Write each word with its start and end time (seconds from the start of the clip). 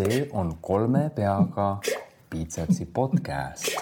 see 0.00 0.28
on 0.32 0.54
kolme 0.60 1.10
peaga 1.14 1.76
Piitsepsi 2.30 2.86
podcast. 2.86 3.76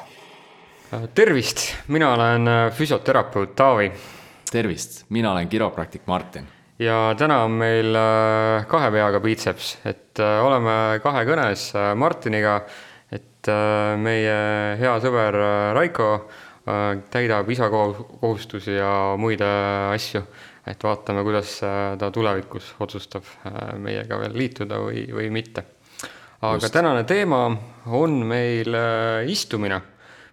tervist, 1.15 1.59
mina 1.89 2.13
olen 2.15 2.49
äh, 2.49 2.73
füsioterapeut 2.73 3.55
Taavi. 3.57 3.93
tervist, 4.51 5.05
mina 5.09 5.33
olen 5.33 5.49
kiropraktik 5.49 6.03
Martin. 6.07 6.49
ja 6.79 7.15
täna 7.19 7.45
on 7.45 7.51
meil 7.51 7.95
äh, 7.95 8.67
kahe 8.67 8.91
peaga 8.91 9.21
Piitseps, 9.21 9.79
et 9.85 10.19
äh, 10.19 10.43
oleme 10.47 10.99
kahe 11.03 11.25
kõnes 11.29 11.71
Martiniga, 11.95 12.61
et 13.13 13.53
meie 14.03 14.37
hea 14.81 14.99
sõber 15.01 15.39
Raiko 15.75 16.11
täidab 17.11 17.49
isa 17.51 17.71
kohustusi 17.71 18.75
ja 18.75 19.15
muid 19.17 19.41
asju 19.41 20.27
et 20.69 20.83
vaatame, 20.85 21.23
kuidas 21.25 21.55
ta 21.99 22.11
tulevikus 22.13 22.75
otsustab 22.81 23.25
meiega 23.81 24.19
veel 24.21 24.37
liituda 24.37 24.83
või, 24.83 25.07
või 25.15 25.31
mitte 25.33 25.65
aga 26.41 26.61
Just. 26.61 26.73
tänane 26.73 27.05
teema 27.05 27.43
on 27.87 28.23
meil 28.27 28.75
äh, 28.75 29.31
istumine. 29.31 29.81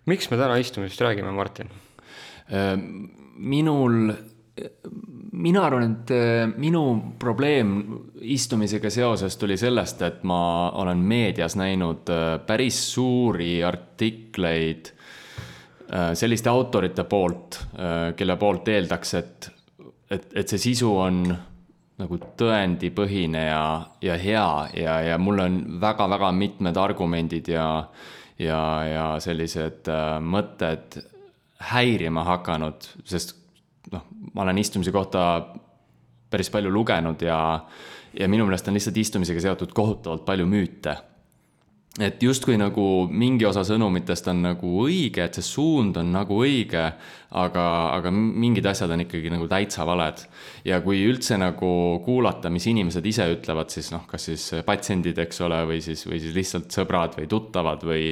miks 0.05 0.29
me 0.29 0.37
täna 0.37 0.57
istumisest 0.61 1.01
räägime, 1.01 1.31
Martin? 1.33 1.69
Äh, 2.51 2.75
minul, 3.35 4.13
mina 5.31 5.63
arvan, 5.65 5.91
et 5.91 6.11
äh, 6.13 6.45
minu 6.57 7.15
probleem 7.19 7.73
istumisega 8.21 8.89
seoses 8.89 9.37
tuli 9.37 9.57
sellest, 9.57 10.01
et 10.05 10.21
ma 10.23 10.69
olen 10.77 11.01
meedias 11.01 11.57
näinud 11.57 12.11
päris 12.45 12.83
suuri 12.93 13.63
artikleid 13.63 14.93
selliste 16.17 16.49
autorite 16.49 17.03
poolt, 17.05 17.59
kelle 18.17 18.35
poolt 18.41 18.71
eeldaks, 18.73 19.11
et, 19.19 19.49
et, 20.09 20.23
et 20.41 20.49
see 20.49 20.63
sisu 20.63 20.89
on 20.97 21.19
nagu 22.01 22.19
tõendipõhine 22.39 23.45
ja, 23.47 23.63
ja 24.03 24.17
hea 24.19 24.47
ja, 24.75 24.99
ja 25.11 25.17
mul 25.21 25.39
on 25.45 25.57
väga-väga 25.81 26.31
mitmed 26.35 26.77
argumendid 26.77 27.47
ja, 27.53 27.67
ja, 28.39 28.61
ja 28.89 29.05
sellised 29.23 29.87
äh, 29.91 30.17
mõtted 30.19 30.99
häirima 31.71 32.25
hakanud, 32.27 32.89
sest 33.07 33.37
noh, 33.93 34.03
ma 34.33 34.43
olen 34.43 34.59
istumise 34.59 34.91
kohta 34.91 35.23
päris 36.29 36.51
palju 36.51 36.71
lugenud 36.73 37.21
ja, 37.23 37.39
ja 38.11 38.27
minu 38.27 38.47
meelest 38.47 38.67
on 38.67 38.75
lihtsalt 38.75 38.97
istumisega 38.99 39.47
seotud 39.47 39.71
kohutavalt 39.75 40.25
palju 40.27 40.47
müüte 40.51 40.97
et 41.95 42.23
justkui 42.23 42.57
nagu 42.59 43.05
mingi 43.07 43.45
osa 43.47 43.63
sõnumitest 43.63 44.27
on 44.27 44.41
nagu 44.43 44.71
õige, 44.83 45.23
et 45.23 45.37
see 45.37 45.45
suund 45.47 45.95
on 46.01 46.09
nagu 46.11 46.41
õige, 46.43 46.83
aga, 47.39 47.65
aga 47.95 48.11
mingid 48.11 48.67
asjad 48.67 48.91
on 48.91 49.05
ikkagi 49.05 49.31
nagu 49.31 49.47
täitsa 49.51 49.85
valed. 49.87 50.25
ja 50.67 50.81
kui 50.83 51.05
üldse 51.07 51.37
nagu 51.39 52.01
kuulata, 52.03 52.51
mis 52.51 52.67
inimesed 52.67 53.05
ise 53.05 53.29
ütlevad, 53.37 53.71
siis 53.71 53.91
noh, 53.95 54.03
kas 54.09 54.27
siis 54.27 54.49
patsiendid, 54.67 55.19
eks 55.23 55.41
ole, 55.47 55.61
või 55.69 55.79
siis, 55.83 56.03
või 56.07 56.19
siis 56.19 56.35
lihtsalt 56.35 56.75
sõbrad 56.75 57.15
või 57.15 57.29
tuttavad 57.31 57.87
või 57.87 58.11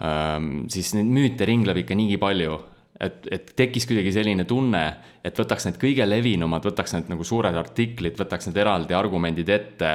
ähm, 0.00 0.64
siis 0.72 0.94
neid 0.96 1.12
müüte 1.12 1.48
ringleb 1.48 1.84
ikka 1.84 1.98
niigi 1.98 2.16
palju, 2.20 2.56
et, 3.00 3.26
et 3.32 3.54
tekkis 3.56 3.86
kuidagi 3.90 4.12
selline 4.14 4.46
tunne, 4.48 4.84
et 5.24 5.38
võtaks 5.38 5.68
need 5.68 5.78
kõige 5.80 6.06
levinumad, 6.08 6.64
võtaks 6.66 6.96
need 6.96 7.10
nagu 7.12 7.26
suured 7.26 7.56
artiklid, 7.58 8.18
võtaks 8.20 8.50
need 8.50 8.60
eraldi 8.62 8.96
argumendid 8.96 9.50
ette 9.50 9.92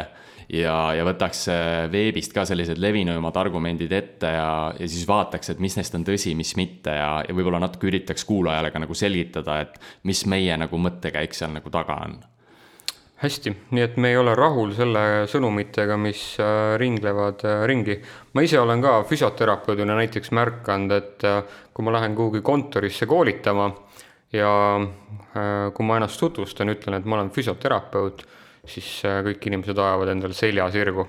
ja, 0.49 0.75
ja 0.97 1.05
võtaks 1.07 1.45
äh, 1.53 1.83
veebist 1.91 2.33
ka 2.35 2.45
sellised 2.49 2.81
levinumad 2.81 3.37
argumendid 3.39 3.93
ette 3.95 4.33
ja, 4.35 4.49
ja 4.75 4.89
siis 4.89 5.07
vaataks, 5.09 5.53
et 5.53 5.61
mis 5.63 5.77
neist 5.79 5.95
on 5.95 6.07
tõsi, 6.07 6.35
mis 6.37 6.55
mitte 6.59 6.95
ja, 6.97 7.13
ja 7.27 7.37
võib-olla 7.37 7.61
natuke 7.63 7.91
üritaks 7.91 8.27
kuulajale 8.29 8.73
ka 8.73 8.83
nagu 8.83 8.97
selgitada, 8.97 9.61
et 9.65 9.79
mis 10.09 10.25
meie 10.29 10.57
nagu 10.59 10.81
mõttekäik 10.81 11.37
seal 11.37 11.55
nagu 11.55 11.71
taga 11.73 12.01
on 12.07 12.19
hästi, 13.19 13.53
nii 13.75 13.83
et 13.83 13.97
me 13.99 14.13
ei 14.13 14.17
ole 14.19 14.33
rahul 14.37 14.71
selle 14.77 15.03
sõnumitega, 15.31 15.97
mis 15.99 16.23
äh, 16.39 16.75
ringlevad 16.79 17.45
äh, 17.47 17.63
ringi. 17.69 17.99
ma 18.33 18.45
ise 18.45 18.59
olen 18.59 18.81
ka 18.81 18.99
füsioterapeudina 19.09 19.97
näiteks 19.99 20.31
märganud, 20.35 20.95
et 20.95 21.29
kui 21.73 21.85
ma 21.85 21.95
lähen 21.97 22.15
kuhugi 22.15 22.41
kontorisse 22.41 23.05
koolitama 23.05 23.69
ja 24.31 24.51
kui 25.73 25.85
ma 25.85 25.97
ennast 25.97 26.19
tutvustan, 26.21 26.69
ütlen, 26.69 26.99
et 26.99 27.05
ma 27.05 27.17
olen 27.17 27.31
füsioterapeut 27.33 28.25
siis 28.69 28.89
äh, 29.07 29.21
kõik 29.25 29.47
inimesed 29.49 29.77
ajavad 29.77 30.13
endale 30.13 30.37
selja 30.37 30.67
sirgu. 30.73 31.07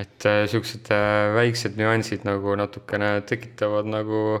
et 0.00 0.26
äh, 0.26 0.44
äh, 0.48 1.34
väiksed 1.36 1.76
nüansid 1.76 2.24
nagu 2.24 2.56
natukene 2.56 3.20
tekitavad 3.28 3.86
nagu 3.86 4.40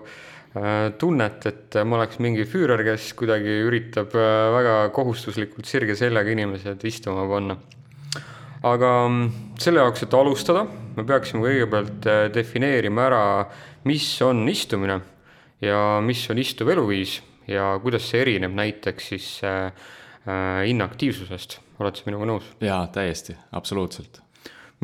tunnet, 0.98 1.44
et 1.46 1.76
ma 1.86 2.00
oleks 2.00 2.18
mingi 2.18 2.42
füürer, 2.48 2.82
kes 2.82 3.12
kuidagi 3.18 3.60
üritab 3.68 4.10
väga 4.10 4.88
kohustuslikult 4.94 5.68
sirge 5.70 5.94
seljaga 5.94 6.32
inimesed 6.34 6.82
istuma 6.90 7.28
panna. 7.30 7.56
aga 8.66 8.90
mm, 9.06 9.54
selle 9.62 9.84
jaoks, 9.84 10.02
et 10.04 10.14
alustada, 10.18 10.66
me 10.96 11.06
peaksime 11.06 11.44
kõigepealt 11.44 12.10
defineerima 12.34 13.06
ära, 13.06 13.22
mis 13.86 14.10
on 14.26 14.42
istumine 14.50 14.98
ja 15.62 16.00
mis 16.02 16.26
on 16.30 16.42
istuv 16.42 16.68
eluviis 16.74 17.20
ja 17.46 17.72
kuidas 17.82 18.10
see 18.10 18.20
erineb 18.26 18.52
näiteks 18.58 19.10
siis 19.14 19.30
inaktiivsusest 20.66 21.60
oled 21.80 21.96
sa 21.96 22.08
minuga 22.08 22.28
nõus? 22.28 22.50
jaa, 22.60 22.82
täiesti, 22.92 23.36
absoluutselt. 23.56 24.20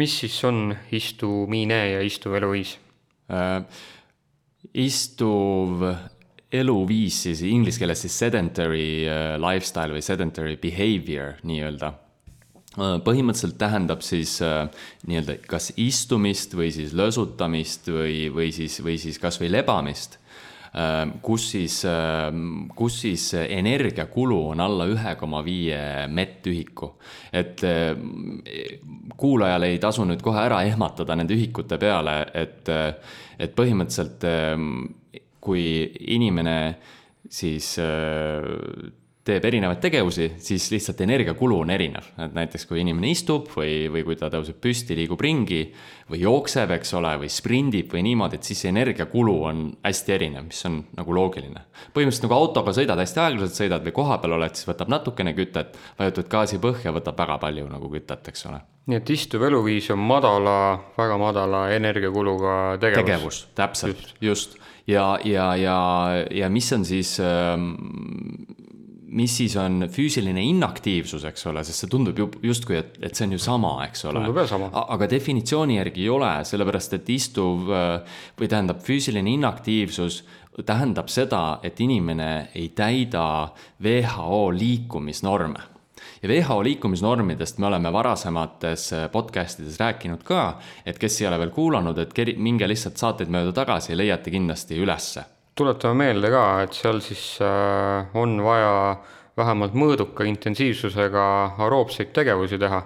mis 0.01 0.15
siis 0.23 0.37
on 0.49 0.71
istumine 0.95 1.81
ja 1.93 2.01
istuv 2.07 2.39
eluviis 2.41 2.79
äh,? 3.31 3.63
Istuv 4.75 5.85
eluviis 6.53 7.23
siis 7.27 7.43
inglise 7.47 7.83
keeles 7.83 8.03
siis 8.07 8.19
sedentary 8.25 9.07
äh, 9.11 9.37
lifestyle 9.43 9.97
või 9.97 10.05
sedentary 10.05 10.57
behavior 10.63 11.41
nii-öelda 11.47 11.91
äh, 11.93 12.99
põhimõtteliselt 13.07 13.59
tähendab 13.61 14.05
siis 14.07 14.39
äh, 14.45 14.69
nii-öelda 15.09 15.41
kas 15.51 15.73
istumist 15.77 16.55
või 16.59 16.71
siis 16.75 16.95
lösutamist 16.97 17.91
või, 17.91 18.29
või 18.33 18.53
siis, 18.55 18.79
või 18.85 18.99
siis 19.03 19.19
kasvõi 19.23 19.51
lebamist 19.53 20.21
kus 21.23 21.51
siis, 21.55 21.79
ehm, 21.89 22.67
kus 22.77 23.01
siis 23.07 23.23
energiakulu 23.35 24.41
on 24.51 24.61
alla 24.61 24.85
ühe 24.91 25.15
koma 25.17 25.41
viie 25.45 26.07
mettühiku. 26.09 26.91
et 27.33 27.65
ehm, 27.65 28.41
kuulajal 29.17 29.63
ei 29.63 29.79
tasu 29.79 30.05
nüüd 30.05 30.21
kohe 30.23 30.43
ära 30.45 30.63
ehmatada 30.69 31.17
nende 31.17 31.35
ühikute 31.35 31.79
peale, 31.81 32.19
et, 32.35 32.69
et 33.39 33.57
põhimõtteliselt 33.57 34.29
kui 35.41 35.65
inimene 36.17 36.59
siis 37.31 37.77
teeb 39.27 39.45
erinevaid 39.49 39.81
tegevusi, 39.83 40.29
siis 40.43 40.69
lihtsalt 40.71 41.01
energiakulu 41.03 41.59
on 41.65 41.71
erinev. 41.75 42.07
et 42.23 42.35
näiteks 42.35 42.67
kui 42.67 42.81
inimene 42.81 43.11
istub 43.11 43.49
või, 43.57 43.89
või 43.93 44.05
kui 44.07 44.17
ta 44.19 44.29
tõuseb 44.31 44.61
püsti, 44.63 44.95
liigub 44.99 45.21
ringi 45.21 45.63
või 46.11 46.21
jookseb, 46.23 46.71
eks 46.77 46.95
ole, 46.95 47.17
või 47.25 47.31
sprindib 47.33 47.91
või 47.95 48.05
niimoodi, 48.07 48.39
et 48.39 48.47
siis 48.47 48.63
see 48.63 48.71
energiakulu 48.71 49.35
on 49.49 49.65
hästi 49.83 50.15
erinev, 50.15 50.47
mis 50.47 50.63
on 50.69 50.79
nagu 50.97 51.17
loogiline. 51.19 51.65
põhimõtteliselt 51.95 52.29
nagu 52.29 52.39
autoga 52.39 52.75
sõidad, 52.77 53.03
hästi 53.03 53.23
aeglaselt 53.25 53.59
sõidad 53.59 53.89
või 53.89 53.97
kohapeal 53.97 54.37
oled, 54.39 54.55
siis 54.55 54.71
võtab 54.71 54.93
natukene 54.95 55.35
kütet, 55.35 55.75
vajutad 55.99 56.31
gaasi 56.31 56.63
põhja, 56.63 56.95
võtab 56.95 57.19
väga 57.19 57.39
palju 57.43 57.67
nagu 57.71 57.91
kütet, 57.91 58.31
eks 58.31 58.47
ole. 58.47 58.61
nii 58.87 59.01
et 59.01 59.11
istuv 59.11 59.43
eluviis 59.43 59.91
on 59.91 59.99
madala, 59.99 60.59
väga 60.99 61.19
madala 61.19 61.65
energiakuluga 61.75 62.77
tegevus. 62.79 63.03
tegevus, 63.03 63.43
täpselt, 63.59 64.07
just, 64.21 64.55
just 64.55 64.59
ja, 64.87 65.19
ja, 65.25 65.57
ja, 65.57 65.79
ja 66.31 66.51
mis 66.51 66.71
on 66.73 66.85
siis 66.87 67.17
ähm, 67.21 67.73
mis 69.07 69.37
siis 69.39 69.55
on 69.61 69.87
füüsiline 69.93 70.43
inaktiivsus, 70.43 71.25
eks 71.29 71.47
ole, 71.51 71.63
sest 71.67 71.85
see 71.85 71.91
tundub 71.91 72.19
ju 72.19 72.27
justkui, 72.43 72.79
et, 72.81 72.97
et 73.07 73.15
see 73.15 73.27
on 73.29 73.37
ju 73.37 73.43
sama, 73.43 73.75
eks 73.87 74.05
ole. 74.11 74.25
aga 74.83 75.09
definitsiooni 75.11 75.79
järgi 75.79 76.07
ei 76.07 76.11
ole, 76.11 76.33
sellepärast 76.49 76.99
et 76.99 77.13
istuv 77.15 77.71
või 77.71 78.51
tähendab, 78.51 78.83
füüsiline 78.87 79.37
inaktiivsus 79.37 80.25
tähendab 80.67 81.11
seda, 81.13 81.61
et 81.63 81.81
inimene 81.81 82.49
ei 82.57 82.71
täida 82.75 83.27
WHO 83.83 84.43
liikumisnorme. 84.57 85.73
Ja 86.23 86.29
WHO 86.31 86.59
liikumisnormidest 86.65 87.61
me 87.61 87.69
oleme 87.69 87.93
varasemates 87.93 88.89
podcast 89.13 89.61
ides 89.61 89.79
rääkinud 89.81 90.25
ka, 90.27 90.49
et 90.87 90.99
kes 90.99 91.21
ei 91.21 91.29
ole 91.29 91.39
veel 91.45 91.55
kuulanud, 91.55 91.99
et 92.03 92.37
minge 92.41 92.69
lihtsalt 92.69 92.99
saateid 92.99 93.31
mööda 93.33 93.55
tagasi 93.55 93.93
ja 93.93 94.01
leiate 94.03 94.35
kindlasti 94.35 94.81
ülesse 94.81 95.25
tuletame 95.57 96.05
meelde 96.05 96.31
ka, 96.33 96.45
et 96.67 96.77
seal 96.77 97.01
siis 97.05 97.39
äh, 97.45 98.17
on 98.19 98.37
vaja 98.45 98.73
vähemalt 99.37 99.77
mõõduka 99.77 100.27
intensiivsusega 100.29 101.25
aeroobseid 101.57 102.13
tegevusi 102.17 102.59
teha. 102.61 102.85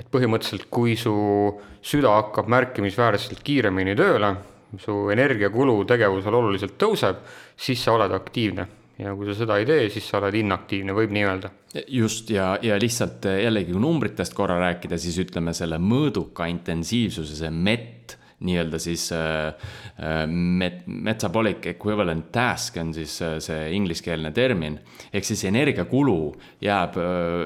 et 0.00 0.06
põhimõtteliselt, 0.08 0.70
kui 0.72 0.94
su 0.96 1.12
süda 1.84 2.14
hakkab 2.14 2.46
märkimisväärselt 2.48 3.42
kiiremini 3.44 3.92
tööle, 3.98 4.30
su 4.80 5.10
energiakulu 5.12 5.82
tegevusel 5.84 6.34
oluliselt 6.38 6.78
tõuseb, 6.80 7.18
siis 7.56 7.82
sa 7.84 7.92
oled 7.92 8.14
aktiivne 8.16 8.64
ja 9.00 9.12
kui 9.16 9.28
sa 9.28 9.34
seda 9.36 9.58
ei 9.60 9.66
tee, 9.68 9.88
siis 9.92 10.06
sa 10.08 10.18
oled 10.20 10.36
inaktiivne, 10.40 10.94
võib 10.96 11.12
nii 11.12 11.26
öelda. 11.26 11.50
just, 11.88 12.30
ja, 12.32 12.54
ja 12.62 12.78
lihtsalt 12.80 13.28
jällegi, 13.28 13.76
numbritest 13.76 14.34
korra 14.36 14.58
rääkida, 14.60 14.98
siis 15.00 15.18
ütleme 15.20 15.54
selle 15.56 15.78
mõõduka 15.80 16.48
intensiivsuse, 16.50 17.36
see 17.42 17.50
MET 17.50 18.16
nii-öelda 18.40 18.78
siis 18.78 19.12
äh, 19.12 19.46
äh, 19.48 20.26
met-, 20.26 20.86
metabolic 20.86 21.66
equivalent 21.66 22.30
task 22.32 22.76
on 22.80 22.94
siis 22.94 23.18
äh, 23.22 23.36
see 23.42 23.68
ingliskeelne 23.76 24.32
termin. 24.32 24.78
ehk 25.12 25.24
siis 25.24 25.44
energiakulu 25.44 26.32
jääb, 26.62 26.96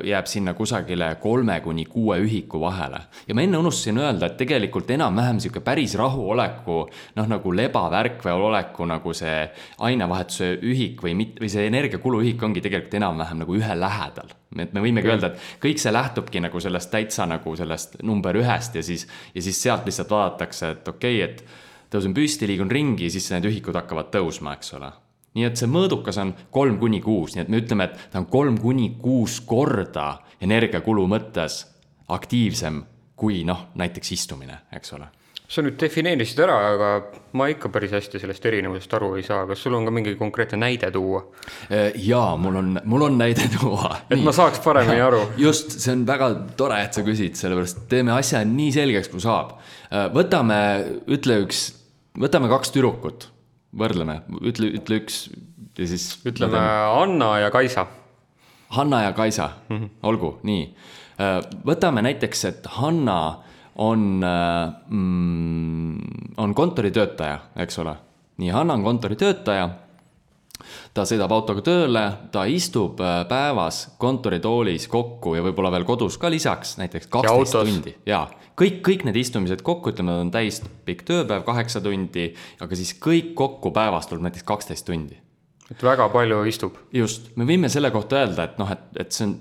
jääb 0.05 0.26
sinna 0.31 0.55
kusagile 0.55 1.14
kolme 1.20 1.61
kuni 1.61 1.85
kuue 1.85 2.19
ühiku 2.23 2.61
vahele. 2.61 3.00
ja 3.29 3.35
ma 3.35 3.43
enne 3.43 3.58
unustasin 3.58 3.99
öelda, 3.99 4.26
et 4.26 4.37
tegelikult 4.38 4.91
enam-vähem 4.91 5.41
sihuke 5.41 5.64
päris 5.64 5.96
rahuoleku, 5.99 6.79
noh 7.17 7.29
nagu 7.29 7.56
lebavärk 7.56 8.23
või 8.25 8.47
oleku 8.50 8.87
nagu 8.87 9.14
see 9.14 9.49
ainevahetuse 9.79 10.55
ühik 10.62 11.02
või 11.02 11.19
mit-, 11.19 11.40
või 11.43 11.50
see 11.50 11.67
energiakulu 11.67 12.23
ühik 12.23 12.43
ongi 12.43 12.62
tegelikult 12.62 13.00
enam-vähem 13.02 13.43
nagu 13.43 13.58
ühe 13.58 13.79
lähedal 13.81 14.31
et 14.62 14.75
me 14.77 14.83
võimegi 14.85 15.11
öelda, 15.11 15.33
et 15.33 15.62
kõik 15.62 15.81
see 15.83 15.93
lähtubki 15.93 16.43
nagu 16.45 16.61
sellest 16.61 16.91
täitsa 16.93 17.27
nagu 17.29 17.55
sellest 17.56 17.99
number 18.06 18.37
ühest 18.39 18.79
ja 18.79 18.83
siis, 18.87 19.06
ja 19.35 19.43
siis 19.43 19.61
sealt 19.62 19.89
lihtsalt 19.89 20.11
vaadatakse, 20.11 20.71
et 20.77 20.89
okei 20.89 21.23
okay,, 21.23 21.31
et 21.31 21.91
tõusen 21.95 22.15
püsti, 22.17 22.49
liigun 22.51 22.71
ringi, 22.71 23.11
siis 23.11 23.31
need 23.35 23.49
ühikud 23.51 23.77
hakkavad 23.79 24.12
tõusma, 24.15 24.55
eks 24.59 24.77
ole. 24.79 24.93
nii 25.35 25.49
et 25.49 25.59
see 25.59 25.71
mõõdukas 25.71 26.21
on 26.23 26.31
kolm 26.55 26.79
kuni 26.79 27.01
kuus, 27.03 27.35
nii 27.35 27.43
et 27.43 27.51
me 27.51 27.62
ütleme, 27.62 27.89
et 27.91 28.09
ta 28.12 28.23
on 28.23 28.31
kolm 28.31 28.59
kuni 28.62 28.95
kuus 29.03 29.41
korda 29.41 30.21
energiakulu 30.41 31.09
mõttes 31.11 31.65
aktiivsem 32.15 32.83
kui 33.17 33.43
noh, 33.47 33.69
näiteks 33.75 34.12
istumine, 34.15 34.65
eks 34.75 34.95
ole 34.99 35.11
sa 35.55 35.62
nüüd 35.62 35.77
defineerisid 35.79 36.41
ära, 36.43 36.56
aga 36.73 36.89
ma 37.39 37.47
ikka 37.53 37.71
päris 37.73 37.93
hästi 37.95 38.21
sellest 38.23 38.47
erinevusest 38.49 38.97
aru 38.99 39.12
ei 39.19 39.25
saa, 39.27 39.45
kas 39.47 39.62
sul 39.62 39.77
on 39.79 39.87
ka 39.87 39.93
mingi 39.95 40.15
konkreetne 40.19 40.59
näide 40.61 40.91
tuua? 40.95 41.23
Äh, 41.69 41.95
jaa, 42.09 42.35
mul 42.41 42.59
on, 42.61 42.73
mul 42.91 43.06
on 43.06 43.19
näide 43.21 43.47
tuua. 43.55 43.93
et 44.11 44.17
nii. 44.17 44.27
ma 44.27 44.35
saaks 44.35 44.62
paremini 44.65 45.05
aru. 45.05 45.23
just, 45.47 45.77
see 45.79 45.95
on 45.95 46.05
väga 46.09 46.31
tore, 46.59 46.81
et 46.87 46.97
sa 46.97 47.05
küsid, 47.06 47.39
sellepärast 47.39 47.85
teeme 47.91 48.15
asja 48.17 48.43
nii 48.49 48.73
selgeks, 48.75 49.12
kui 49.12 49.23
saab. 49.23 49.56
Äh, 49.91 50.09
võtame, 50.15 50.59
ütle 51.15 51.39
üks, 51.45 51.67
võtame 52.19 52.50
kaks 52.53 52.75
tüdrukut, 52.75 53.29
võrdleme, 53.79 54.21
ütle, 54.43 54.73
ütle 54.81 55.03
üks 55.03 55.27
ja 55.79 55.89
siis. 55.91 56.11
ütleme 56.27 56.59
Anna 56.59 57.37
ja 57.45 57.55
Kaisa. 57.55 57.87
Hanna 58.75 59.05
ja 59.05 59.12
Kaisa 59.15 59.50
mm, 59.69 59.77
-hmm. 59.77 59.91
olgu, 60.03 60.39
nii. 60.43 60.69
Äh, 61.23 61.41
võtame 61.67 62.03
näiteks, 62.03 62.45
et 62.50 62.71
Hanna 62.81 63.45
on 63.76 64.25
mm,, 64.88 65.99
on 66.37 66.55
kontoritöötaja, 66.55 67.38
eks 67.56 67.79
ole. 67.79 67.97
nii, 68.37 68.50
Hanna 68.50 68.75
on 68.75 68.85
kontoritöötaja. 68.85 69.71
ta 70.94 71.03
sõidab 71.05 71.32
autoga 71.35 71.62
tööle, 71.67 72.05
ta 72.32 72.44
istub 72.47 73.00
äh, 73.03 73.25
päevas 73.29 73.97
kontoritoolis 73.99 74.87
kokku 74.88 75.35
ja 75.35 75.43
võib-olla 75.43 75.73
veel 75.75 75.85
kodus 75.85 76.19
ka 76.19 76.31
lisaks 76.31 76.76
näiteks 76.79 77.11
kaksteist 77.11 77.59
tundi 77.59 77.97
ja 78.06 78.23
kõik, 78.56 78.81
kõik 78.87 79.05
need 79.09 79.19
istumised 79.19 79.62
kokku, 79.67 79.91
ütleme, 79.91 80.15
on 80.23 80.31
täis 80.31 80.62
pikk 80.87 81.03
tööpäev, 81.09 81.43
kaheksa 81.44 81.82
tundi, 81.85 82.31
aga 82.62 82.79
siis 82.79 82.94
kõik 83.03 83.35
kokku 83.35 83.75
päevas 83.75 84.06
tuleb 84.06 84.29
näiteks 84.29 84.47
kaksteist 84.47 84.87
tundi 84.87 85.19
et 85.71 85.82
väga 85.82 86.09
palju 86.12 86.43
istub. 86.49 86.79
just, 86.93 87.32
me 87.37 87.47
võime 87.49 87.71
selle 87.73 87.91
kohta 87.94 88.23
öelda, 88.23 88.49
et 88.49 88.59
noh, 88.61 88.71
et, 88.71 88.85
et 89.00 89.17
see 89.17 89.26
on, 89.26 89.37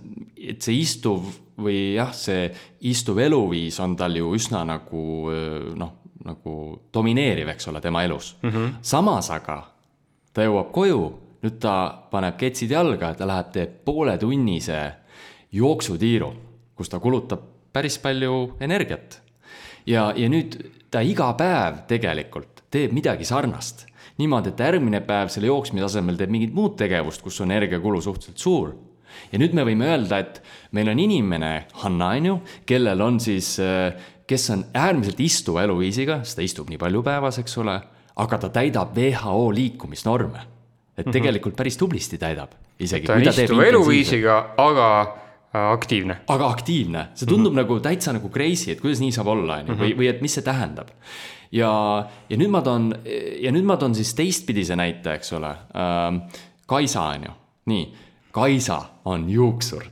et 0.53 0.65
see 0.65 0.79
istuv 0.81 1.29
või 1.57 1.93
jah, 1.95 2.13
see 2.15 2.47
istuv 2.89 3.19
eluviis 3.21 3.79
on 3.83 3.95
tal 3.99 4.15
ju 4.17 4.31
üsna 4.35 4.63
nagu 4.65 5.03
noh, 5.77 5.91
nagu 6.23 6.55
domineeriv, 6.93 7.51
eks 7.53 7.67
ole, 7.69 7.81
tema 7.81 8.03
elus 8.03 8.35
mm. 8.41 8.49
-hmm. 8.49 8.73
samas 8.81 9.29
aga 9.31 9.59
ta 10.33 10.45
jõuab 10.45 10.71
koju, 10.73 11.01
nüüd 11.43 11.59
ta 11.61 11.75
paneb 12.11 12.37
ketsid 12.39 12.71
jalga, 12.71 13.13
ta 13.13 13.27
läheb, 13.27 13.51
teeb 13.53 13.73
pooletunnise 13.85 14.79
jooksutiiru, 15.53 16.33
kus 16.75 16.89
ta 16.89 16.99
kulutab 16.99 17.41
päris 17.73 17.97
palju 17.99 18.57
energiat. 18.59 19.21
ja, 19.85 20.13
ja 20.15 20.29
nüüd 20.29 20.57
ta 20.91 21.01
iga 21.01 21.33
päev 21.33 21.83
tegelikult 21.87 22.63
teeb 22.71 22.93
midagi 22.93 23.25
sarnast 23.25 23.85
niimoodi, 24.17 24.49
et 24.49 24.59
järgmine 24.59 25.01
päev 25.01 25.29
selle 25.33 25.47
jooksmise 25.47 25.85
asemel 25.85 26.17
teeb 26.17 26.29
mingit 26.29 26.53
muud 26.53 26.75
tegevust, 26.77 27.21
kus 27.21 27.37
su 27.37 27.43
energiakulu 27.43 28.01
suhteliselt 28.01 28.37
suur 28.37 28.73
ja 29.31 29.39
nüüd 29.41 29.53
me 29.53 29.65
võime 29.67 29.89
öelda, 29.93 30.19
et 30.19 30.41
meil 30.71 30.89
on 30.89 30.99
inimene, 30.99 31.53
Hanna 31.83 32.13
on 32.17 32.25
ju, 32.31 32.39
kellel 32.69 33.01
on 33.01 33.19
siis, 33.23 33.55
äh, 33.59 33.93
kes 34.27 34.49
on 34.55 34.65
äärmiselt 34.73 35.19
istuva 35.19 35.63
eluviisiga, 35.63 36.21
sest 36.23 36.39
ta 36.39 36.45
istub 36.45 36.69
nii 36.69 36.81
palju 36.81 37.03
päevas, 37.05 37.39
eks 37.43 37.57
ole, 37.61 37.77
aga 38.23 38.37
ta 38.37 38.49
täidab 38.61 38.97
WHO 38.97 39.51
liikumisnorme. 39.53 40.49
et 40.93 41.07
mhm. 41.07 41.13
tegelikult 41.13 41.55
päris 41.57 41.77
tublisti 41.77 42.19
täidab 42.21 42.51
ta 42.77 43.13
on 43.13 43.27
istuva 43.27 43.65
eluviisiga, 43.65 44.35
aga 44.57 44.87
äh, 45.01 45.71
aktiivne. 45.71 46.17
aga 46.27 46.49
aktiivne, 46.49 47.07
see 47.15 47.27
tundub 47.27 47.53
mm 47.53 47.59
-hmm. 47.59 47.61
nagu 47.61 47.79
täitsa 47.79 48.13
nagu 48.13 48.29
crazy, 48.29 48.71
et 48.71 48.81
kuidas 48.81 48.99
nii 48.99 49.11
saab 49.11 49.27
olla, 49.27 49.55
on 49.55 49.67
ju, 49.67 49.73
või, 49.73 49.89
mhm. 49.89 49.99
või 49.99 50.09
et 50.09 50.21
mis 50.21 50.33
see 50.33 50.43
tähendab. 50.43 50.89
ja, 51.51 52.09
ja 52.29 52.37
nüüd 52.37 52.49
ma 52.49 52.61
toon, 52.61 52.93
ja 53.41 53.51
nüüd 53.51 53.65
ma 53.65 53.77
toon 53.77 53.95
siis 53.95 54.13
teistpidise 54.13 54.75
näite, 54.75 55.13
eks 55.13 55.33
ole 55.33 55.55
ähm,. 55.75 56.25
Kaisa 56.65 57.01
on 57.01 57.23
ju, 57.23 57.31
nii 57.65 57.93
Kaisa 58.33 58.79
on 59.05 59.29
juuksur. 59.29 59.83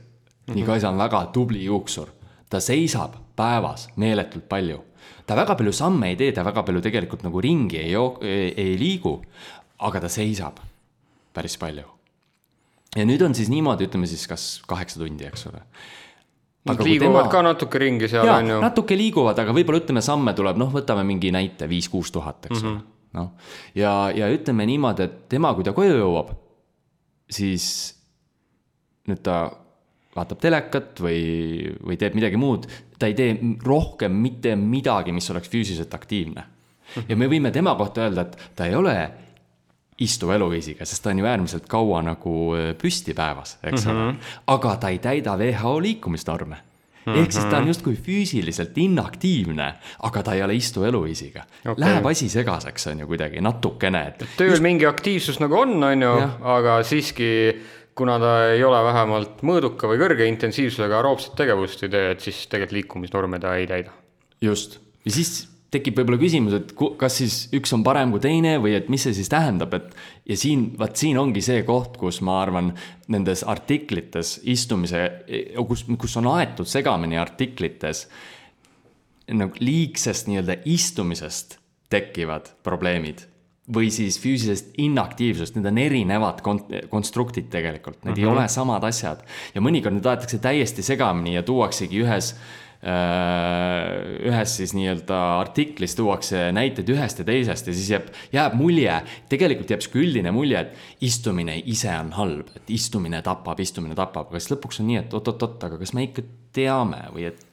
nii, 0.54 0.64
Kaisa 0.66 0.90
on 0.90 0.98
väga 0.98 1.26
tubli 1.32 1.64
juuksur. 1.64 2.08
ta 2.50 2.60
seisab 2.60 3.14
päevas 3.36 3.88
meeletult 3.96 4.48
palju. 4.48 4.84
ta 5.26 5.36
väga 5.36 5.54
palju 5.54 5.72
samme 5.72 6.08
ei 6.08 6.16
tee, 6.16 6.32
ta 6.32 6.44
väga 6.44 6.62
palju 6.62 6.80
tegelikult 6.80 7.22
nagu 7.22 7.40
ringi 7.40 7.78
ei, 7.78 7.94
ei, 7.94 8.54
ei 8.56 8.78
liigu. 8.78 9.22
aga 9.78 10.00
ta 10.00 10.08
seisab 10.08 10.58
päris 11.34 11.56
palju. 11.58 11.86
ja 12.96 13.04
nüüd 13.04 13.22
on 13.24 13.34
siis 13.34 13.48
niimoodi, 13.48 13.86
ütleme 13.88 14.06
siis 14.06 14.26
kas 14.26 14.62
kaheksa 14.66 15.00
tundi, 15.00 15.24
eks 15.24 15.46
ole 15.46 15.62
Nad 16.62 16.78
liiguvad 16.78 17.24
tema... 17.24 17.30
ka 17.30 17.40
natuke 17.42 17.78
ringi 17.78 18.08
seal, 18.08 18.28
on 18.30 18.50
ju. 18.52 18.58
natuke 18.62 18.94
liiguvad, 18.94 19.38
aga 19.42 19.54
võib-olla 19.54 19.80
ütleme, 19.82 20.02
samme 20.04 20.34
tuleb, 20.38 20.60
noh, 20.60 20.68
võtame 20.70 21.02
mingi 21.06 21.32
näite, 21.34 21.66
viis-kuus 21.66 22.12
tuhat, 22.14 22.46
eks 22.46 22.60
ole 22.60 22.68
mm 22.68 22.76
-hmm.. 22.76 22.84
noh, 23.18 23.32
ja, 23.74 24.12
ja 24.14 24.28
ütleme 24.30 24.66
niimoodi, 24.70 25.08
et 25.08 25.16
tema, 25.32 25.50
kui 25.58 25.66
ta 25.66 25.74
koju 25.74 25.96
jõuab, 25.98 26.30
siis 27.30 27.66
nüüd 29.08 29.22
ta 29.24 29.36
vaatab 30.16 30.40
telekat 30.42 31.00
või, 31.00 31.20
või 31.80 31.96
teeb 32.00 32.16
midagi 32.18 32.38
muud, 32.40 32.66
ta 32.98 33.08
ei 33.08 33.16
tee 33.18 33.36
rohkem 33.64 34.14
mitte 34.22 34.54
midagi, 34.60 35.14
mis 35.14 35.30
oleks 35.32 35.50
füüsiliselt 35.52 35.94
aktiivne. 35.96 36.44
ja 37.08 37.16
me 37.16 37.28
võime 37.30 37.50
tema 37.50 37.74
kohta 37.78 38.04
öelda, 38.04 38.26
et 38.26 38.56
ta 38.56 38.66
ei 38.68 38.74
ole 38.76 38.96
istuva 40.02 40.36
eluviisiga, 40.36 40.84
sest 40.88 41.04
ta 41.04 41.12
on 41.12 41.22
ju 41.22 41.28
äärmiselt 41.28 41.68
kaua 41.70 42.02
nagu 42.04 42.34
äh, 42.56 42.72
püsti 42.78 43.14
päevas, 43.16 43.56
eks 43.62 43.86
ole 43.86 43.94
mm 43.94 44.10
-hmm.. 44.10 44.36
aga 44.46 44.76
ta 44.76 44.88
ei 44.88 44.98
täida 44.98 45.36
WHO 45.38 45.80
liikumisnorme 45.82 46.56
Mm 47.06 47.14
-hmm. 47.14 47.18
ehk 47.18 47.32
siis 47.32 47.44
ta 47.44 47.56
on 47.56 47.66
justkui 47.66 47.96
füüsiliselt 47.96 48.78
inaktiivne, 48.78 49.74
aga 50.02 50.22
ta 50.22 50.34
ei 50.34 50.42
ole 50.42 50.54
istuva 50.54 50.86
eluviisiga 50.86 51.42
okay.. 51.60 51.74
Läheb 51.76 52.06
asi 52.06 52.28
segaseks, 52.28 52.86
on 52.86 53.00
ju 53.00 53.06
kuidagi 53.06 53.40
natukene, 53.40 54.06
et. 54.06 54.24
tööl 54.36 54.50
just... 54.50 54.62
mingi 54.62 54.86
aktiivsus 54.86 55.40
nagu 55.40 55.54
on, 55.54 55.82
on 55.84 56.02
ju, 56.02 56.12
aga 56.42 56.82
siiski 56.82 57.58
kuna 57.94 58.18
ta 58.20 58.32
ei 58.54 58.64
ole 58.64 58.80
vähemalt 58.86 59.42
mõõduka 59.46 59.90
või 59.90 60.00
kõrge 60.00 60.26
intensiivsusega 60.30 60.98
aeroobset 61.00 61.36
tegevust 61.38 61.84
ei 61.84 61.92
tee, 61.92 62.10
et 62.14 62.24
siis 62.24 62.44
tegelikult 62.46 62.78
liikumisnorme 62.78 63.40
ta 63.42 63.56
ei 63.60 63.66
täida. 63.70 63.92
just, 64.40 64.78
ja 65.04 65.12
siis 65.12 65.48
tekib 65.72 65.96
võib-olla 65.96 66.20
küsimus, 66.20 66.56
et 66.58 66.72
kas 67.00 67.16
siis 67.20 67.36
üks 67.56 67.72
on 67.72 67.84
parem 67.84 68.10
kui 68.12 68.20
teine 68.20 68.58
või 68.60 68.74
et 68.76 68.90
mis 68.92 69.06
see 69.06 69.14
siis 69.16 69.30
tähendab, 69.32 69.72
et 69.76 69.94
ja 70.28 70.36
siin, 70.36 70.66
vaat 70.78 71.00
siin 71.00 71.18
ongi 71.20 71.40
see 71.44 71.62
koht, 71.68 71.96
kus 72.00 72.20
ma 72.24 72.40
arvan, 72.42 72.72
nendes 73.12 73.44
artiklites 73.48 74.38
istumise, 74.52 75.06
kus, 75.68 75.86
kus 76.00 76.16
on 76.20 76.28
aetud 76.34 76.68
segamini 76.68 77.20
artiklites 77.20 78.06
nagu 79.32 79.64
liigsest 79.64 80.28
nii-öelda 80.28 80.58
istumisest 80.68 81.56
tekivad 81.92 82.50
probleemid 82.64 83.31
või 83.70 83.92
siis 83.94 84.18
füüsilisest 84.18 84.74
inaktiivsusest, 84.82 85.54
need 85.58 85.68
on 85.70 85.78
erinevad 85.78 86.40
kon-, 86.42 86.64
konstruktid 86.90 87.46
tegelikult, 87.52 88.00
need 88.02 88.16
mm 88.16 88.16
-hmm. 88.16 88.24
ei 88.24 88.26
mhm. 88.26 88.38
ole 88.38 88.48
samad 88.48 88.84
asjad. 88.84 89.22
ja 89.54 89.60
mõnikord 89.60 89.94
need 89.94 90.06
aetakse 90.06 90.38
täiesti 90.38 90.82
segamini 90.82 91.34
ja 91.34 91.42
tuuaksegi 91.42 92.02
ühes 92.02 92.32
äh, 92.34 92.40
ühes 94.26 94.56
siis 94.56 94.74
nii-öelda 94.74 95.20
artiklis 95.38 95.94
tuuakse 95.94 96.50
näiteid 96.52 96.88
ühest 96.88 97.18
ja 97.18 97.24
teisest 97.24 97.66
ja 97.66 97.74
siis 97.74 97.90
jääb, 97.90 98.10
jääb 98.32 98.58
mulje, 98.58 98.98
tegelikult 99.28 99.70
jääb 99.70 99.86
sihuke 99.86 100.02
üldine 100.02 100.34
mulje, 100.34 100.60
et 100.60 100.74
istumine 101.00 101.62
ise 101.64 101.94
on 102.00 102.12
halb, 102.18 102.50
et 102.56 102.70
istumine 102.70 103.22
tapab, 103.22 103.60
istumine 103.60 103.94
tapab, 103.94 104.26
aga 104.26 104.42
siis 104.42 104.56
lõpuks 104.56 104.82
on 104.82 104.90
nii, 104.90 104.96
et 105.04 105.14
oot-oot-oot, 105.14 105.64
aga 105.70 105.78
kas 105.78 105.94
me 105.94 106.02
ikka 106.10 106.26
teame 106.52 107.06
või 107.14 107.30
et 107.30 107.51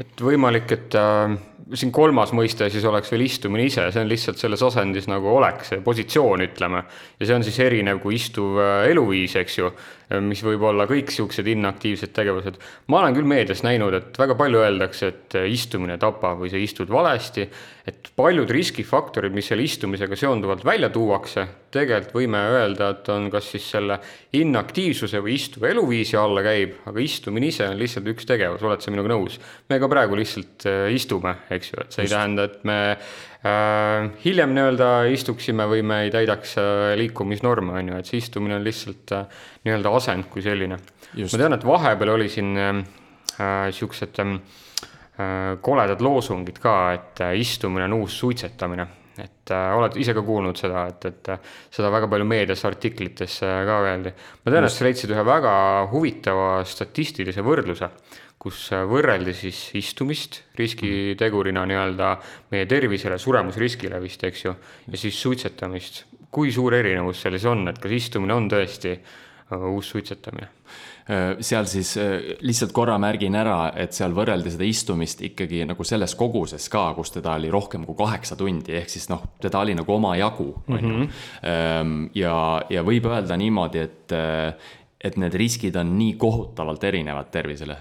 et 0.00 0.22
võimalik, 0.24 0.70
et 0.72 0.94
äh, 0.96 1.34
siin 1.76 1.92
kolmas 1.94 2.32
mõiste 2.36 2.68
siis 2.72 2.84
oleks 2.88 3.10
veel 3.12 3.26
istumine 3.26 3.66
ise, 3.68 3.84
see 3.92 4.02
on 4.02 4.10
lihtsalt 4.10 4.40
selles 4.40 4.62
asendis 4.64 5.08
nagu 5.10 5.28
oleks, 5.34 5.72
see 5.72 5.82
positsioon, 5.84 6.44
ütleme. 6.48 6.84
ja 7.18 7.28
see 7.28 7.36
on 7.36 7.44
siis 7.46 7.58
erinev 7.64 8.00
kui 8.02 8.16
istuv 8.18 8.60
äh, 8.62 8.88
eluviis, 8.92 9.36
eks 9.40 9.58
ju, 9.58 9.72
mis 10.20 10.42
võib 10.44 10.64
olla 10.68 10.84
kõik 10.90 11.08
niisugused 11.08 11.46
inaktiivsed 11.48 12.12
tegevused. 12.12 12.58
ma 12.92 13.00
olen 13.00 13.16
küll 13.16 13.28
meedias 13.28 13.62
näinud, 13.64 13.94
et 13.96 14.18
väga 14.18 14.36
palju 14.38 14.62
öeldakse, 14.64 15.12
et 15.12 15.36
äh, 15.38 15.48
istumine 15.52 15.96
tapab 16.02 16.42
või 16.42 16.50
sa 16.52 16.60
istud 16.60 16.90
valesti, 16.92 17.46
et 17.88 18.12
paljud 18.16 18.50
riskifaktorid, 18.50 19.32
mis 19.34 19.48
selle 19.50 19.64
istumisega 19.66 20.18
seonduvalt 20.18 20.64
välja 20.64 20.90
tuuakse, 20.92 21.46
tegelikult 21.72 22.14
võime 22.20 22.42
öelda, 22.52 22.92
et 22.96 23.08
on 23.14 23.30
kas 23.32 23.48
siis 23.54 23.70
selle 23.74 23.98
inaktiivsuse 24.38 25.22
või 25.24 25.38
istuva 25.38 25.72
eluviisi 25.72 26.18
alla 26.20 26.44
käib, 26.44 26.78
aga 26.90 27.02
istumine 27.02 27.48
ise 27.50 27.66
on 27.70 27.80
lihtsalt 27.80 28.12
üks 28.12 28.28
tegevus, 28.28 28.62
oled 28.66 28.84
sa 28.84 28.94
minuga 28.94 29.14
nõus? 29.14 29.40
me 29.70 29.78
ka 29.80 29.88
praegu 29.90 30.18
lihtsalt 30.18 30.68
äh, 30.68 30.86
istume, 30.94 31.36
eks 31.50 31.72
ju, 31.72 31.82
et 31.82 31.94
see 31.94 32.04
Just. 32.04 32.12
ei 32.12 32.16
tähenda, 32.16 32.50
et 32.50 32.64
me 32.68 32.80
äh, 32.92 33.12
hiljem 34.22 34.52
nii-öelda 34.54 34.88
istuksime 35.10 35.66
või 35.66 35.82
me 35.82 36.02
ei 36.04 36.12
täidaks 36.14 36.54
äh, 36.62 36.92
liikumisnorme, 37.00 37.74
on 37.80 37.90
ju, 37.90 37.98
et 37.98 38.10
see 38.10 38.20
istumine 38.22 38.54
on 38.54 38.62
lihtsalt 38.62 39.14
äh, 39.16 39.40
nii-öelda 39.66 39.94
asend 39.98 40.28
kui 40.30 40.44
selline. 40.44 40.78
ma 40.78 41.40
tean, 41.40 41.56
et 41.56 41.66
vahepeal 41.66 42.14
oli 42.14 42.28
siin 42.30 42.54
äh, 42.54 42.72
niisugused 43.66 44.22
äh, 44.22 44.34
äh, 45.18 45.36
koledad 45.60 46.00
loosungid 46.00 46.62
ka, 46.62 46.76
et 46.94 47.24
äh, 47.26 47.34
istumine 47.42 47.90
on 47.90 48.02
uus 48.02 48.18
suitsetamine 48.22 48.86
et 49.20 49.52
äh, 49.52 49.72
oled 49.76 49.96
ise 50.00 50.14
ka 50.16 50.22
kuulnud 50.24 50.56
seda, 50.56 50.86
et, 50.88 51.04
et 51.10 51.30
äh, 51.34 51.52
seda 51.72 51.90
väga 51.92 52.08
palju 52.10 52.26
meedias, 52.28 52.62
artiklites 52.68 53.38
äh, 53.44 53.60
ka 53.68 53.78
öeldi. 53.84 54.12
ma 54.44 54.54
tean, 54.54 54.66
et 54.66 54.72
sa 54.72 54.86
leidsid 54.86 55.12
ühe 55.12 55.24
väga 55.26 55.54
huvitava 55.92 56.48
statistilise 56.68 57.44
võrdluse, 57.44 57.90
kus 58.42 58.64
võrreldi 58.90 59.34
siis 59.38 59.58
istumist 59.78 60.40
riskitegurina 60.58 61.62
nii-öelda 61.68 62.14
meie 62.52 62.66
tervisele, 62.70 63.18
suremusriskile 63.22 64.00
vist, 64.02 64.24
eks 64.26 64.46
ju, 64.48 64.54
ja 64.90 64.98
siis 64.98 65.20
suitsetamist. 65.22 66.06
kui 66.32 66.48
suur 66.48 66.72
erinevus 66.72 67.20
selles 67.20 67.44
on, 67.44 67.66
et 67.68 67.76
kas 67.78 67.92
istumine 67.92 68.32
on 68.32 68.46
tõesti 68.48 68.94
äh, 68.96 69.66
uus 69.68 69.90
suitsetamine? 69.92 70.48
Äh, 71.04 71.42
seal 71.44 71.68
siis 71.68 71.90
äh, 72.00 72.32
lihtsalt 72.40 72.72
korra 72.72 72.96
märgin 72.98 73.36
ära, 73.36 73.74
et 73.76 73.92
seal 73.92 74.16
võrreldi 74.16 74.54
seda 74.54 74.64
istumist 74.64 75.20
ikkagi 75.28 75.60
nagu 75.68 75.84
selles 75.84 76.16
koguses 76.16 76.70
ka, 76.72 76.86
kus 76.96 77.12
teda 77.18 77.36
oli 77.36 77.52
rohkem 77.52 77.84
kui 77.84 77.98
kaheksa 78.00 78.38
tundi, 78.40 78.74
ehk 78.80 78.90
siis 78.90 79.10
noh, 79.12 79.28
teda 79.44 79.60
oli 79.60 79.76
nagu 79.76 79.94
omajagu, 79.94 80.48
on 80.66 80.80
ju. 80.80 80.96
Mhm. 80.96 81.22
Ähm, 81.52 81.94
ja, 82.16 82.34
ja 82.72 82.82
võib 82.82 83.06
öelda 83.12 83.36
niimoodi, 83.38 83.86
et, 83.86 84.18
et 84.98 85.20
need 85.20 85.36
riskid 85.36 85.76
on 85.76 85.94
nii 86.00 86.16
kohutavalt 86.18 86.90
erinevad 86.90 87.30
tervisele 87.30 87.78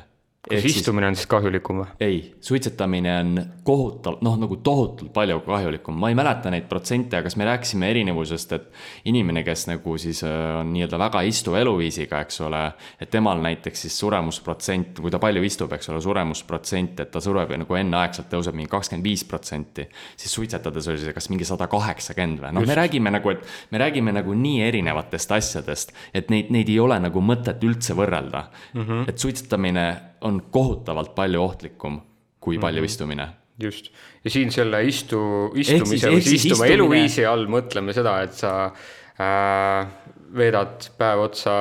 kas 0.50 0.66
istumine 0.66 1.06
on 1.12 1.16
siis 1.18 1.28
kahjulikum 1.30 1.84
või? 1.84 1.90
ei, 2.02 2.22
suitsetamine 2.42 3.12
on 3.14 3.42
kohutavalt, 3.66 4.24
noh, 4.26 4.38
nagu 4.42 4.58
tohutult 4.66 5.12
palju 5.14 5.38
kahjulikum, 5.46 6.00
ma 6.02 6.10
ei 6.10 6.18
mäleta 6.18 6.50
neid 6.54 6.66
protsente, 6.70 7.20
aga 7.20 7.30
kas 7.30 7.38
me 7.38 7.46
rääkisime 7.46 7.90
erinevusest, 7.94 8.56
et 8.58 9.12
inimene, 9.12 9.44
kes 9.46 9.68
nagu 9.70 9.96
siis 10.02 10.24
äh, 10.26 10.34
on 10.64 10.74
nii-öelda 10.74 10.98
väga 11.04 11.22
istuva 11.30 11.62
eluviisiga, 11.62 12.24
eks 12.26 12.42
ole, 12.48 12.64
et 13.02 13.14
temal 13.14 13.44
näiteks 13.46 13.86
siis 13.86 14.00
suremusprotsent, 14.02 15.04
kui 15.04 15.14
ta 15.14 15.22
palju 15.22 15.46
istub, 15.46 15.78
eks 15.78 15.94
ole, 15.94 16.02
suremusprotsent, 16.02 17.06
et 17.06 17.14
ta 17.14 17.22
sureb 17.22 17.54
nagu 17.62 17.78
enneaegselt 17.78 18.32
tõuseb 18.34 18.58
mingi 18.58 18.74
kakskümmend 18.74 19.06
viis 19.06 19.26
protsenti, 19.30 19.86
siis 20.18 20.34
suitsetades 20.40 20.90
oli 20.90 21.06
see 21.06 21.14
kas 21.14 21.30
mingi 21.30 21.46
sada 21.46 21.70
kaheksakümmend 21.70 22.42
või, 22.42 22.56
noh, 22.58 22.66
me 22.66 22.82
räägime 22.82 23.14
nagu, 23.14 23.36
et 23.36 23.46
me 23.70 23.86
räägime 23.86 24.18
nagu 24.18 24.34
nii 24.34 24.66
erinevatest 24.72 25.38
asjadest, 25.38 25.94
et 26.18 26.34
neid, 26.34 26.50
neid 26.50 26.70
ei 26.72 26.82
ole 26.82 26.98
nagu 27.04 27.22
mõtet 27.22 27.62
üldse 27.68 27.94
võrrelda 27.94 28.48
mm. 28.50 28.82
-hmm. 28.82 29.10
et 29.12 29.22
suitsetamine 29.22 29.86
on 30.22 30.42
kohutavalt 30.52 31.16
palju 31.16 31.42
ohtlikum 31.42 32.02
kui 32.40 32.58
palju 32.60 32.82
mm 32.82 32.86
-hmm. 32.86 32.92
istumine. 32.92 33.28
just, 33.60 33.92
ja 34.24 34.30
siin 34.30 34.52
selle 34.52 34.84
istu, 34.86 35.52
istumise 35.56 36.10
või 36.10 36.22
siis 36.22 36.46
istuma 36.46 36.66
istumine... 36.66 36.74
eluviisi 36.74 37.26
all 37.26 37.46
mõtleme 37.46 37.94
seda, 37.94 38.22
et 38.22 38.34
sa 38.34 38.66
äh, 38.66 39.88
veedad 40.34 40.90
päev 40.98 41.20
otsa 41.20 41.54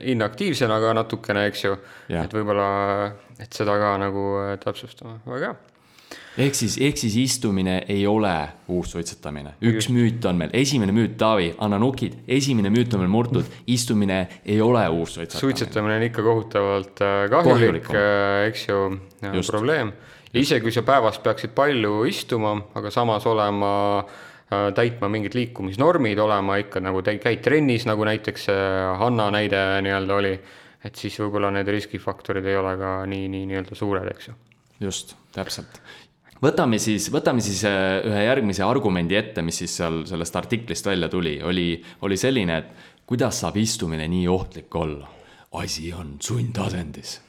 inaktiivsena 0.00 0.80
ka 0.80 0.94
natukene, 0.94 1.46
eks 1.46 1.64
ju, 1.64 1.76
et 2.08 2.34
võib-olla, 2.34 2.68
et 3.38 3.52
seda 3.52 3.78
ka 3.78 3.96
nagu 3.98 4.26
äh, 4.44 4.58
täpsustama, 4.62 5.18
väga 5.26 5.46
hea 5.46 5.73
ehk 6.38 6.56
siis, 6.58 6.76
ehk 6.82 6.98
siis 6.98 7.16
istumine 7.20 7.76
ei 7.90 8.06
ole 8.06 8.32
uus 8.74 8.94
suitsetamine, 8.94 9.54
üks 9.70 9.88
müüt 9.94 10.24
on 10.28 10.40
meil, 10.40 10.50
esimene 10.56 10.94
müüt, 10.94 11.16
Taavi, 11.20 11.52
anna 11.62 11.78
nukid, 11.78 12.16
esimene 12.28 12.72
müüt 12.74 12.94
on 12.94 13.04
meil 13.04 13.12
murtud, 13.12 13.50
istumine 13.70 14.18
ei 14.42 14.60
ole 14.62 14.82
uus 14.88 15.14
suitsetamine. 15.14 15.40
suitsetamine 15.40 15.98
on 16.00 16.06
ikka 16.08 16.26
kohutavalt 16.26 17.04
äh, 17.04 17.14
kahjulik, 17.30 17.90
äh, 17.94 18.48
eks 18.48 18.66
ju, 18.68 18.82
probleem. 19.50 19.94
ja 20.32 20.40
isegi 20.40 20.66
kui 20.66 20.74
sa 20.74 20.82
päevas 20.86 21.20
peaksid 21.22 21.54
palju 21.54 22.02
istuma, 22.10 22.56
aga 22.74 22.90
samas 22.94 23.26
olema 23.30 23.72
äh, 24.02 24.68
täitma 24.74 25.10
mingid 25.12 25.38
liikumisnormid, 25.38 26.18
olema 26.18 26.58
ikka 26.62 26.82
nagu 26.82 27.04
käid 27.04 27.44
trennis, 27.46 27.86
nagu 27.86 28.06
näiteks 28.10 28.50
Hanna 28.98 29.30
näide 29.34 29.62
nii-öelda 29.86 30.18
oli, 30.18 30.34
et 30.84 30.98
siis 30.98 31.14
võib-olla 31.22 31.52
need 31.54 31.70
riskifaktorid 31.70 32.50
ei 32.50 32.58
ole 32.58 32.74
ka 32.80 32.96
nii, 33.06 33.30
nii 33.30 33.46
nii-öelda 33.52 33.78
suured, 33.78 34.10
eks 34.10 34.32
ju. 34.32 34.34
just, 34.82 35.14
täpselt 35.32 35.78
võtame 36.44 36.78
siis, 36.82 37.08
võtame 37.14 37.42
siis 37.44 37.62
äh, 37.68 38.00
ühe 38.06 38.24
järgmise 38.26 38.64
argumendi 38.66 39.16
ette, 39.18 39.44
mis 39.44 39.62
siis 39.62 39.76
seal 39.80 40.02
sellest 40.08 40.36
artiklist 40.40 40.86
välja 40.88 41.08
tuli, 41.12 41.38
oli, 41.42 41.68
oli 42.06 42.18
selline, 42.20 42.58
et 42.60 42.90
kuidas 43.08 43.42
saab 43.42 43.58
istumine 43.60 44.08
nii 44.10 44.28
ohtlik 44.30 44.80
olla? 44.80 45.10
asi 45.54 45.92
on 45.94 46.16
sundasendis. 46.18 47.20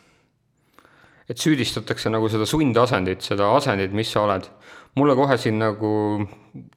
et 1.29 1.37
süüdistatakse 1.37 2.09
nagu 2.09 2.25
seda 2.29 2.45
sundasendit, 2.49 3.21
seda 3.21 3.51
asendit, 3.53 3.93
mis 3.93 4.09
sa 4.11 4.23
oled. 4.25 4.47
mulle 4.95 5.15
kohe 5.15 5.37
siin 5.37 5.59
nagu 5.59 5.91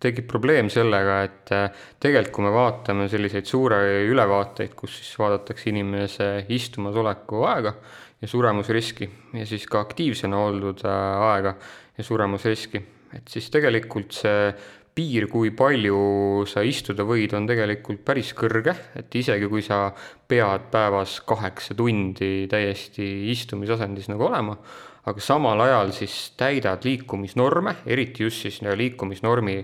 tekib 0.02 0.26
probleem 0.28 0.68
sellega, 0.68 1.22
et 1.24 1.54
äh, 1.54 1.70
tegelikult 2.00 2.34
kui 2.34 2.44
me 2.44 2.52
vaatame 2.52 3.08
selliseid 3.08 3.48
suure 3.48 3.80
ülevaateid, 4.10 4.74
kus 4.76 4.98
siis 5.00 5.16
vaadatakse 5.18 5.70
inimese 5.72 6.28
istumasoleku 6.52 7.44
aega 7.48 7.74
ja 8.20 8.28
suremusriski 8.28 9.08
ja 9.38 9.46
siis 9.46 9.66
ka 9.70 9.80
aktiivsena 9.86 10.38
oldud 10.50 10.84
äh, 10.84 11.28
aega 11.32 11.54
ja 11.98 12.04
suremusriski. 12.04 12.82
et 13.14 13.28
siis 13.28 13.48
tegelikult 13.50 14.12
see 14.12 14.50
piir, 14.98 15.28
kui 15.30 15.52
palju 15.54 16.44
sa 16.50 16.64
istuda 16.66 17.06
võid, 17.06 17.32
on 17.38 17.46
tegelikult 17.46 18.02
päris 18.06 18.32
kõrge, 18.36 18.74
et 18.98 19.14
isegi 19.14 19.46
kui 19.50 19.62
sa 19.62 19.92
pead 20.28 20.68
päevas 20.72 21.20
kaheksa 21.28 21.76
tundi 21.78 22.48
täiesti 22.50 23.30
istumisasendis 23.30 24.10
nagu 24.10 24.26
olema, 24.26 24.56
aga 25.08 25.22
samal 25.22 25.62
ajal 25.64 25.94
siis 25.96 26.16
täidad 26.36 26.82
liikumisnorme, 26.84 27.76
eriti 27.86 28.26
just 28.26 28.42
siis 28.42 28.60
liikumisnormi 28.62 29.60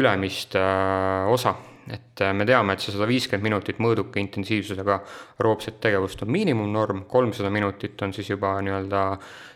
ülemist 0.00 0.56
äh, 0.56 1.28
osa 1.28 1.54
et 1.88 2.20
äh, 2.20 2.32
me 2.36 2.44
teame, 2.48 2.74
et 2.74 2.84
see 2.84 2.92
sada 2.92 3.08
viiskümmend 3.08 3.46
minutit 3.46 3.78
mõõduka 3.82 4.20
intensiivsusega 4.20 4.98
aeroobset 5.38 5.78
tegevust 5.84 6.22
on 6.24 6.32
miinimumnorm, 6.34 7.04
kolmsada 7.10 7.50
minutit 7.52 8.00
on 8.04 8.12
siis 8.16 8.28
juba 8.32 8.56
nii-öelda 8.64 9.04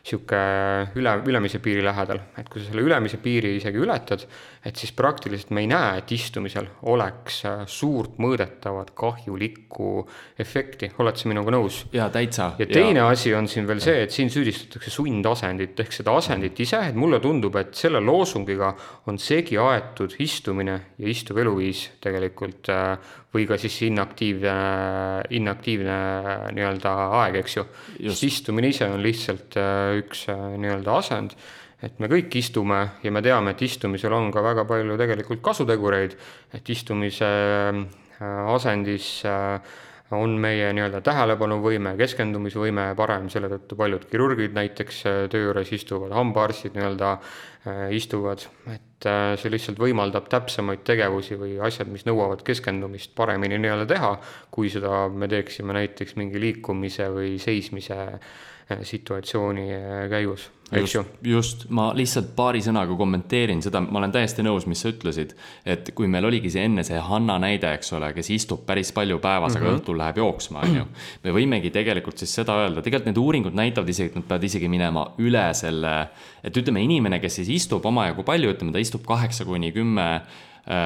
niisugune 0.03 0.91
üle, 0.99 1.13
ülemise 1.31 1.61
piiri 1.63 1.83
lähedal, 1.85 2.19
et 2.39 2.49
kui 2.51 2.61
sa 2.61 2.71
selle 2.71 2.83
ülemise 2.83 3.21
piiri 3.23 3.55
isegi 3.57 3.79
ületad, 3.79 4.25
et 4.67 4.77
siis 4.77 4.91
praktiliselt 4.99 5.53
me 5.55 5.63
ei 5.63 5.69
näe, 5.71 6.01
et 6.01 6.11
istumisel 6.13 6.67
oleks 6.91 7.45
äh, 7.47 7.63
suurt 7.71 8.19
mõõdetavat 8.23 8.93
kahjulikku 8.99 9.93
efekti, 10.43 10.91
oled 10.99 11.19
sa 11.19 11.31
minuga 11.31 11.55
nõus? 11.55 11.85
jaa, 11.95 12.09
täitsa. 12.11 12.53
ja 12.59 12.67
teine 12.67 13.05
ja. 13.05 13.09
asi 13.15 13.35
on 13.35 13.47
siin 13.51 13.69
veel 13.69 13.83
see, 13.85 14.03
et 14.07 14.15
siin 14.15 14.31
süüdistatakse 14.33 14.91
sundasendit 14.91 15.79
ehk 15.85 15.95
seda 15.95 16.17
asendit 16.19 16.59
ise, 16.67 16.83
et 16.91 16.99
mulle 16.99 17.23
tundub, 17.23 17.57
et 17.63 17.75
selle 17.79 18.03
loosungiga 18.03 18.75
on 19.07 19.23
segi 19.23 19.59
aetud 19.63 20.19
istumine 20.23 20.79
ja 20.99 21.11
istuv 21.15 21.39
eluviis 21.45 21.89
tegelikult 22.03 22.75
äh, 22.75 22.97
või 23.33 23.47
ka 23.49 23.57
siis 23.61 23.79
inaktiivne, 23.89 24.55
inaktiivne 25.39 25.97
nii-öelda 26.57 26.93
aeg, 27.23 27.41
eks 27.41 27.57
ju. 27.57 27.65
sest 28.11 28.27
istumine 28.29 28.73
ise 28.73 28.89
on 28.93 29.01
lihtsalt 29.05 29.57
äh, 29.61 29.97
üks 30.03 30.27
äh, 30.33 30.43
nii-öelda 30.61 30.97
asend, 30.99 31.37
et 31.83 31.97
me 32.03 32.11
kõik 32.13 32.35
istume 32.39 32.83
ja 33.03 33.13
me 33.15 33.23
teame, 33.25 33.55
et 33.55 33.65
istumisel 33.65 34.13
on 34.15 34.29
ka 34.35 34.45
väga 34.45 34.67
palju 34.69 34.99
tegelikult 35.01 35.41
kasutegureid, 35.45 36.19
et 36.53 36.75
istumise 36.77 37.31
äh, 37.33 38.53
asendis 38.53 39.23
on 40.13 40.35
meie 40.37 40.69
nii-öelda 40.77 41.01
tähelepanuvõime, 41.01 41.95
keskendumisvõime 41.97 42.91
parem, 42.99 43.31
selle 43.33 43.49
tõttu 43.55 43.79
paljud 43.81 44.05
kirurgid 44.11 44.53
näiteks 44.53 44.99
töö 45.33 45.47
juures 45.47 45.73
istuvad, 45.73 46.13
hambaarstid 46.13 46.77
nii-öelda 46.77 47.15
istuvad, 47.97 48.45
et 48.69 48.81
äh, 48.81 48.92
see 49.05 49.53
lihtsalt 49.53 49.81
võimaldab 49.83 50.29
täpsemaid 50.33 50.85
tegevusi 50.87 51.39
või 51.41 51.57
asjad, 51.65 51.91
mis 51.93 52.07
nõuavad 52.09 52.45
keskendumist, 52.47 53.15
paremini 53.19 53.59
nii-öelda 53.59 53.89
teha, 53.91 54.15
kui 54.51 54.71
seda 54.73 55.07
me 55.09 55.29
teeksime 55.31 55.77
näiteks 55.77 56.17
mingi 56.21 56.41
liikumise 56.41 57.09
või 57.15 57.37
seismise 57.43 57.99
äh, 57.99 58.83
situatsiooni 58.83 59.69
äh, 59.75 60.09
käigus, 60.11 60.51
eks 60.73 60.95
ju. 60.95 61.03
just, 61.23 61.65
ma 61.75 61.91
lihtsalt 61.97 62.33
paari 62.37 62.63
sõnaga 62.65 62.95
kommenteerin 62.97 63.61
seda, 63.65 63.81
ma 63.85 64.01
olen 64.01 64.13
täiesti 64.15 64.45
nõus, 64.45 64.67
mis 64.71 64.83
sa 64.83 64.93
ütlesid, 64.93 65.35
et 65.69 65.91
kui 65.97 66.09
meil 66.11 66.25
oligi 66.29 66.51
see 66.53 66.65
enne 66.69 66.85
see 66.87 67.01
Hanna 67.03 67.39
näide, 67.43 67.73
eks 67.77 67.93
ole, 67.97 68.13
kes 68.17 68.31
istub 68.35 68.65
päris 68.69 68.93
palju 68.95 69.19
päevas 69.23 69.55
mm, 69.55 69.59
-hmm. 69.59 69.63
aga 69.63 69.73
mhm. 69.73 69.81
õhtul 69.81 69.99
läheb 70.01 70.21
jooksma, 70.23 70.61
on 70.67 70.77
ju. 70.77 70.85
me 71.25 71.35
võimegi 71.39 71.73
tegelikult 71.73 72.19
siis 72.19 72.35
seda 72.35 72.57
öelda, 72.65 72.83
tegelikult 72.83 73.11
need 73.11 73.23
uuringud 73.25 73.55
näitavad 73.59 73.89
isegi, 73.89 74.13
et 74.13 74.21
nad 74.21 74.29
peavad 74.29 74.45
isegi 74.45 74.69
minema 74.69 75.07
üle 75.19 75.47
selle, 75.55 76.09
et 76.43 76.57
ütleme, 76.57 76.83
inimene, 76.83 77.21
kes 77.21 77.41
siis 77.41 77.49
istub 77.49 77.85
omajagu 77.87 78.23
palju, 78.23 78.53
ütleme, 78.55 78.73
ta 78.73 78.79
istub 78.79 78.92
kaheksa 78.99 79.45
kuni 79.45 79.73
kümme 79.73 80.23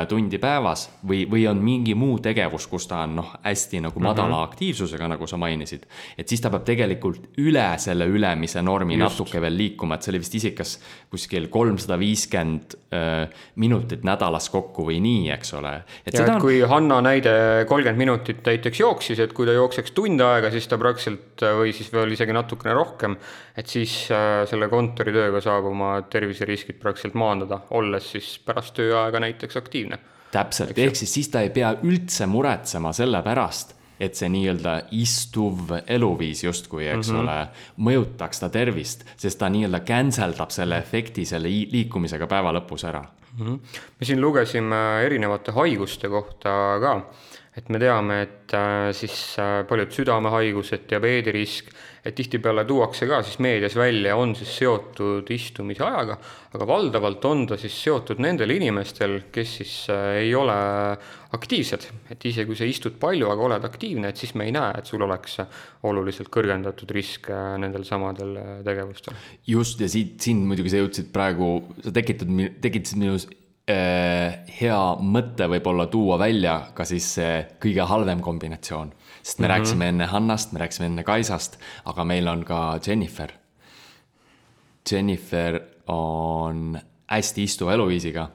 tundi 0.08 0.38
päevas 0.40 0.86
või, 1.06 1.26
või 1.28 1.42
on 1.50 1.58
mingi 1.60 1.94
muu 1.94 2.18
tegevus, 2.24 2.64
kus 2.66 2.86
ta 2.88 3.02
on 3.04 3.16
noh, 3.18 3.34
hästi 3.44 3.80
nagu 3.84 4.00
madala 4.00 4.26
mm 4.26 4.32
Mhm. 4.32 4.38
-hmm. 4.38 4.48
aktiivsusega, 4.48 5.08
nagu 5.08 5.26
sa 5.26 5.36
mainisid. 5.36 5.82
et 6.18 6.28
siis 6.28 6.40
ta 6.40 6.50
peab 6.50 6.64
tegelikult 6.64 7.28
üle 7.38 7.78
selle 7.78 8.06
ülemise 8.06 8.62
normi 8.62 8.96
Just. 8.96 9.18
natuke 9.18 9.40
veel 9.40 9.56
liikuma, 9.56 9.94
et 9.94 10.02
see 10.02 10.12
oli 10.12 10.18
vist 10.18 10.34
isegi 10.34 10.56
kas 10.56 10.78
kuskil 11.10 11.48
kolmsada 11.48 11.98
viiskümmend 11.98 12.74
äh, 12.92 13.28
minutit 13.56 14.02
nädalas 14.04 14.48
kokku 14.50 14.86
või 14.86 15.00
nii, 15.00 15.30
eks 15.30 15.52
ole. 15.54 15.72
ja 16.06 16.22
et 16.22 16.28
on, 16.28 16.40
kui 16.40 16.60
Hanna 16.60 17.00
näide 17.00 17.64
kolmkümmend 17.68 17.98
minutit 17.98 18.40
näiteks 18.46 18.80
jooksis, 18.80 19.18
et 19.18 19.32
kui 19.32 19.46
ta 19.46 19.52
jookseks 19.52 19.90
tund 19.92 20.20
aega, 20.20 20.50
siis 20.50 20.66
ta 20.68 20.78
praktiliselt 20.78 21.42
või 21.60 21.72
siis 21.72 21.92
veel 21.92 22.12
isegi 22.12 22.32
natukene 22.32 22.74
rohkem, 22.74 23.16
et 23.56 23.66
siis 23.66 24.08
äh, 24.10 24.46
selle 24.48 24.68
kontoritööga 24.68 25.40
saab 25.40 25.64
oma 25.64 26.02
terviseriskid 26.10 26.80
praktiliselt 26.80 27.14
maandada, 27.14 27.60
olles 27.70 28.10
siis 28.10 28.38
pärast 28.38 28.74
tööaega 28.74 29.20
näiteks 29.20 29.56
aktiivne. 29.66 29.98
täpselt, 30.32 30.78
ehk 30.78 30.96
siis 30.98 31.12
siis 31.14 31.28
ta 31.32 31.40
ei 31.44 31.50
pea 31.50 31.72
üldse 31.86 32.26
muretsema 32.28 32.92
selle 32.96 33.22
pärast, 33.24 33.76
et 34.00 34.18
see 34.18 34.28
nii-öelda 34.28 34.74
istuv 34.96 35.70
eluviis 35.86 36.42
justkui, 36.44 36.86
eks 36.88 37.10
mm 37.10 37.16
-hmm. 37.16 37.20
ole, 37.22 37.48
mõjutaks 37.88 38.42
ta 38.42 38.50
tervist, 38.52 39.06
sest 39.16 39.38
ta 39.38 39.48
nii-öelda 39.48 39.80
cancel 39.88 40.34
dab 40.38 40.50
selle 40.50 40.78
efekti 40.78 41.24
selle 41.24 41.48
liikumisega 41.48 42.26
päeva 42.26 42.52
lõpus 42.52 42.84
ära. 42.88 43.04
me 44.00 44.06
siin 44.06 44.20
lugesime 44.20 44.76
erinevate 45.04 45.52
haiguste 45.52 46.08
kohta 46.08 46.50
ka, 46.80 46.92
et 47.56 47.70
me 47.72 47.78
teame, 47.80 48.18
et 48.26 48.52
äh, 48.52 48.90
siis 48.92 49.14
äh, 49.40 49.62
paljud 49.68 49.92
südamehaigused, 49.94 50.82
diabeedirisk, 50.90 51.70
et 52.06 52.14
tihtipeale 52.14 52.66
tuuakse 52.68 53.08
ka 53.08 53.22
siis 53.24 53.38
meedias 53.42 53.74
välja, 53.78 54.12
on 54.20 54.34
siis 54.36 54.50
seotud 54.60 55.30
istumise 55.32 55.82
ajaga, 55.86 56.18
aga 56.52 56.66
valdavalt 56.68 57.24
on 57.26 57.46
ta 57.48 57.56
siis 57.58 57.78
seotud 57.86 58.20
nendel 58.22 58.52
inimestel, 58.52 59.22
kes 59.32 59.54
siis 59.62 59.72
äh, 59.92 60.18
ei 60.26 60.34
ole 60.36 60.58
aktiivsed, 61.36 61.88
et 62.12 62.28
isegi 62.28 62.46
kui 62.50 62.60
sa 62.60 62.68
istud 62.68 63.00
palju, 63.00 63.32
aga 63.32 63.48
oled 63.48 63.64
aktiivne, 63.70 64.12
et 64.12 64.20
siis 64.20 64.36
me 64.36 64.50
ei 64.50 64.52
näe, 64.54 64.76
et 64.76 64.92
sul 64.92 65.02
oleks 65.08 65.40
oluliselt 65.88 66.28
kõrgendatud 66.32 66.92
risk 66.92 67.32
nendel 67.32 67.88
samadel 67.88 68.36
tegevustel. 68.68 69.16
just, 69.48 69.80
ja 69.80 69.88
siit, 69.88 70.20
siin 70.20 70.44
muidugi 70.44 70.76
sa 70.76 70.84
jõudsid 70.84 71.08
praegu, 71.12 71.50
sa 71.80 71.96
tekitad, 71.96 72.30
tekitasid 72.60 73.00
minus 73.00 73.28
hea 73.66 74.82
mõte 75.02 75.48
võib-olla 75.50 75.88
tuua 75.90 76.18
välja 76.22 76.52
ka 76.74 76.84
siis 76.86 77.08
see 77.16 77.40
kõige 77.62 77.82
halvem 77.90 78.20
kombinatsioon. 78.22 78.92
sest 79.22 79.38
me 79.38 79.42
mm 79.42 79.50
-hmm. 79.50 79.54
rääkisime 79.54 79.88
enne 79.88 80.06
Hannast, 80.06 80.52
me 80.52 80.58
rääkisime 80.58 80.86
enne 80.86 81.02
Kaisast, 81.02 81.58
aga 81.84 82.04
meil 82.04 82.28
on 82.28 82.44
ka 82.44 82.78
Jennifer. 82.86 83.32
Jennifer 84.90 85.60
on 85.86 86.78
hästi 87.06 87.42
istuva 87.42 87.72
eluviisiga. 87.72 88.28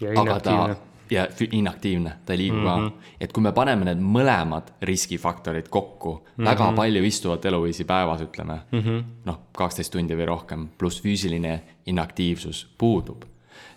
ja 0.00 0.20
aga 0.20 0.40
ta 0.40 0.76
ja 1.10 1.26
inaktiivne, 1.52 2.12
ta 2.26 2.32
ei 2.32 2.38
liigu 2.38 2.56
mm 2.56 2.66
-hmm. 2.66 2.90
ka. 2.90 2.96
et 3.20 3.32
kui 3.32 3.42
me 3.42 3.52
paneme 3.52 3.84
need 3.84 3.98
mõlemad 3.98 4.72
riskifaktorid 4.82 5.68
kokku 5.68 6.12
mm, 6.14 6.44
-hmm. 6.44 6.48
väga 6.50 6.72
palju 6.72 7.04
istuvat 7.04 7.44
eluviisi 7.44 7.84
päevas, 7.84 8.20
ütleme 8.20 8.58
mm 8.72 8.80
-hmm. 8.80 9.02
noh, 9.24 9.38
kaksteist 9.56 9.92
tundi 9.92 10.14
või 10.14 10.26
rohkem, 10.26 10.68
pluss 10.78 11.02
füüsiline 11.02 11.60
inaktiivsus 11.86 12.74
puudub, 12.78 13.24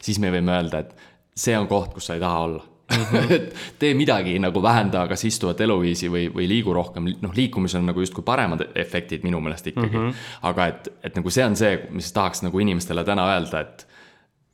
siis 0.02 0.20
me 0.20 0.32
võime 0.34 0.56
öelda, 0.58 0.84
et 0.86 0.96
see 1.38 1.58
on 1.58 1.68
koht, 1.70 1.94
kus 1.94 2.10
sa 2.10 2.18
ei 2.18 2.24
taha 2.24 2.40
olla 2.48 2.64
mm. 2.64 3.04
-hmm. 3.04 3.32
et 3.38 3.56
tee 3.80 3.94
midagi 3.94 4.40
nagu 4.40 4.64
vähenda 4.64 5.08
kas 5.08 5.26
istuvat 5.26 5.62
eluviisi 5.62 6.10
või, 6.10 6.28
või 6.34 6.48
liigu 6.48 6.74
rohkem, 6.74 7.12
noh, 7.22 7.36
liikumisel 7.36 7.82
on 7.82 7.92
nagu 7.92 8.00
justkui 8.00 8.24
paremad 8.24 8.68
efektid 8.76 9.24
minu 9.24 9.40
meelest 9.40 9.68
ikkagi 9.68 9.98
mm. 9.98 10.08
-hmm. 10.10 10.16
aga 10.42 10.68
et, 10.68 10.90
et 11.04 11.16
nagu 11.16 11.30
see 11.30 11.46
on 11.46 11.56
see, 11.56 11.88
mis 11.90 12.12
tahaks 12.12 12.44
nagu 12.44 12.60
inimestele 12.60 13.04
täna 13.04 13.28
öelda, 13.36 13.60
et 13.60 13.88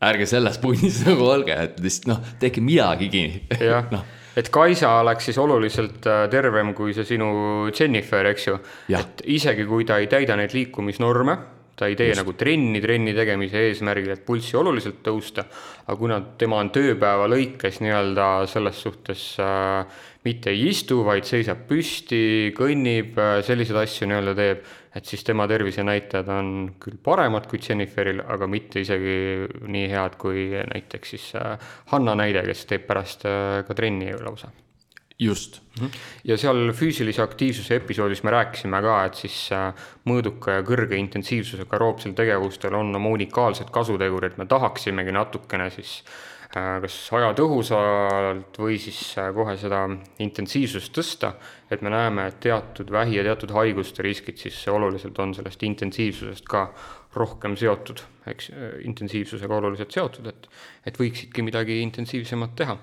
ärge 0.03 0.25
selles 0.25 0.57
punnis 0.57 1.03
nagu 1.07 1.29
olge, 1.29 1.55
et 1.55 1.79
lihtsalt 1.79 2.11
noh, 2.11 2.35
tehke 2.39 2.61
midagigi. 2.61 3.47
jah 3.59 3.87
noh, 3.95 4.03
et 4.35 4.49
Kaisa 4.49 4.99
oleks 4.99 5.29
siis 5.29 5.37
oluliselt 5.37 6.07
äh, 6.09 6.25
tervem 6.29 6.73
kui 6.73 6.93
see 6.93 7.05
sinu 7.05 7.69
Jennifer, 7.79 8.25
eks 8.25 8.47
ju. 8.47 8.57
Et 8.89 9.21
isegi 9.37 9.65
kui 9.69 9.85
ta 9.85 9.99
ei 10.01 10.07
täida 10.11 10.35
neid 10.39 10.55
liikumisnorme, 10.55 11.37
ta 11.75 11.87
ei 11.89 11.95
tee 11.97 12.11
Just. 12.11 12.21
nagu 12.21 12.33
trenni 12.37 12.81
trenni 12.81 13.13
tegemise 13.17 13.63
eesmärgil, 13.69 14.13
et 14.13 14.25
pulssi 14.25 14.57
oluliselt 14.59 15.01
tõusta, 15.05 15.45
aga 15.87 15.97
kuna 15.97 16.19
tema 16.37 16.59
on 16.61 16.69
tööpäeva 16.73 17.25
lõikes 17.31 17.79
nii-öelda 17.83 18.27
selles 18.51 18.81
suhtes 18.85 19.25
äh, 19.41 20.01
mitte 20.23 20.53
ei 20.53 20.67
istu, 20.69 21.01
vaid 21.05 21.27
seisab 21.27 21.65
püsti, 21.69 22.53
kõnnib 22.57 23.17
äh,, 23.19 23.35
selliseid 23.45 23.81
asju 23.83 24.09
nii-öelda 24.09 24.35
teeb, 24.37 24.65
et 24.93 25.09
siis 25.09 25.25
tema 25.25 25.47
tervisenäitajad 25.49 26.29
on 26.29 26.51
küll 26.81 26.99
paremad 27.03 27.49
kui 27.49 27.61
Jenniferil, 27.63 28.21
aga 28.21 28.47
mitte 28.47 28.83
isegi 28.83 29.47
nii 29.65 29.87
head 29.91 30.19
kui 30.21 30.51
näiteks 30.53 31.15
siis 31.15 31.31
äh, 31.39 31.57
Hanna 31.93 32.15
näide, 32.19 32.45
kes 32.47 32.67
teeb 32.69 32.85
pärast 32.89 33.25
äh, 33.29 33.63
ka 33.67 33.77
trenni 33.77 34.13
lausa 34.21 34.53
just, 35.19 35.61
ja 36.25 36.37
seal 36.39 36.71
füüsilise 36.75 37.21
aktiivsuse 37.23 37.77
episoodis 37.77 38.23
me 38.25 38.33
rääkisime 38.33 38.81
ka, 38.81 38.97
et 39.07 39.19
siis 39.23 39.37
äh, 39.53 39.87
mõõduka 40.09 40.57
ja 40.57 40.65
kõrge 40.65 40.97
intensiivsusega 40.99 41.77
aeroobsel 41.77 42.15
tegevustel 42.17 42.75
on 42.77 42.93
oma 42.97 43.13
unikaalsed 43.13 43.69
kasutegurid, 43.73 44.39
me 44.41 44.47
tahaksimegi 44.49 45.13
natukene 45.13 45.69
siis 45.73 45.99
äh, 46.55 46.79
kas 46.83 46.97
aja 47.13 47.29
tõhusalt 47.37 48.57
või 48.59 48.79
siis 48.81 49.01
äh, 49.21 49.29
kohe 49.35 49.55
seda 49.61 49.85
intensiivsust 50.25 50.95
tõsta, 50.97 51.35
et 51.69 51.85
me 51.85 51.93
näeme, 51.93 52.27
et 52.31 52.41
teatud 52.43 52.91
vähi 52.91 53.19
ja 53.19 53.27
teatud 53.29 53.53
haiguste 53.53 54.05
riskid 54.05 54.41
siis 54.41 54.59
oluliselt 54.71 55.19
on 55.21 55.37
sellest 55.37 55.63
intensiivsusest 55.63 56.49
ka 56.49 56.67
rohkem 57.13 57.53
seotud, 57.53 58.01
eks, 58.25 58.49
intensiivsusega 58.89 59.61
oluliselt 59.61 59.93
seotud, 59.93 60.31
et 60.33 60.49
et 60.89 60.97
võiksidki 60.97 61.45
midagi 61.45 61.83
intensiivsemat 61.85 62.57
teha 62.57 62.79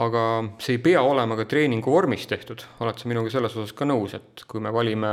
aga 0.00 0.24
see 0.62 0.78
ei 0.78 0.82
pea 0.82 1.02
olema 1.04 1.36
ka 1.36 1.44
treeningu 1.50 1.92
vormis 1.92 2.26
tehtud, 2.30 2.64
oled 2.80 2.98
sa 2.98 3.08
minuga 3.10 3.32
selles 3.32 3.56
osas 3.56 3.74
ka 3.76 3.88
nõus, 3.88 4.14
et 4.16 4.44
kui 4.48 4.62
me 4.64 4.72
valime 4.72 5.10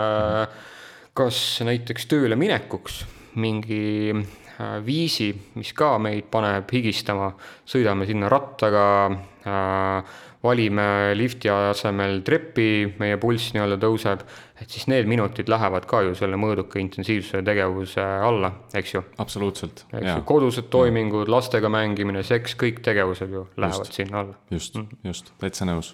kas 1.17 1.39
näiteks 1.65 2.06
tööle 2.12 2.38
minekuks 2.39 3.02
mingi 3.41 4.13
äh, 4.13 4.78
viisi, 4.86 5.32
mis 5.58 5.73
ka 5.78 5.95
meid 6.02 6.30
paneb 6.34 6.69
higistama, 6.73 7.32
sõidame 7.69 8.08
sinna 8.10 8.30
rattaga 8.32 8.86
äh,, 9.12 10.15
valime 10.43 11.15
lifti 11.17 11.50
asemel 11.50 12.21
trepi, 12.26 12.86
meie 13.02 13.17
pulss 13.21 13.54
nii-öelda 13.56 13.78
tõuseb, 13.82 14.23
et 14.62 14.69
siis 14.69 14.86
need 14.91 15.10
minutid 15.10 15.50
lähevad 15.50 15.88
ka 15.89 16.04
ju 16.06 16.13
selle 16.17 16.38
mõõduka 16.39 16.80
intensiivsuse 16.82 17.41
tegevuse 17.45 18.04
alla, 18.04 18.52
eks 18.78 18.93
ju 18.93 19.04
absoluutselt. 19.23 19.86
kodused 20.30 20.69
toimingud, 20.73 21.32
lastega 21.32 21.71
mängimine, 21.73 22.23
seks, 22.28 22.58
kõik 22.60 22.84
tegevused 22.86 23.34
ju 23.34 23.47
lähevad 23.58 23.89
just. 23.89 23.97
sinna 23.97 24.21
alla. 24.23 24.38
just, 24.54 24.78
just, 25.08 25.34
täitsa 25.41 25.65
nõus. 25.69 25.93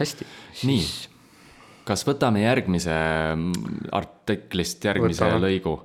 hästi. 0.00 0.26
nii, 0.66 0.86
kas 1.86 2.02
võtame 2.08 2.42
järgmise 2.42 2.96
mm, 3.36 3.92
artiklist 3.94 4.82
järgmise 4.90 5.28
võtame. 5.28 5.46
lõigu? 5.46 5.76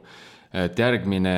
et 0.58 0.80
järgmine 0.80 1.38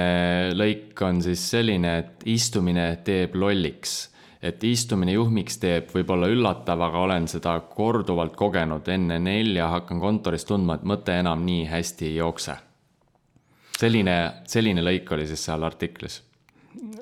lõik 0.55 1.01
on 1.03 1.19
siis 1.25 1.43
selline, 1.51 1.97
et 2.05 2.23
istumine 2.29 2.93
teeb 3.03 3.35
lolliks 3.35 4.05
et 4.41 4.63
istumine 4.63 5.13
juhmiks 5.13 5.59
teeb, 5.59 5.89
võib 5.93 6.13
olla 6.15 6.29
üllatav, 6.31 6.81
aga 6.81 7.03
olen 7.03 7.27
seda 7.27 7.57
korduvalt 7.73 8.37
kogenud, 8.39 8.87
enne 8.87 9.19
nelja 9.19 9.67
hakkan 9.75 9.99
kontoris 9.99 10.47
tundma, 10.47 10.79
et 10.79 10.87
mõte 10.87 11.15
enam 11.19 11.43
nii 11.45 11.65
hästi 11.69 12.07
ei 12.07 12.15
jookse. 12.15 12.55
selline, 13.79 14.15
selline 14.47 14.83
lõik 14.83 15.11
oli 15.15 15.27
siis 15.27 15.43
seal 15.45 15.63
artiklis. 15.63 16.21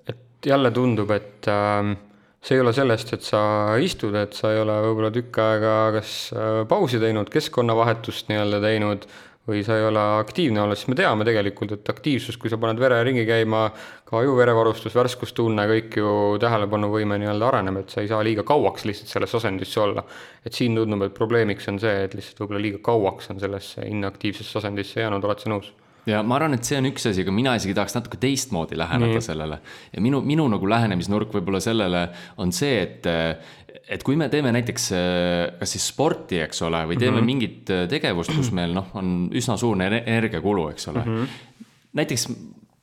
et 0.08 0.46
jälle 0.46 0.72
tundub, 0.72 1.12
et 1.12 1.48
äh, 1.48 1.96
see 2.42 2.58
ei 2.58 2.62
ole 2.62 2.74
sellest, 2.74 3.14
et 3.14 3.22
sa 3.22 3.78
istud, 3.82 4.16
et 4.16 4.34
sa 4.34 4.52
ei 4.54 4.60
ole 4.62 4.74
võib-olla 4.88 5.12
tükk 5.12 5.40
aega 5.44 5.78
kas 6.00 6.34
äh, 6.34 6.66
pausi 6.68 7.00
teinud, 7.00 7.30
keskkonnavahetust 7.30 8.30
nii-öelda 8.30 8.62
teinud 8.62 9.08
või 9.48 9.64
sa 9.64 9.78
ei 9.80 9.86
ole 9.88 10.02
aktiivne 10.20 10.62
olnud, 10.62 10.80
siis 10.80 10.90
me 10.92 10.98
teame 11.00 11.26
tegelikult, 11.28 11.72
et 11.78 11.90
aktiivsus, 11.94 12.36
kui 12.42 12.52
sa 12.52 12.60
paned 12.60 12.80
vere 12.82 13.00
ringi 13.08 13.24
käima, 13.28 13.64
ka 14.08 14.20
ajuverevarustus, 14.20 14.96
värskustunne, 14.98 15.68
kõik 15.72 15.98
ju 16.02 16.12
tähelepanuvõime 16.44 17.20
nii-öelda 17.22 17.48
areneb, 17.48 17.82
et 17.82 17.96
sa 17.96 18.04
ei 18.04 18.12
saa 18.12 18.20
liiga 18.28 18.44
kauaks 18.48 18.88
lihtsalt 18.90 19.14
selles 19.14 19.36
asendisse 19.40 19.82
olla. 19.84 20.04
et 20.46 20.54
siin 20.54 20.76
tundub, 20.76 21.08
et 21.08 21.16
probleemiks 21.16 21.68
on 21.72 21.80
see, 21.80 22.04
et 22.06 22.16
lihtsalt 22.16 22.44
võib-olla 22.44 22.64
liiga 22.64 22.84
kauaks 22.84 23.32
on 23.32 23.40
sellesse 23.40 23.88
inaktiivsesse 23.88 24.60
asendisse 24.60 25.02
jäänud, 25.02 25.24
oled 25.24 25.44
sa 25.44 25.52
nõus? 25.52 25.74
ja 26.08 26.22
ma 26.24 26.38
arvan, 26.38 26.56
et 26.56 26.68
see 26.68 26.78
on 26.80 26.88
üks 26.90 27.08
asi, 27.10 27.24
aga 27.26 27.34
mina 27.36 27.54
isegi 27.60 27.76
tahaks 27.76 27.98
natuke 27.98 28.20
teistmoodi 28.22 28.78
läheneda 28.80 29.18
Nii. 29.18 29.24
sellele. 29.24 29.60
ja 29.94 30.04
minu, 30.04 30.22
minu 30.24 30.48
nagu 30.52 30.70
lähenemisnurk 30.70 31.34
võib-olla 31.36 31.62
sellele 31.64 32.08
on 32.44 32.54
see, 32.56 32.80
et 32.84 33.10
et 33.88 34.04
kui 34.04 34.18
me 34.20 34.28
teeme 34.30 34.52
näiteks 34.52 34.90
kas 35.60 35.74
siis 35.76 35.88
sporti, 35.94 36.42
eks 36.44 36.62
ole, 36.68 36.84
või 36.90 37.00
teeme 37.00 37.18
mm 37.18 37.22
-hmm. 37.22 37.26
mingit 37.26 37.74
tegevust, 37.90 38.34
kus 38.36 38.52
meil 38.52 38.76
noh, 38.76 38.92
on 39.00 39.30
üsna 39.32 39.58
suur 39.58 39.80
energiakulu, 39.82 40.70
eks 40.76 40.88
ole 40.92 41.04
mm. 41.06 41.16
-hmm. 41.16 41.66
näiteks 41.94 42.28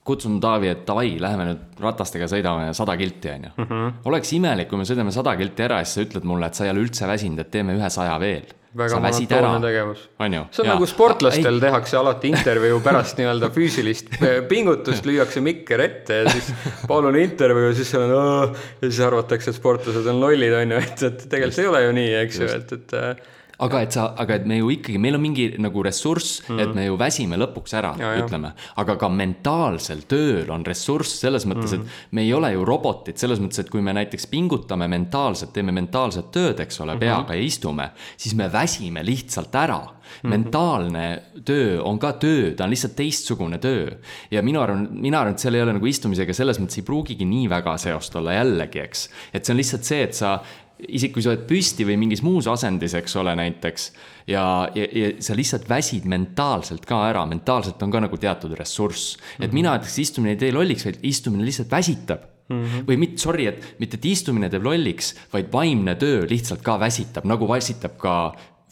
kutsun 0.05 0.41
Taavi, 0.41 0.69
et 0.69 0.83
davai, 0.87 1.15
läheme 1.21 1.47
nüüd 1.49 1.81
ratastega 1.81 2.27
sõidame 2.29 2.73
sada 2.77 2.97
kilti, 2.97 3.31
on 3.31 3.45
ju. 3.45 3.79
oleks 4.05 4.33
imelik, 4.37 4.69
kui 4.69 4.79
me 4.79 4.85
sõidame 4.85 5.13
sada 5.13 5.37
kilti 5.37 5.65
ära 5.65 5.79
ja 5.81 5.85
siis 5.85 5.95
sa 5.95 6.05
ütled 6.05 6.29
mulle, 6.29 6.47
et 6.47 6.55
sa 6.55 6.67
ei 6.67 6.71
ole 6.75 6.85
üldse 6.85 7.09
väsinud, 7.09 7.41
et 7.41 7.51
teeme 7.51 7.77
ühe 7.77 7.91
saja 7.91 8.19
veel 8.21 8.45
väga 8.75 9.01
monotoonne, 9.01 9.61
tegevus. 9.63 10.01
see 10.19 10.65
on 10.65 10.71
nagu 10.73 10.89
sportlastel 10.91 11.61
tehakse 11.63 11.99
alati 12.01 12.33
intervjuu 12.33 12.81
pärast 12.85 13.17
nii-öelda 13.21 13.51
füüsilist 13.55 14.11
pingutust, 14.51 15.07
lüüakse 15.07 15.43
mikker 15.45 15.85
ette 15.85 16.23
ja 16.23 16.35
siis 16.35 16.51
palun 16.91 17.19
intervjuu 17.21 17.71
ja 17.71 17.77
siis 17.79 17.93
seal 17.95 18.09
on 18.09 18.57
ja 18.57 18.89
siis 18.89 19.01
arvatakse, 19.07 19.55
et 19.55 19.61
sportlased 19.61 20.11
on 20.11 20.21
lollid, 20.23 20.57
on 20.59 20.77
ju, 20.77 20.83
et, 20.83 21.07
et 21.11 21.25
tegelikult 21.31 21.63
ei 21.63 21.71
ole 21.71 21.85
ju 21.87 21.95
nii, 22.01 22.13
eks 22.25 22.43
ju, 22.43 22.51
et, 22.59 22.77
et 22.79 22.99
äh, 22.99 23.33
aga 23.59 23.81
et 23.85 23.95
sa, 23.95 24.07
aga 24.19 24.39
et 24.41 24.47
me 24.49 24.59
ju 24.59 24.71
ikkagi, 24.75 24.99
meil 25.03 25.19
on 25.19 25.23
mingi 25.23 25.47
nagu 25.63 25.83
ressurss 25.87 26.41
mm, 26.43 26.57
-hmm. 26.57 26.63
et 26.63 26.75
me 26.75 26.87
ju 26.87 26.97
väsime 26.99 27.39
lõpuks 27.39 27.77
ära, 27.79 27.95
ütleme. 28.25 28.53
aga 28.77 28.97
ka 28.97 29.09
mentaalsel 29.09 30.05
tööl 30.09 30.51
on 30.51 30.65
ressurss 30.65 31.21
selles 31.21 31.47
mõttes 31.47 31.73
mm, 31.73 31.83
-hmm. 31.83 32.07
et 32.07 32.13
me 32.13 32.23
ei 32.23 32.33
ole 32.33 32.53
ju 32.53 32.65
robotid, 32.65 33.17
selles 33.17 33.41
mõttes, 33.41 33.61
et 33.61 33.71
kui 33.71 33.83
me 33.83 33.93
näiteks 33.93 34.27
pingutame 34.27 34.89
mentaalselt, 34.89 35.53
teeme 35.53 35.73
mentaalset 35.73 36.31
tööd, 36.33 36.61
eks 36.61 36.81
ole, 36.81 36.97
peaga 36.99 37.35
ja 37.35 37.43
istume, 37.43 37.91
siis 38.17 38.35
me 38.35 38.53
väsime 38.53 39.05
lihtsalt 39.05 39.55
ära 39.55 39.81
mm. 39.81 39.91
-hmm. 39.91 40.29
mentaalne 40.31 41.23
töö 41.45 41.83
on 41.83 41.99
ka 41.99 42.13
töö, 42.13 42.55
ta 42.55 42.65
on 42.65 42.71
lihtsalt 42.71 42.97
teistsugune 42.97 43.59
töö. 43.59 43.91
ja 44.31 44.43
minu 44.43 44.61
arvan, 44.61 44.89
mina 44.91 45.21
arvan, 45.21 45.33
et 45.33 45.39
seal 45.39 45.55
ei 45.55 45.63
ole 45.63 45.73
nagu 45.73 45.87
istumisega 45.87 46.33
selles 46.33 46.61
mõttes 46.61 46.79
ei 46.79 46.87
pruugigi 46.87 47.25
nii 47.25 47.49
väga 47.51 47.77
seost 47.79 48.17
olla 48.17 48.33
jällegi, 48.33 48.81
eks. 48.81 49.09
et 49.35 49.45
see 49.45 49.55
on 49.55 49.57
lihtsalt 49.57 49.85
see, 49.85 50.03
et 50.03 50.15
sa 50.15 50.41
isegi 50.89 51.13
kui 51.15 51.25
sa 51.25 51.33
oled 51.33 51.47
püsti 51.49 51.87
või 51.89 51.97
mingis 52.01 52.23
muus 52.25 52.49
asendis, 52.51 52.95
eks 52.99 53.17
ole, 53.21 53.35
näiteks 53.39 53.89
ja, 54.31 54.45
ja, 54.75 54.87
ja 54.87 55.11
sa 55.25 55.37
lihtsalt 55.37 55.69
väsid 55.71 56.07
mentaalselt 56.11 56.87
ka 56.89 57.01
ära, 57.11 57.25
mentaalselt 57.31 57.83
on 57.85 57.93
ka 57.95 58.05
nagu 58.07 58.21
teatud 58.21 58.55
ressurss. 58.59 59.17
et 59.41 59.53
mina 59.53 59.77
ütleks, 59.79 59.99
istumine 60.03 60.37
ei 60.37 60.41
tee 60.41 60.55
lolliks, 60.55 60.87
vaid 60.89 61.03
istumine 61.03 61.45
lihtsalt 61.47 61.71
väsitab 61.71 62.25
mm. 62.49 62.65
-hmm. 62.65 62.87
või 62.89 62.97
mitte, 62.97 63.23
sorry, 63.23 63.47
et 63.47 63.77
mitte, 63.79 64.01
et 64.01 64.05
istumine 64.05 64.51
teeb 64.51 64.65
lolliks, 64.65 65.15
vaid 65.33 65.53
vaimne 65.53 65.95
töö 66.01 66.25
lihtsalt 66.31 66.63
ka 66.63 66.79
väsitab, 66.81 67.29
nagu 67.29 67.49
väsitab 67.49 67.97
ka 67.99 68.17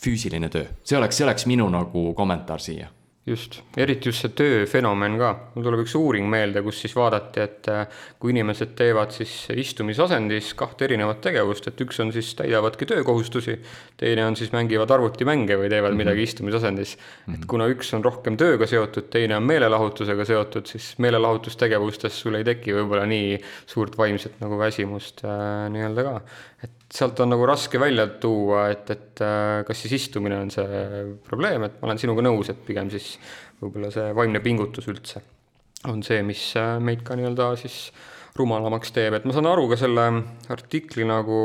füüsiline 0.02 0.48
töö. 0.48 0.66
see 0.84 0.98
oleks, 0.98 1.16
see 1.16 1.24
oleks 1.26 1.46
minu 1.46 1.68
nagu 1.70 2.12
kommentaar 2.14 2.60
siia. 2.60 2.88
just, 3.26 3.60
eriti 3.78 4.10
just 4.10 4.24
see 4.24 4.32
tööfenomen 4.34 5.14
ka. 5.20 5.30
mul 5.54 5.66
tuleb 5.66 5.82
üks 5.84 5.94
uuring 5.98 6.26
meelde, 6.30 6.62
kus 6.64 6.80
siis 6.82 6.94
vaadati, 6.96 7.44
et 7.44 7.68
äh, 7.70 8.00
kui 8.18 8.32
inimesed 8.34 8.72
teevad 8.78 9.14
siis 9.14 9.34
istumisasendis 9.54 10.52
kahte 10.58 10.88
erinevat 10.88 11.22
tegevust, 11.22 11.68
et 11.70 11.84
üks 11.84 12.00
on 12.02 12.10
siis 12.14 12.32
täidavadki 12.38 12.88
töökohustusi, 12.90 13.58
teine 14.00 14.26
on 14.26 14.38
siis 14.38 14.50
mängivad 14.54 14.90
arvutimänge 14.96 15.58
või 15.60 15.70
teevad 15.70 15.94
midagi 15.98 16.26
istumisasendis. 16.26 16.96
et 17.36 17.46
kuna 17.50 17.70
üks 17.70 17.94
on 17.94 18.02
rohkem 18.04 18.38
tööga 18.40 18.66
seotud, 18.70 19.06
teine 19.12 19.38
on 19.38 19.46
meelelahutusega 19.46 20.26
seotud, 20.26 20.66
siis 20.74 20.92
meelelahutustegevustes 21.02 22.18
sul 22.24 22.40
ei 22.40 22.48
teki 22.48 22.74
võib-olla 22.80 23.06
nii 23.06 23.38
suurt 23.70 23.98
vaimset 23.98 24.42
nagu 24.42 24.58
väsimust 24.58 25.22
äh, 25.22 25.68
nii-öelda 25.70 26.08
ka. 26.10 26.18
et 26.66 26.81
sealt 26.92 27.20
on 27.24 27.32
nagu 27.32 27.46
raske 27.48 27.80
välja 27.80 28.06
tuua, 28.20 28.66
et, 28.72 28.90
et 28.92 29.22
äh, 29.24 29.60
kas 29.68 29.84
siis 29.84 29.96
istumine 30.00 30.42
on 30.44 30.50
see 30.52 30.82
probleem, 31.26 31.64
et 31.68 31.78
ma 31.80 31.88
olen 31.88 32.00
sinuga 32.02 32.24
nõus, 32.24 32.52
et 32.52 32.60
pigem 32.66 32.90
siis 32.92 33.14
võib-olla 33.62 33.92
see 33.94 34.10
vaimne 34.16 34.42
pingutus 34.44 34.90
üldse 34.92 35.22
on 35.90 36.02
see, 36.06 36.22
mis 36.26 36.42
äh, 36.58 36.76
meid 36.82 37.02
ka 37.06 37.16
nii-öelda 37.18 37.52
siis 37.60 37.86
rumalamaks 38.38 38.94
teeb, 38.96 39.18
et 39.18 39.26
ma 39.28 39.34
saan 39.36 39.48
aru 39.50 39.66
ka 39.72 39.76
selle 39.76 40.04
artikli 40.52 41.04
nagu 41.04 41.38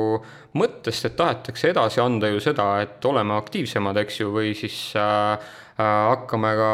mõttest, 0.60 1.10
et 1.10 1.18
tahetakse 1.20 1.74
edasi 1.74 2.00
anda 2.00 2.30
ju 2.32 2.40
seda, 2.44 2.70
et 2.84 3.08
oleme 3.10 3.36
aktiivsemad, 3.36 3.98
eks 4.04 4.22
ju, 4.22 4.32
või 4.36 4.54
siis 4.56 4.78
äh, 5.00 5.56
hakkame 5.78 6.52
ka 6.58 6.70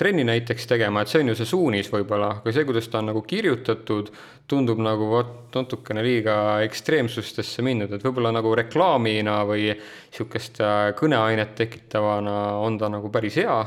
trenni 0.00 0.24
näiteks 0.24 0.66
tegema, 0.70 1.02
et 1.02 1.12
see 1.12 1.20
on 1.20 1.32
ju 1.32 1.36
see 1.36 1.48
suunis 1.50 1.90
võib-olla, 1.92 2.30
aga 2.40 2.52
see, 2.54 2.64
kuidas 2.68 2.88
ta 2.88 3.02
on 3.02 3.10
nagu 3.10 3.22
kirjutatud, 3.28 4.08
tundub 4.48 4.80
nagu 4.80 5.10
vot 5.10 5.34
natukene 5.54 6.04
liiga 6.04 6.36
ekstreemsustesse 6.64 7.64
mindud, 7.66 7.92
et 7.92 8.06
võib-olla 8.06 8.32
nagu 8.32 8.54
reklaamina 8.56 9.42
või 9.48 9.68
niisugust 9.74 10.62
äh, 10.64 10.94
kõneainet 10.96 11.52
tekitavana 11.58 12.38
on 12.64 12.80
ta 12.80 12.88
nagu 12.92 13.12
päris 13.12 13.36
hea 13.42 13.60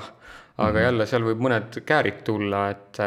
aga 0.62 0.80
-hmm. 0.80 0.84
jälle 0.84 1.06
seal 1.06 1.24
võib 1.26 1.42
mõned 1.46 1.80
käärid 1.86 2.22
tulla, 2.26 2.70
et, 2.70 3.00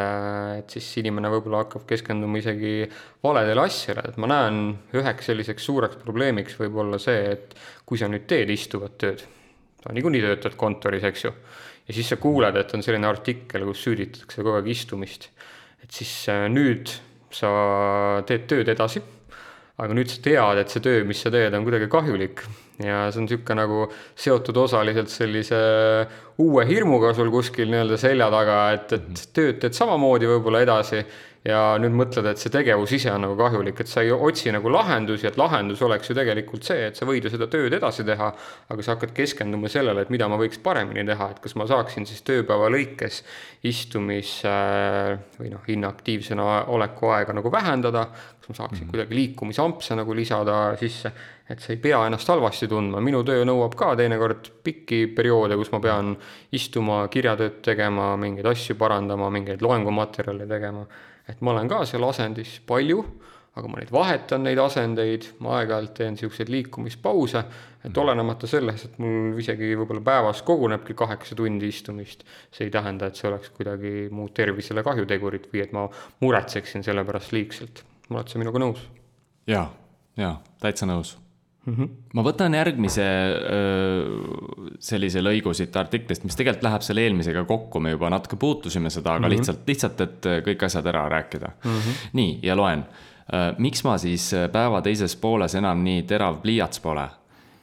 et 0.59 0.69
siis 0.69 0.87
inimene 0.97 1.29
võib-olla 1.29 1.63
hakkab 1.63 1.85
keskenduma 1.87 2.39
isegi 2.41 2.89
valedele 3.23 3.61
asjadele, 3.61 4.09
et 4.09 4.17
ma 4.17 4.27
näen 4.31 4.61
üheks 4.93 5.31
selliseks 5.31 5.65
suureks 5.65 5.99
probleemiks 6.01 6.59
võib 6.59 6.75
olla 6.83 6.99
see, 6.99 7.31
et 7.31 7.55
kui 7.85 7.97
sa 7.97 8.09
nüüd 8.11 8.25
teed 8.27 8.49
istuvat 8.49 8.97
tööd, 8.97 9.23
niikuinii 9.93 10.23
töötad 10.23 10.55
kontoris, 10.57 11.03
eks 11.05 11.25
ju, 11.27 11.33
ja 11.85 11.97
siis 11.97 12.09
sa 12.09 12.17
kuuled, 12.21 12.57
et 12.57 12.73
on 12.73 12.85
selline 12.85 13.09
artikkel, 13.09 13.67
kus 13.69 13.83
süüditatakse 13.85 14.41
kogu 14.41 14.57
aeg 14.57 14.71
istumist, 14.73 15.29
et 15.83 15.91
siis 15.93 16.13
äh, 16.33 16.47
nüüd 16.49 16.93
sa 17.35 17.51
teed 18.25 18.47
tööd 18.49 18.71
edasi 18.71 19.03
aga 19.75 19.95
nüüd 19.95 20.07
sa 20.07 20.21
tead, 20.23 20.61
et 20.61 20.71
see 20.71 20.83
töö, 20.83 21.03
mis 21.07 21.19
sa 21.19 21.31
teed, 21.33 21.55
on 21.55 21.65
kuidagi 21.67 21.89
kahjulik. 21.91 22.45
Ja 22.79 23.05
see 23.11 23.21
on 23.21 23.27
niisugune 23.27 23.59
nagu 23.59 23.85
seotud 24.19 24.57
osaliselt 24.59 25.11
sellise 25.11 25.59
uue 26.43 26.65
hirmuga 26.67 27.13
sul 27.15 27.31
kuskil 27.31 27.71
nii-öelda 27.71 27.99
selja 27.99 28.29
taga, 28.31 28.59
et, 28.75 28.95
et 28.95 29.23
tööd 29.35 29.61
teed 29.63 29.75
samamoodi 29.75 30.27
võib-olla 30.31 30.63
edasi 30.63 31.03
ja 31.45 31.59
nüüd 31.81 31.93
mõtled, 31.93 32.25
et 32.29 32.41
see 32.41 32.49
tegevus 32.53 32.95
ise 32.97 33.11
on 33.13 33.21
nagu 33.21 33.35
kahjulik, 33.37 33.77
et 33.83 33.89
sa 33.89 34.01
ei 34.01 34.09
otsi 34.13 34.49
nagu 34.53 34.69
lahendusi, 34.73 35.27
et 35.29 35.37
lahendus 35.37 35.83
oleks 35.85 36.09
ju 36.09 36.15
tegelikult 36.17 36.65
see, 36.65 36.87
et 36.89 36.97
sa 36.97 37.05
võid 37.05 37.27
ju 37.27 37.31
seda 37.33 37.47
tööd 37.51 37.75
edasi 37.77 38.05
teha, 38.07 38.31
aga 38.73 38.85
sa 38.85 38.95
hakkad 38.95 39.13
keskenduma 39.15 39.69
sellele, 39.69 40.05
et 40.05 40.13
mida 40.13 40.29
ma 40.31 40.39
võiks 40.41 40.57
paremini 40.65 41.05
teha, 41.05 41.29
et 41.35 41.43
kas 41.43 41.53
ma 41.59 41.69
saaksin 41.69 42.09
siis 42.09 42.25
tööpäeva 42.25 42.71
lõikes 42.73 43.21
istumis 43.69 44.39
äh, 44.49 45.13
või 45.37 45.53
noh, 45.53 45.69
inaktiivsena 45.69 46.65
oleku 46.73 47.13
aega 47.13 47.37
nagu 47.37 47.53
vähendada, 47.53 48.07
kas 48.41 48.49
ma 48.49 48.55
saaksin 48.63 48.81
mm 48.81 48.87
-hmm. 48.87 48.91
kuidagi 48.91 49.15
liikumisampse 49.21 49.95
nagu 50.01 50.15
lisada 50.15 50.75
sisse, 50.81 51.11
et 51.49 51.59
sa 51.59 51.73
ei 51.73 51.77
pea 51.77 52.05
ennast 52.07 52.27
halvasti 52.27 52.67
tundma, 52.67 53.01
minu 53.01 53.23
töö 53.23 53.45
nõuab 53.45 53.77
ka 53.77 53.95
teinekord 53.95 54.49
pikki 54.63 55.07
perioode, 55.07 55.55
kus 55.55 55.71
ma 55.71 55.79
pean 55.79 56.15
istuma, 56.51 57.07
kirjatööd 57.07 57.61
tegema, 57.61 58.15
mingeid 58.17 58.45
asju 58.45 58.75
parandama, 58.75 59.29
mingeid 59.29 59.61
loengumaterjale 59.61 60.47
tegema, 60.47 60.85
et 61.29 61.41
ma 61.41 61.55
olen 61.55 61.69
ka 61.69 61.83
seal 61.89 62.03
asendis 62.07 62.59
palju, 62.67 62.99
aga 63.55 63.71
ma 63.71 63.79
neid 63.79 63.91
vahetan, 63.95 64.43
neid 64.43 64.59
asendeid, 64.59 65.29
ma 65.43 65.55
aeg-ajalt 65.59 65.93
teen 65.95 66.15
niisuguseid 66.17 66.51
liikumispause, 66.51 67.43
et 67.87 67.97
olenemata 68.01 68.49
sellest, 68.49 68.89
et 68.89 68.99
mul 68.99 69.39
isegi 69.39 69.71
võib-olla 69.79 70.03
päevas 70.05 70.43
kogunebki 70.47 70.97
kaheksa 70.97 71.37
tundi 71.39 71.69
istumist, 71.71 72.25
see 72.51 72.67
ei 72.67 72.73
tähenda, 72.73 73.07
et 73.09 73.19
see 73.19 73.29
oleks 73.31 73.53
kuidagi 73.55 74.09
mu 74.11 74.27
tervisele 74.35 74.83
kahjutegurid 74.85 75.49
või 75.53 75.63
et 75.63 75.75
ma 75.75 75.87
muretseksin 76.25 76.83
selle 76.83 77.05
pärast 77.07 77.35
liigselt. 77.35 77.85
oled 78.09 78.31
sa 78.31 78.41
minuga 78.41 78.61
nõus? 78.61 78.81
ja, 79.47 79.69
ja 80.17 80.35
täitsa 80.59 80.89
nõus 80.89 81.15
mm. 81.65 81.73
-hmm. 81.73 81.89
ma 82.13 82.23
võtan 82.25 82.53
järgmise 82.57 83.05
öö, 83.05 84.77
sellise 84.79 85.21
lõigu 85.21 85.53
siit 85.53 85.75
artiklist, 85.75 86.23
mis 86.23 86.37
tegelikult 86.37 86.63
läheb 86.69 86.85
selle 86.85 87.05
eelmisega 87.05 87.45
kokku, 87.45 87.79
me 87.79 87.95
juba 87.95 88.09
natuke 88.13 88.39
puutusime 88.39 88.89
seda, 88.89 89.15
aga 89.15 89.19
mm 89.19 89.25
-hmm. 89.25 89.37
lihtsalt, 89.37 89.67
lihtsalt, 89.67 90.01
et 90.01 90.31
kõik 90.47 90.65
asjad 90.65 90.85
ära 90.85 91.09
rääkida 91.09 91.51
mm. 91.63 91.71
-hmm. 91.71 92.07
nii, 92.13 92.39
ja 92.43 92.55
loen. 92.55 92.85
miks 93.57 93.83
ma 93.83 93.97
siis 93.97 94.31
päeva 94.51 94.81
teises 94.81 95.15
pooles 95.15 95.55
enam 95.55 95.83
nii 95.83 96.03
terav 96.03 96.41
pliiats 96.41 96.79
pole? 96.79 97.07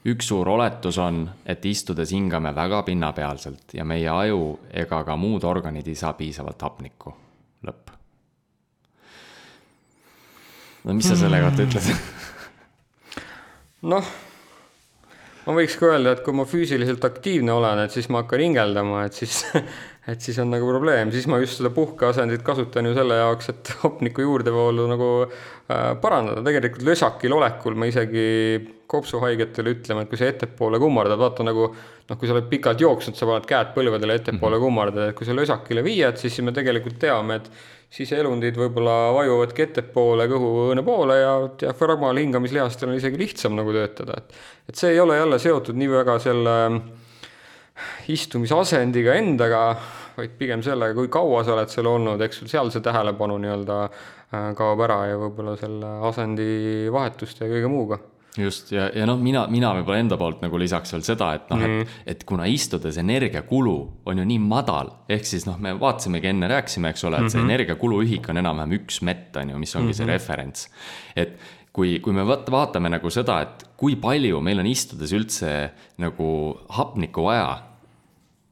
üks 0.05 0.27
suur 0.29 0.49
oletus 0.49 0.99
on, 0.99 1.31
et 1.47 1.65
istudes 1.65 2.11
hingame 2.11 2.55
väga 2.55 2.83
pinnapealselt 2.83 3.75
ja 3.75 3.85
meie 3.85 4.09
aju 4.09 4.59
ega 4.71 5.05
ka 5.05 5.17
muud 5.17 5.45
organid 5.45 5.89
ei 5.89 5.95
saa 5.95 6.13
piisavalt 6.13 6.63
hapnikku. 6.63 7.15
lõpp. 7.67 7.91
no 10.85 10.95
mis 10.95 11.09
sa 11.09 11.17
selle 11.17 11.41
kohta 11.41 11.63
ütled? 11.63 11.95
noh, 13.83 14.11
ma 15.47 15.55
võiks 15.57 15.75
ka 15.79 15.91
öelda, 15.91 16.15
et 16.15 16.23
kui 16.25 16.35
ma 16.37 16.47
füüsiliselt 16.49 17.05
aktiivne 17.07 17.55
olen, 17.55 17.85
et 17.85 17.95
siis 17.95 18.09
ma 18.13 18.23
hakkan 18.23 18.45
hingeldama, 18.45 19.07
et 19.09 19.17
siis, 19.19 19.41
et 20.11 20.23
siis 20.23 20.39
on 20.43 20.53
nagu 20.55 20.69
probleem, 20.69 21.11
siis 21.15 21.27
ma 21.31 21.41
just 21.43 21.59
seda 21.59 21.73
puhkeasendit 21.75 22.45
kasutan 22.47 22.89
ju 22.89 22.95
selle 22.99 23.19
jaoks, 23.19 23.51
et 23.53 23.73
hapniku 23.83 24.27
juurdevoolu 24.27 24.87
nagu 24.93 25.11
äh, 25.25 25.91
parandada, 26.03 26.45
tegelikult 26.47 26.87
lösakil 26.93 27.35
olekul 27.39 27.79
me 27.79 27.91
isegi 27.91 28.29
kopsuhaigetele 28.93 29.75
ütleme, 29.79 30.05
et 30.05 30.13
kui 30.13 30.21
sa 30.21 30.29
ettepoole 30.29 30.79
kummardad, 30.83 31.19
vaata 31.19 31.47
nagu 31.49 31.69
noh, 31.73 32.17
kui 32.19 32.29
sa 32.29 32.37
oled 32.37 32.49
pikalt 32.51 32.83
jooksnud, 32.85 33.17
sa 33.19 33.29
paned 33.29 33.47
käed 33.49 33.73
põlvedele 33.77 34.19
ettepoole 34.21 34.59
mm 34.59 34.61
-hmm. 34.61 34.67
kummardad, 34.69 35.09
et 35.09 35.17
kui 35.17 35.27
sa 35.27 35.37
lösakile 35.37 35.85
viiad, 35.85 36.21
siis 36.21 36.39
me 36.45 36.53
tegelikult 36.53 36.99
teame, 37.01 37.41
et 37.41 37.51
siseelundid 37.93 38.57
võib-olla 38.57 38.97
vajuvadki 39.19 39.67
ettepoole 39.67 40.25
kõhuõõne 40.31 40.85
poole 40.87 41.19
ja 41.19 41.33
diafragmal 41.61 42.21
hingamislihastel 42.23 42.89
on 42.89 42.97
isegi 42.97 43.21
lihtsam 43.21 43.57
nagu 43.59 43.75
töötada, 43.75 44.17
et 44.23 44.73
et 44.73 44.79
see 44.79 44.95
ei 44.95 45.01
ole 45.03 45.19
jälle 45.19 45.39
seotud 45.43 45.77
nii 45.77 45.91
väga 45.93 46.19
selle 46.23 46.55
istumisasendiga 48.13 49.17
endaga, 49.19 49.63
vaid 50.17 50.37
pigem 50.39 50.63
sellega, 50.65 50.95
kui 50.97 51.11
kaua 51.13 51.43
sa 51.45 51.57
oled 51.57 51.73
seal 51.73 51.89
olnud, 51.89 52.21
eks 52.25 52.43
sul 52.43 52.51
seal 52.53 52.73
see 52.73 52.85
tähelepanu 52.85 53.39
nii-öelda 53.43 53.79
äh, 53.85 54.49
kaob 54.59 54.85
ära 54.87 55.03
ja 55.13 55.21
võib-olla 55.21 55.57
selle 55.61 55.93
asendi 56.09 56.49
vahetuste 56.93 57.47
ja 57.47 57.53
kõige 57.53 57.73
muuga 57.73 58.01
just 58.39 58.73
ja, 58.73 58.87
ja 58.95 59.07
noh, 59.09 59.19
mina, 59.21 59.45
mina 59.53 59.73
võib-olla 59.77 60.01
enda 60.01 60.17
poolt 60.21 60.41
nagu 60.45 60.61
lisaks 60.61 60.95
veel 60.95 61.05
seda, 61.05 61.33
et 61.37 61.51
noh 61.53 61.59
mm, 61.61 61.73
-hmm. 61.73 61.97
et, 62.07 62.17
et 62.17 62.25
kuna 62.29 62.47
istudes 62.49 62.97
energiakulu 63.01 63.77
on 64.09 64.19
ju 64.23 64.25
nii 64.25 64.39
madal, 64.41 64.93
ehk 65.09 65.27
siis 65.29 65.45
noh, 65.49 65.59
me 65.61 65.75
vaatasimegi 65.81 66.31
enne 66.33 66.49
rääkisime, 66.49 66.95
eks 66.95 67.05
ole, 67.05 67.21
et 67.21 67.31
see 67.31 67.41
mm 67.41 67.45
-hmm. 67.45 67.51
energiakuluühik 67.51 68.29
on 68.29 68.41
enam-vähem 68.41 68.79
üks 68.81 69.03
mett, 69.03 69.37
on 69.37 69.51
ju, 69.51 69.59
mis 69.59 69.77
ongi 69.77 69.87
mm 69.87 69.91
-hmm. 69.91 69.97
see 69.97 70.07
referents. 70.07 70.71
et 71.17 71.39
kui, 71.73 72.01
kui 72.01 72.13
me 72.13 72.25
vaat- 72.29 72.51
vaatame 72.51 72.89
nagu 72.89 73.11
seda, 73.11 73.41
et 73.41 73.65
kui 73.77 73.97
palju 73.97 74.41
meil 74.41 74.59
on 74.59 74.67
istudes 74.67 75.13
üldse 75.13 75.71
nagu 75.99 76.59
hapnikku 76.69 77.25
vaja 77.25 77.63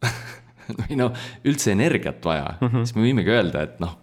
või 0.81 0.97
noh, 0.97 1.13
üldse 1.45 1.73
energiat 1.73 2.25
vaja 2.25 2.57
mm, 2.61 2.69
-hmm. 2.69 2.85
siis 2.85 2.97
me 2.97 3.03
võimegi 3.03 3.31
öelda, 3.31 3.63
et 3.63 3.81
noh, 3.81 3.99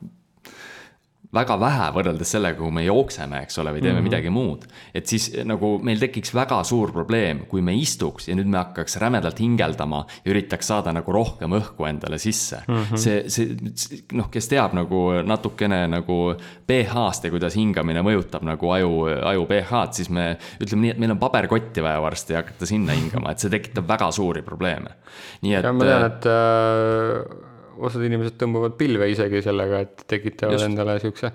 väga 1.36 1.58
vähe 1.60 1.88
võrreldes 1.96 2.30
sellega, 2.32 2.56
kui 2.60 2.72
me 2.72 2.84
jookseme, 2.86 3.42
eks 3.44 3.60
ole, 3.60 3.74
või 3.76 3.82
teeme 3.82 3.98
mm 3.98 4.00
-hmm. 4.00 4.08
midagi 4.08 4.30
muud. 4.32 4.64
et 4.94 5.06
siis 5.06 5.32
nagu 5.44 5.80
meil 5.84 6.00
tekiks 6.00 6.34
väga 6.34 6.64
suur 6.64 6.92
probleem, 6.92 7.46
kui 7.50 7.62
me 7.62 7.76
istuks 7.76 8.28
ja 8.28 8.36
nüüd 8.36 8.48
me 8.48 8.58
hakkaks 8.58 8.98
rämedalt 8.98 9.40
hingeldama 9.40 10.06
ja 10.26 10.32
üritaks 10.32 10.68
saada 10.68 10.94
nagu 10.94 11.12
rohkem 11.12 11.52
õhku 11.52 11.88
endale 11.90 12.18
sisse 12.18 12.62
mm. 12.68 12.76
-hmm. 12.76 12.98
see, 12.98 13.24
see 13.30 14.04
noh, 14.14 14.30
kes 14.32 14.48
teab 14.48 14.74
nagu 14.74 15.22
natukene 15.24 15.88
nagu 15.88 16.36
pH-st 16.68 17.24
ja 17.24 17.32
kuidas 17.32 17.56
hingamine 17.56 18.02
mõjutab 18.02 18.44
nagu 18.44 18.72
aju, 18.72 19.04
aju 19.24 19.46
pH-d, 19.46 19.94
siis 19.94 20.10
me 20.10 20.38
ütleme 20.62 20.82
nii, 20.82 20.92
et 20.92 20.98
meil 20.98 21.12
on 21.12 21.20
paberkotti 21.20 21.84
vaja 21.84 22.02
varsti 22.02 22.34
hakata 22.34 22.66
sinna 22.66 22.94
hingama, 22.94 23.32
et 23.32 23.40
see 23.40 23.50
tekitab 23.50 23.88
väga 23.88 24.12
suuri 24.12 24.42
probleeme. 24.42 24.96
nii 25.42 25.54
et. 25.54 25.72
ma 25.72 25.84
tean, 25.84 26.06
et 26.06 26.26
äh 26.26 27.57
osad 27.78 28.04
inimesed 28.08 28.38
tõmbavad 28.42 28.78
pilve 28.80 29.10
isegi 29.12 29.42
sellega, 29.46 29.82
et 29.86 30.06
tekitavad 30.08 30.58
just. 30.58 30.68
endale 30.70 31.00
siukse 31.04 31.32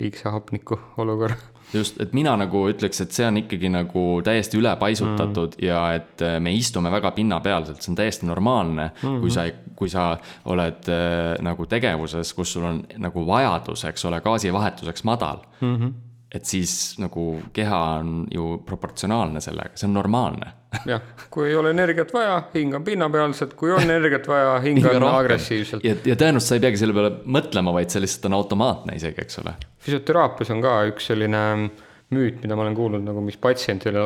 liigse 0.00 0.28
hapniku 0.28 0.78
olukorra. 1.02 1.36
just, 1.74 2.00
et 2.00 2.12
mina 2.12 2.34
nagu 2.36 2.64
ütleks, 2.68 3.00
et 3.04 3.16
see 3.16 3.26
on 3.26 3.40
ikkagi 3.42 3.70
nagu 3.72 4.04
täiesti 4.24 4.58
ülepaisutatud 4.60 5.56
mm. 5.56 5.66
ja 5.66 5.82
et 5.96 6.24
äh, 6.24 6.38
me 6.42 6.52
istume 6.56 6.92
väga 6.92 7.14
pinnapealselt, 7.16 7.82
see 7.82 7.92
on 7.94 7.98
täiesti 8.00 8.28
normaalne 8.28 8.90
mm, 8.90 9.08
-hmm. 9.08 9.20
kui 9.20 9.30
sa, 9.30 9.46
kui 9.76 9.88
sa 9.92 10.06
oled 10.44 10.88
äh, 10.92 11.36
nagu 11.40 11.66
tegevuses, 11.66 12.34
kus 12.34 12.52
sul 12.52 12.68
on 12.68 12.84
nagu 12.96 13.26
vajadus, 13.26 13.84
eks 13.88 14.04
ole, 14.04 14.20
gaasivahetuseks 14.20 15.04
madal 15.04 15.44
mm. 15.60 15.76
-hmm 15.76 16.11
et 16.32 16.48
siis 16.48 16.96
nagu 17.02 17.36
keha 17.52 17.78
on 18.00 18.24
ju 18.32 18.56
proportsionaalne 18.66 19.40
sellega, 19.44 19.76
see 19.76 19.88
on 19.90 19.96
normaalne 19.98 20.52
jah, 20.88 21.04
kui 21.32 21.50
ei 21.50 21.56
ole 21.58 21.72
energiat 21.74 22.12
vaja, 22.14 22.38
hingan 22.54 22.84
pinnapealselt, 22.84 23.54
kui 23.58 23.72
on 23.74 23.84
energiat 23.84 24.26
vaja, 24.28 24.56
hingan 24.66 25.06
agressiivselt. 25.10 25.84
ja, 25.84 25.94
ja 26.08 26.16
tõenäoliselt 26.16 26.48
sa 26.48 26.58
ei 26.58 26.64
peagi 26.64 26.80
selle 26.80 26.96
peale 26.96 27.14
mõtlema, 27.38 27.74
vaid 27.76 27.92
see 27.92 28.02
lihtsalt 28.04 28.30
on 28.30 28.38
automaatne 28.40 28.96
isegi, 28.98 29.24
eks 29.26 29.40
ole. 29.44 29.56
füsioteraapias 29.84 30.52
on 30.54 30.62
ka 30.64 30.76
üks 30.90 31.10
selline 31.12 31.42
müüt, 32.12 32.42
mida 32.42 32.56
ma 32.56 32.66
olen 32.66 32.76
kuulnud 32.76 33.04
nagu, 33.06 33.22
mis 33.24 33.38
patsientidele 33.40 34.02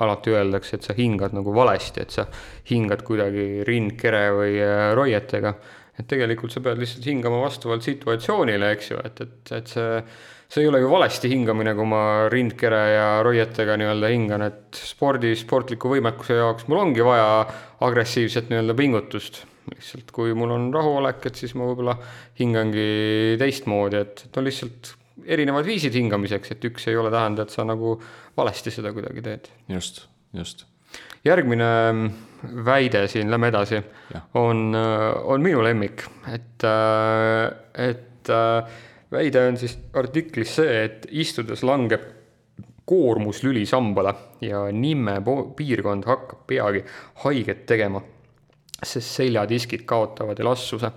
alati 0.00 0.32
öeldakse, 0.32 0.78
et 0.78 0.86
sa 0.88 0.96
hingad 0.96 1.34
nagu 1.36 1.52
valesti, 1.56 2.04
et 2.04 2.14
sa 2.14 2.24
hingad 2.70 3.04
kuidagi 3.04 3.66
rindkere 3.68 4.24
või 4.36 4.56
äh, 4.64 4.90
roietega. 4.96 5.54
et 6.00 6.08
tegelikult 6.08 6.52
sa 6.52 6.62
pead 6.64 6.78
lihtsalt 6.80 7.04
hingama 7.04 7.42
vastavalt 7.42 7.84
situatsioonile, 7.84 8.70
eks 8.72 8.92
ju, 8.94 9.00
et, 9.04 9.20
et, 9.20 9.50
et 9.58 9.68
see 9.68 9.98
see 10.50 10.64
ei 10.64 10.68
ole 10.68 10.80
ju 10.82 10.90
valesti 10.90 11.30
hingamine, 11.30 11.74
kui 11.78 11.86
ma 11.86 12.02
rindkere 12.32 12.80
ja 12.90 13.06
roietega 13.22 13.76
nii-öelda 13.78 14.10
hingan, 14.10 14.44
et 14.48 14.80
spordi, 14.82 15.34
sportliku 15.38 15.92
võimekuse 15.92 16.40
jaoks 16.40 16.66
mul 16.70 16.80
ongi 16.82 17.04
vaja 17.06 17.44
agressiivset 17.86 18.50
nii-öelda 18.50 18.74
pingutust. 18.78 19.44
lihtsalt 19.70 20.10
kui 20.10 20.32
mul 20.34 20.50
on 20.50 20.70
rahuolek, 20.74 21.28
et 21.28 21.38
siis 21.38 21.54
ma 21.54 21.68
võib-olla 21.68 21.94
hingangi 22.40 23.36
teistmoodi, 23.38 24.00
et, 24.00 24.24
et 24.26 24.40
on 24.40 24.48
lihtsalt 24.48 24.94
erinevad 25.30 25.68
viisid 25.68 25.94
hingamiseks, 25.94 26.56
et 26.56 26.66
üks 26.66 26.88
ei 26.90 26.98
ole 26.98 27.12
tähenda, 27.14 27.46
et 27.46 27.54
sa 27.54 27.62
nagu 27.68 27.94
valesti 28.36 28.74
seda 28.74 28.90
kuidagi 28.96 29.22
teed. 29.22 29.48
just, 29.70 30.02
just. 30.34 30.66
järgmine 31.24 31.70
väide 32.66 33.06
siin, 33.12 33.30
lähme 33.30 33.52
edasi, 33.52 33.78
on, 34.34 34.74
on 34.74 35.42
minu 35.44 35.62
lemmik, 35.62 36.08
et, 36.34 36.66
et 37.78 38.34
väide 39.12 39.42
on 39.48 39.58
siis 39.60 39.76
artiklis 39.98 40.54
see, 40.60 40.84
et 40.84 41.06
istudes 41.10 41.64
langeb 41.66 42.06
koormus 42.90 43.42
lülisambale 43.46 44.14
ja 44.42 44.64
nimme 44.72 45.20
piirkond 45.56 46.06
hakkab 46.10 46.46
peagi 46.50 46.82
haiget 47.24 47.66
tegema, 47.66 48.02
sest 48.82 49.20
seljadiskid 49.20 49.84
kaotavad 49.86 50.40
elastsuse. 50.42 50.90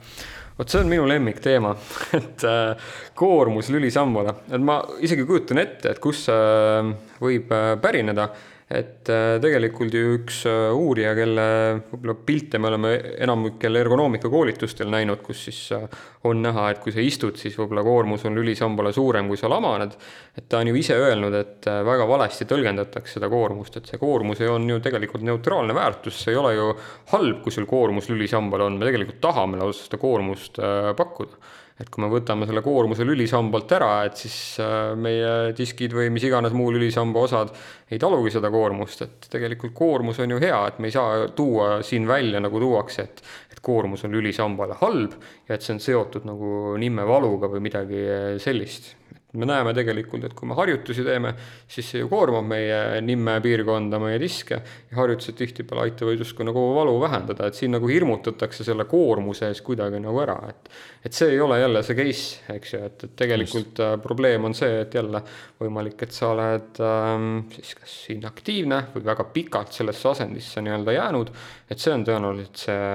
vot 0.57 0.69
see 0.69 0.81
on 0.81 0.89
minu 0.89 1.05
lemmikteema, 1.09 1.75
et 2.19 2.43
äh, 2.45 2.89
koormus 3.17 3.69
lülisambale, 3.73 4.35
et 4.53 4.61
ma 4.61 4.79
isegi 5.01 5.25
kujutan 5.25 5.61
ette, 5.61 5.93
et 5.93 6.01
kus 6.01 6.25
see 6.27 6.41
äh, 6.79 6.91
võib 7.21 7.53
äh, 7.53 7.73
pärineda 7.81 8.29
et 8.73 9.09
äh, 9.11 9.35
tegelikult 9.41 9.93
ju 9.93 10.15
üks 10.17 10.39
äh, 10.49 10.71
uurija, 10.73 11.13
kelle 11.17 11.45
võib-olla 11.91 12.15
pilte 12.25 12.59
me 12.61 12.69
oleme 12.71 12.91
enamikel 13.21 13.77
ergonoomika 13.77 14.31
koolitustel 14.33 14.89
näinud, 14.93 15.21
kus 15.25 15.43
siis 15.47 15.59
äh, 15.75 15.85
on 16.29 16.41
näha, 16.41 16.69
et 16.73 16.81
kui 16.83 16.93
sa 16.95 17.03
istud, 17.03 17.37
siis 17.39 17.55
võib-olla 17.59 17.83
koormus 17.85 18.25
on 18.27 18.37
lülisambale 18.39 18.93
suurem, 18.95 19.29
kui 19.29 19.39
sa 19.39 19.51
lamaned. 19.51 19.97
et 20.37 20.47
ta 20.49 20.63
on 20.63 20.71
ju 20.71 20.77
ise 20.79 20.97
öelnud, 20.97 21.37
et 21.37 21.69
väga 21.85 22.07
valesti 22.09 22.47
tõlgendatakse 22.49 23.19
seda 23.19 23.29
koormust, 23.29 23.77
et 23.77 23.89
see 23.91 24.01
koormus 24.01 24.41
on 24.49 24.69
ju 24.69 24.79
tegelikult 24.83 25.25
neutraalne 25.27 25.75
väärtus, 25.77 26.23
see 26.23 26.33
ei 26.33 26.41
ole 26.41 26.55
ju 26.57 26.69
halb, 27.13 27.43
kui 27.43 27.53
sul 27.53 27.69
koormus 27.69 28.09
lülisambal 28.09 28.65
on, 28.65 28.79
me 28.79 28.89
tegelikult 28.89 29.21
tahame 29.21 29.61
lausa 29.61 29.85
seda 29.85 30.01
koormust 30.01 30.57
pakkuda 30.97 31.61
et 31.81 31.89
kui 31.89 32.03
me 32.03 32.09
võtame 32.11 32.45
selle 32.49 32.61
koormuse 32.65 33.05
lülisambalt 33.07 33.71
ära, 33.77 33.91
et 34.07 34.19
siis 34.21 34.37
äh, 34.61 34.93
meie 34.99 35.53
diskid 35.57 35.95
või 35.97 36.11
mis 36.13 36.25
iganes 36.27 36.53
muu 36.53 36.69
lülisamba 36.73 37.25
osad 37.25 37.53
ei 37.91 38.01
talugi 38.01 38.33
seda 38.35 38.51
koormust, 38.53 39.05
et 39.05 39.29
tegelikult 39.33 39.73
koormus 39.77 40.21
on 40.23 40.35
ju 40.35 40.41
hea, 40.43 40.59
et 40.69 40.81
me 40.81 40.89
ei 40.89 40.95
saa 40.95 41.27
tuua 41.35 41.79
siin 41.85 42.07
välja, 42.09 42.41
nagu 42.43 42.61
tuuakse, 42.61 43.07
et 43.09 43.23
et 43.53 43.61
koormus 43.63 44.03
on 44.05 44.13
lülisambale 44.13 44.77
halb 44.81 45.13
ja 45.47 45.55
et 45.55 45.61
see 45.65 45.75
on 45.75 45.81
seotud 45.83 46.25
nagu 46.25 46.73
nimmevaluga 46.81 47.49
või 47.53 47.61
midagi 47.69 48.05
sellist 48.41 48.93
me 49.33 49.47
näeme 49.49 49.73
tegelikult, 49.73 50.23
et 50.27 50.33
kui 50.37 50.47
me 50.49 50.55
harjutusi 50.57 51.03
teeme, 51.05 51.33
siis 51.67 51.87
see 51.89 52.03
ju 52.03 52.09
koormab 52.11 52.45
meie 52.45 53.01
nimme 53.01 53.39
piirkonda, 53.41 53.97
meie 54.01 54.19
diske 54.21 54.59
ja 54.59 54.97
harjutused 54.99 55.37
tihtipeale 55.39 55.87
aitavad 55.87 56.21
justkui 56.21 56.45
nagu 56.45 56.63
valu 56.75 56.93
vähendada, 57.01 57.47
et 57.49 57.57
siin 57.57 57.73
nagu 57.73 57.89
hirmutatakse 57.89 58.65
selle 58.67 58.85
koormuse 58.89 59.49
ees 59.49 59.63
kuidagi 59.65 60.01
nagu 60.03 60.21
ära, 60.21 60.37
et 60.51 60.69
et 61.03 61.15
see 61.17 61.33
ei 61.33 61.39
ole 61.43 61.57
jälle 61.59 61.81
see 61.83 61.97
case, 61.97 62.43
eks 62.53 62.73
ju, 62.73 62.81
et, 62.87 63.05
et 63.07 63.15
tegelikult 63.19 63.73
Just. 63.73 63.79
Äh, 63.83 63.95
probleem 64.01 64.45
on 64.47 64.53
see, 64.55 64.77
et 64.85 64.93
jälle 64.95 65.19
võimalik, 65.59 66.05
et 66.05 66.15
sa 66.15 66.29
oled 66.31 66.79
ähm, 66.85 67.31
siis 67.51 67.73
kas 67.79 67.95
inaktiivne 68.13 68.79
või 68.93 69.07
väga 69.09 69.25
pikalt 69.33 69.73
sellesse 69.75 70.11
asendisse 70.13 70.63
nii-öelda 70.63 70.95
jäänud, 70.95 71.33
et 71.73 71.81
see 71.83 71.95
on 71.95 72.05
tõenäoliselt 72.07 72.63
see 72.67 72.85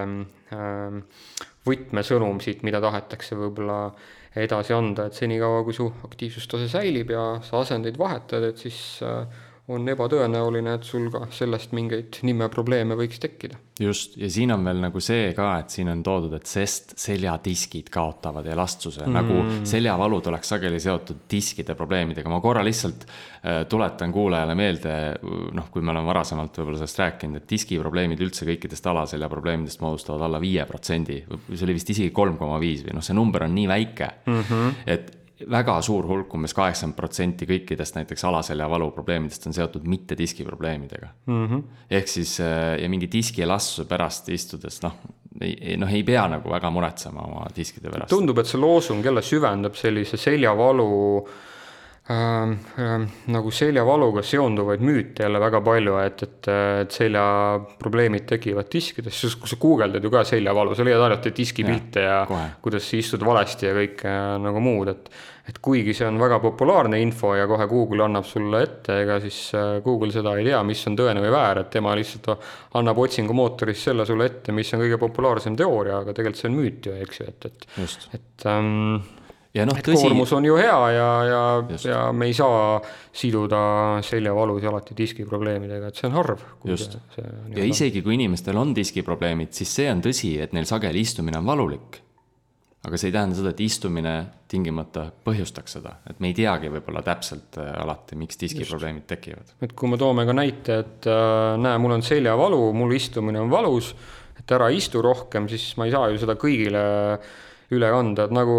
ähm, 0.57 1.03
võtmesõnum 1.68 2.40
siit, 2.40 2.64
mida 2.64 2.81
tahetakse 2.81 3.37
võib-olla 3.37 3.81
edasi 4.37 4.75
anda, 4.77 5.09
et 5.09 5.17
senikaua, 5.17 5.62
kui 5.64 5.77
su 5.77 5.88
aktiivsustase 6.05 6.69
säilib 6.69 7.12
ja 7.14 7.25
sa 7.43 7.62
asendeid 7.62 7.99
vahetad, 7.99 8.45
et 8.51 8.61
siis 8.61 8.81
äh, 9.07 9.25
on 9.68 9.88
ebatõenäoline, 9.92 10.78
et 10.78 10.87
sul 10.88 11.11
ka 11.12 11.26
sellest 11.35 11.74
mingeid 11.76 12.22
nimeprobleeme 12.24 12.96
võiks 12.96 13.20
tekkida. 13.20 13.59
just, 13.78 14.16
ja 14.18 14.31
siin 14.33 14.50
on 14.54 14.64
veel 14.64 14.81
nagu 14.81 15.00
see 15.04 15.35
ka, 15.37 15.48
et 15.61 15.74
siin 15.74 15.90
on 15.92 16.00
toodud, 16.02 16.33
et 16.38 16.48
sest 16.48 16.94
seljadiskid 16.98 17.90
kaotavad 17.92 18.46
elastsuse 18.48 19.04
mm., 19.04 19.18
nagu 19.18 19.66
seljavalud 19.68 20.31
oleks 20.33 20.54
sageli 20.54 20.81
seotud 20.81 21.20
diskide 21.31 21.76
probleemidega, 21.78 22.33
ma 22.33 22.40
korra 22.44 22.64
lihtsalt 22.64 23.04
äh, 23.04 23.61
tuletan 23.68 24.14
kuulajale 24.14 24.57
meelde, 24.59 24.94
noh, 25.54 25.68
kui 25.70 25.85
me 25.85 25.92
oleme 25.92 26.09
varasemalt 26.09 26.59
võib-olla 26.59 26.81
sellest 26.81 27.04
rääkinud, 27.04 27.42
et 27.42 27.52
diskiprobleemid 27.52 28.24
üldse 28.24 28.48
kõikidest 28.48 28.88
alaselja 28.88 29.28
probleemidest 29.31 29.85
moodustavad 29.85 30.26
alla 30.26 30.40
viie 30.42 30.64
protsendi, 30.68 31.20
see 31.52 31.68
oli 31.68 31.76
vist 31.76 31.92
isegi 31.92 32.14
kolm 32.16 32.40
koma 32.40 32.57
viis 32.62 32.87
või 32.88 32.96
noh, 32.96 33.04
see 33.04 33.16
number 33.20 33.44
on 33.44 33.54
nii 33.61 33.68
väike 33.68 34.12
mm, 34.24 34.42
-hmm. 34.48 34.83
et 34.96 35.17
väga 35.46 35.77
suur 35.83 36.07
hulk 36.07 36.35
umbes, 36.35 36.38
umbes 36.38 36.55
kaheksakümmend 36.57 36.96
protsenti 36.96 37.46
kõikidest 37.46 37.98
näiteks 37.98 38.24
alaseljavalu 38.29 38.90
probleemidest 38.96 39.46
on 39.46 39.55
seotud 39.55 39.87
mitte 39.87 40.16
diskiprobleemidega 40.18 41.09
mm. 41.27 41.46
-hmm. 41.46 41.62
ehk 41.90 42.09
siis 42.09 42.40
äh, 42.40 42.79
ja 42.83 42.88
mingi 42.88 43.09
diski 43.12 43.42
elastsuse 43.42 43.88
pärast 43.88 44.29
istudes, 44.29 44.83
noh, 44.83 44.96
ei, 45.40 45.77
noh, 45.77 45.92
ei 45.92 46.03
pea 46.03 46.27
nagu 46.29 46.51
väga 46.51 46.70
muretsema 46.70 47.20
oma 47.20 47.46
diskide 47.57 47.90
pärast. 47.90 48.11
tundub, 48.11 48.38
et 48.38 48.46
see 48.46 48.61
loosung 48.61 49.05
jälle 49.05 49.22
süvendab 49.22 49.74
sellise 49.74 50.16
seljavalu 50.16 50.88
äh, 51.18 51.33
nagu 52.09 53.51
seljavaluga 53.53 54.23
seonduvaid 54.25 54.81
müüte 54.81 55.27
jälle 55.27 55.40
väga 55.42 55.61
palju, 55.64 55.97
et, 56.01 56.23
et, 56.25 56.51
et 56.83 56.94
seljaprobleemid 56.97 58.25
tekivad 58.31 58.71
diskides, 58.73 59.18
sest 59.21 59.37
kui 59.40 59.51
sa 59.51 59.59
guugeldad 59.61 60.05
ju 60.05 60.12
ka 60.12 60.23
seljavalu, 60.25 60.73
sa 60.77 60.87
leiad 60.88 61.05
ainult 61.05 61.29
diskipilte 61.37 62.07
ja, 62.07 62.21
ja 62.23 62.23
kohe. 62.31 62.47
kuidas 62.64 62.88
istud 62.97 63.27
valesti 63.29 63.68
ja 63.68 63.75
kõike 63.77 64.14
nagu 64.44 64.64
muud, 64.64 64.94
et 64.94 65.12
et 65.49 65.59
kuigi 65.64 65.94
see 65.97 66.05
on 66.05 66.18
väga 66.21 66.42
populaarne 66.42 66.99
info 67.01 67.31
ja 67.37 67.47
kohe 67.49 67.64
Google 67.71 68.05
annab 68.05 68.27
sulle 68.29 68.61
ette, 68.66 68.99
ega 69.05 69.16
siis 69.23 69.38
äh, 69.57 69.79
Google 69.85 70.12
seda 70.12 70.35
ei 70.37 70.44
tea, 70.44 70.59
mis 70.66 70.83
on 70.90 70.97
tõene 70.99 71.23
või 71.25 71.31
väär, 71.33 71.62
et 71.62 71.71
tema 71.73 71.94
lihtsalt 71.97 72.44
annab 72.77 73.01
otsingumootoris 73.05 73.87
selle 73.88 74.05
sulle 74.09 74.29
ette, 74.29 74.53
mis 74.53 74.73
on 74.77 74.85
kõige 74.85 75.01
populaarsem 75.01 75.57
teooria, 75.57 76.03
aga 76.03 76.12
tegelikult 76.12 76.42
see 76.42 76.51
on 76.51 76.59
müüt 76.59 76.90
ju, 76.90 76.99
eks 77.07 77.23
ju, 77.23 77.31
et, 77.33 77.49
et, 77.49 77.66
et 78.18 78.47
ähm, 78.53 78.99
ja 79.57 79.65
noh, 79.69 79.79
tõsi. 79.81 80.03
koormus 80.03 80.33
on 80.37 80.49
ju 80.49 80.57
hea 80.61 80.79
ja, 80.95 81.09
ja, 81.29 81.43
ja 81.89 82.01
me 82.13 82.29
ei 82.29 82.35
saa 82.37 82.81
siduda 83.13 83.61
seljavalusid 84.05 84.69
alati 84.69 84.99
diskiprobleemidega, 84.99 85.93
et 85.93 86.01
see 86.01 86.11
on 86.11 86.19
harv. 86.19 86.45
just, 86.69 86.99
ja 87.17 87.65
isegi 87.65 88.03
kui 88.05 88.19
inimestel 88.19 88.59
on 88.61 88.75
diskiprobleemid, 88.77 89.55
siis 89.57 89.73
see 89.81 89.89
on 89.93 90.05
tõsi, 90.05 90.37
et 90.43 90.55
neil 90.57 90.69
sageli 90.69 91.07
istumine 91.07 91.41
on 91.41 91.49
valulik 91.49 92.03
aga 92.87 92.99
see 92.99 93.11
ei 93.11 93.15
tähenda 93.15 93.37
seda, 93.37 93.53
et 93.53 93.63
istumine 93.65 94.13
tingimata 94.51 95.09
põhjustaks 95.27 95.75
seda, 95.79 95.97
et 96.09 96.21
me 96.23 96.31
ei 96.31 96.37
teagi 96.37 96.71
võib-olla 96.73 97.03
täpselt 97.07 97.59
äh, 97.61 97.73
alati, 97.83 98.17
miks 98.21 98.39
diskiprobleemid 98.41 99.07
tekivad. 99.11 99.51
et 99.65 99.75
kui 99.79 99.91
me 99.91 99.99
toome 100.01 100.25
ka 100.29 100.37
näite, 100.37 100.79
et 100.85 101.11
äh, 101.11 101.57
näe, 101.61 101.81
mul 101.83 101.97
on 101.99 102.07
seljavalu, 102.07 102.61
mul 102.79 102.95
istumine 102.97 103.43
on 103.43 103.51
valus, 103.53 103.91
et 104.39 104.55
ära 104.55 104.71
istu 104.71 105.03
rohkem, 105.05 105.51
siis 105.51 105.73
ma 105.81 105.89
ei 105.89 105.95
saa 105.95 106.13
ju 106.13 106.23
seda 106.23 106.39
kõigile 106.39 106.85
üle 107.75 107.91
kanda, 107.93 108.29
et 108.29 108.33
nagu 108.37 108.59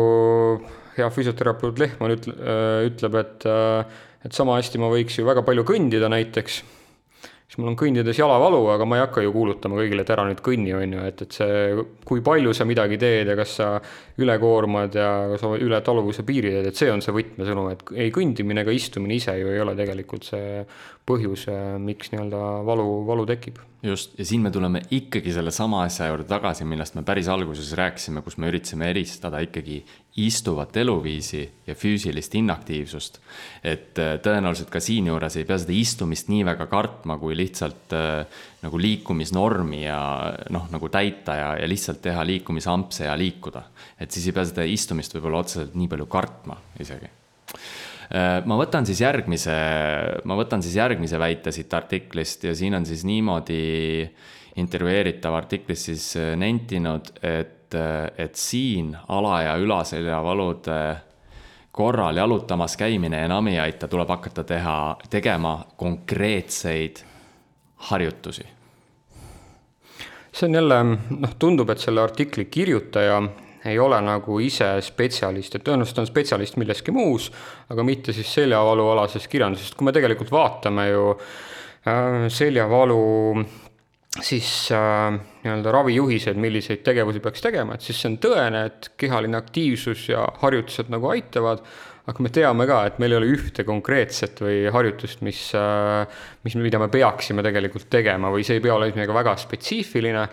hea 0.99 1.09
füsioterapeut 1.13 1.79
Lehman 1.81 2.15
ütle, 2.15 2.35
äh, 2.39 2.83
ütleb, 2.89 3.17
et 3.23 3.47
äh, 3.49 3.99
et 4.25 4.35
sama 4.35 4.57
hästi 4.59 4.81
ma 4.81 4.91
võiks 4.91 5.19
ju 5.19 5.27
väga 5.27 5.45
palju 5.47 5.65
kõndida 5.67 6.09
näiteks. 6.11 6.59
Siis 7.49 7.57
mul 7.57 7.71
on 7.71 7.77
kõndides 7.79 8.17
jalavalu, 8.19 8.59
aga 8.69 8.85
ma 8.85 8.99
ei 8.99 9.01
hakka 9.01 9.23
ju 9.23 9.31
kuulutama 9.33 9.79
kõigile, 9.79 10.03
et 10.03 10.11
ära 10.13 10.27
nüüd 10.27 10.41
kõnni, 10.45 10.69
on 10.77 10.91
ju, 10.93 11.05
et, 11.09 11.23
et 11.25 11.37
see, 11.39 11.85
kui 12.05 12.21
palju 12.25 12.51
sa 12.53 12.67
midagi 12.69 12.99
teed 13.01 13.31
ja 13.31 13.35
kas 13.39 13.55
sa 13.57 13.69
ülekoormad 14.21 14.97
ja 14.99 15.07
kas 15.31 15.41
sa 15.41 15.55
üle 15.57 15.79
taluvuse 15.85 16.21
piiri 16.27 16.51
teed, 16.53 16.69
et 16.69 16.77
see 16.77 16.91
on 16.93 17.01
see 17.01 17.15
võtmesõnum, 17.15 17.71
et 17.73 17.81
ei 18.05 18.13
kõndimine 18.13 18.61
ega 18.61 18.75
istumine 18.75 19.17
ise 19.17 19.33
ju 19.39 19.49
ei 19.49 19.63
ole 19.63 19.73
tegelikult 19.79 20.29
see 20.29 20.61
põhjus, 21.09 21.47
miks 21.81 22.13
nii-öelda 22.13 22.43
valu, 22.69 22.85
valu 23.09 23.25
tekib 23.31 23.57
just, 23.83 24.19
ja 24.19 24.25
siin 24.25 24.41
me 24.41 24.51
tuleme 24.51 24.81
ikkagi 24.91 25.33
sellesama 25.33 25.83
asja 25.85 26.09
juurde 26.09 26.25
tagasi, 26.27 26.65
millest 26.67 26.95
me 26.97 27.03
päris 27.07 27.29
alguses 27.31 27.71
rääkisime, 27.77 28.21
kus 28.25 28.37
me 28.37 28.49
üritasime 28.51 28.89
eristada 28.91 29.39
ikkagi 29.43 29.79
istuvat 30.19 30.75
eluviisi 30.77 31.41
ja 31.67 31.75
füüsilist 31.75 32.35
inaktiivsust. 32.35 33.19
et 33.63 33.99
äh, 33.99 34.17
tõenäoliselt 34.23 34.71
ka 34.73 34.81
siinjuures 34.83 35.39
ei 35.39 35.47
pea 35.47 35.59
seda 35.61 35.75
istumist 35.75 36.31
nii 36.31 36.45
väga 36.47 36.67
kartma, 36.71 37.17
kui 37.17 37.37
lihtsalt 37.37 37.95
äh, 37.95 38.41
nagu 38.63 38.79
liikumisnormi 38.79 39.83
ja 39.83 39.99
noh, 40.49 40.67
nagu 40.71 40.89
täita 40.89 41.35
ja, 41.35 41.51
ja 41.61 41.67
lihtsalt 41.67 42.01
teha 42.01 42.25
liikumisampse 42.25 43.05
ja 43.07 43.17
liikuda. 43.17 43.63
et 43.99 44.11
siis 44.11 44.27
ei 44.27 44.35
pea 44.35 44.47
seda 44.49 44.67
istumist 44.67 45.15
võib-olla 45.15 45.45
otseselt 45.45 45.75
nii 45.79 45.87
palju 45.87 46.09
kartma 46.11 46.59
isegi 46.79 47.15
ma 48.09 48.55
võtan 48.57 48.87
siis 48.89 49.03
järgmise, 49.03 49.53
ma 50.25 50.37
võtan 50.39 50.63
siis 50.65 50.79
järgmise 50.79 51.19
väite 51.21 51.51
siit 51.53 51.73
artiklist 51.77 52.47
ja 52.47 52.55
siin 52.57 52.73
on 52.73 52.87
siis 52.89 53.03
niimoodi 53.05 53.61
intervjueeritav 54.57 55.35
artiklis 55.37 55.83
siis 55.91 56.07
nentinud, 56.41 57.11
et 57.21 57.59
et, 57.75 58.17
et 58.17 58.35
siin 58.35 58.97
ala- 59.07 59.41
ja 59.41 59.57
ülaseljavalude 59.57 60.97
korral 61.71 62.17
jalutamas 62.17 62.77
käimine 62.77 63.25
enam 63.25 63.47
ei 63.47 63.59
aita, 63.59 63.87
tuleb 63.87 64.09
hakata 64.09 64.43
teha, 64.43 64.97
tegema 65.09 65.65
konkreetseid 65.77 67.03
harjutusi. 67.89 68.43
see 70.31 70.47
on 70.47 70.55
jälle, 70.55 70.83
noh, 71.09 71.35
tundub, 71.39 71.69
et 71.69 71.79
selle 71.79 72.01
artikli 72.01 72.45
kirjutaja 72.45 73.21
ei 73.69 73.79
ole 73.79 73.99
nagu 74.05 74.39
ise 74.43 74.71
spetsialist, 74.85 75.55
et 75.55 75.65
tõenäoliselt 75.67 76.03
on 76.03 76.09
spetsialist 76.09 76.59
milleski 76.59 76.93
muus, 76.95 77.29
aga 77.69 77.85
mitte 77.85 78.15
siis 78.15 78.31
seljavalualases 78.39 79.27
kirjanduses, 79.31 79.73
kui 79.77 79.87
me 79.87 79.95
tegelikult 79.95 80.31
vaatame 80.33 80.89
ju 80.89 81.07
äh, 81.15 82.27
seljavalu 82.33 83.01
siis 84.21 84.71
äh, 84.73 85.19
nii-öelda 85.43 85.71
ravijuhised, 85.71 86.39
milliseid 86.41 86.81
tegevusi 86.85 87.21
peaks 87.23 87.43
tegema, 87.45 87.75
et 87.75 87.85
siis 87.85 87.99
see 88.01 88.11
on 88.11 88.17
tõene, 88.23 88.65
et 88.71 88.91
kehaline 88.99 89.37
aktiivsus 89.37 90.09
ja 90.09 90.25
harjutused 90.41 90.89
nagu 90.91 91.11
aitavad, 91.13 91.61
aga 92.09 92.23
me 92.25 92.31
teame 92.33 92.65
ka, 92.69 92.79
et 92.89 92.99
meil 93.01 93.13
ei 93.13 93.19
ole 93.19 93.31
ühte 93.35 93.63
konkreetset 93.67 94.41
või 94.41 94.63
harjutust, 94.73 95.23
mis, 95.25 95.41
äh, 95.57 96.21
mis, 96.45 96.55
mida 96.59 96.81
me 96.81 96.89
peaksime 96.91 97.45
tegelikult 97.45 97.89
tegema 97.91 98.31
või 98.33 98.45
see 98.47 98.57
ei 98.57 98.63
pea 98.63 98.75
olema 98.75 98.97
midagi 98.97 99.15
väga 99.15 99.35
spetsiifiline, 99.43 100.23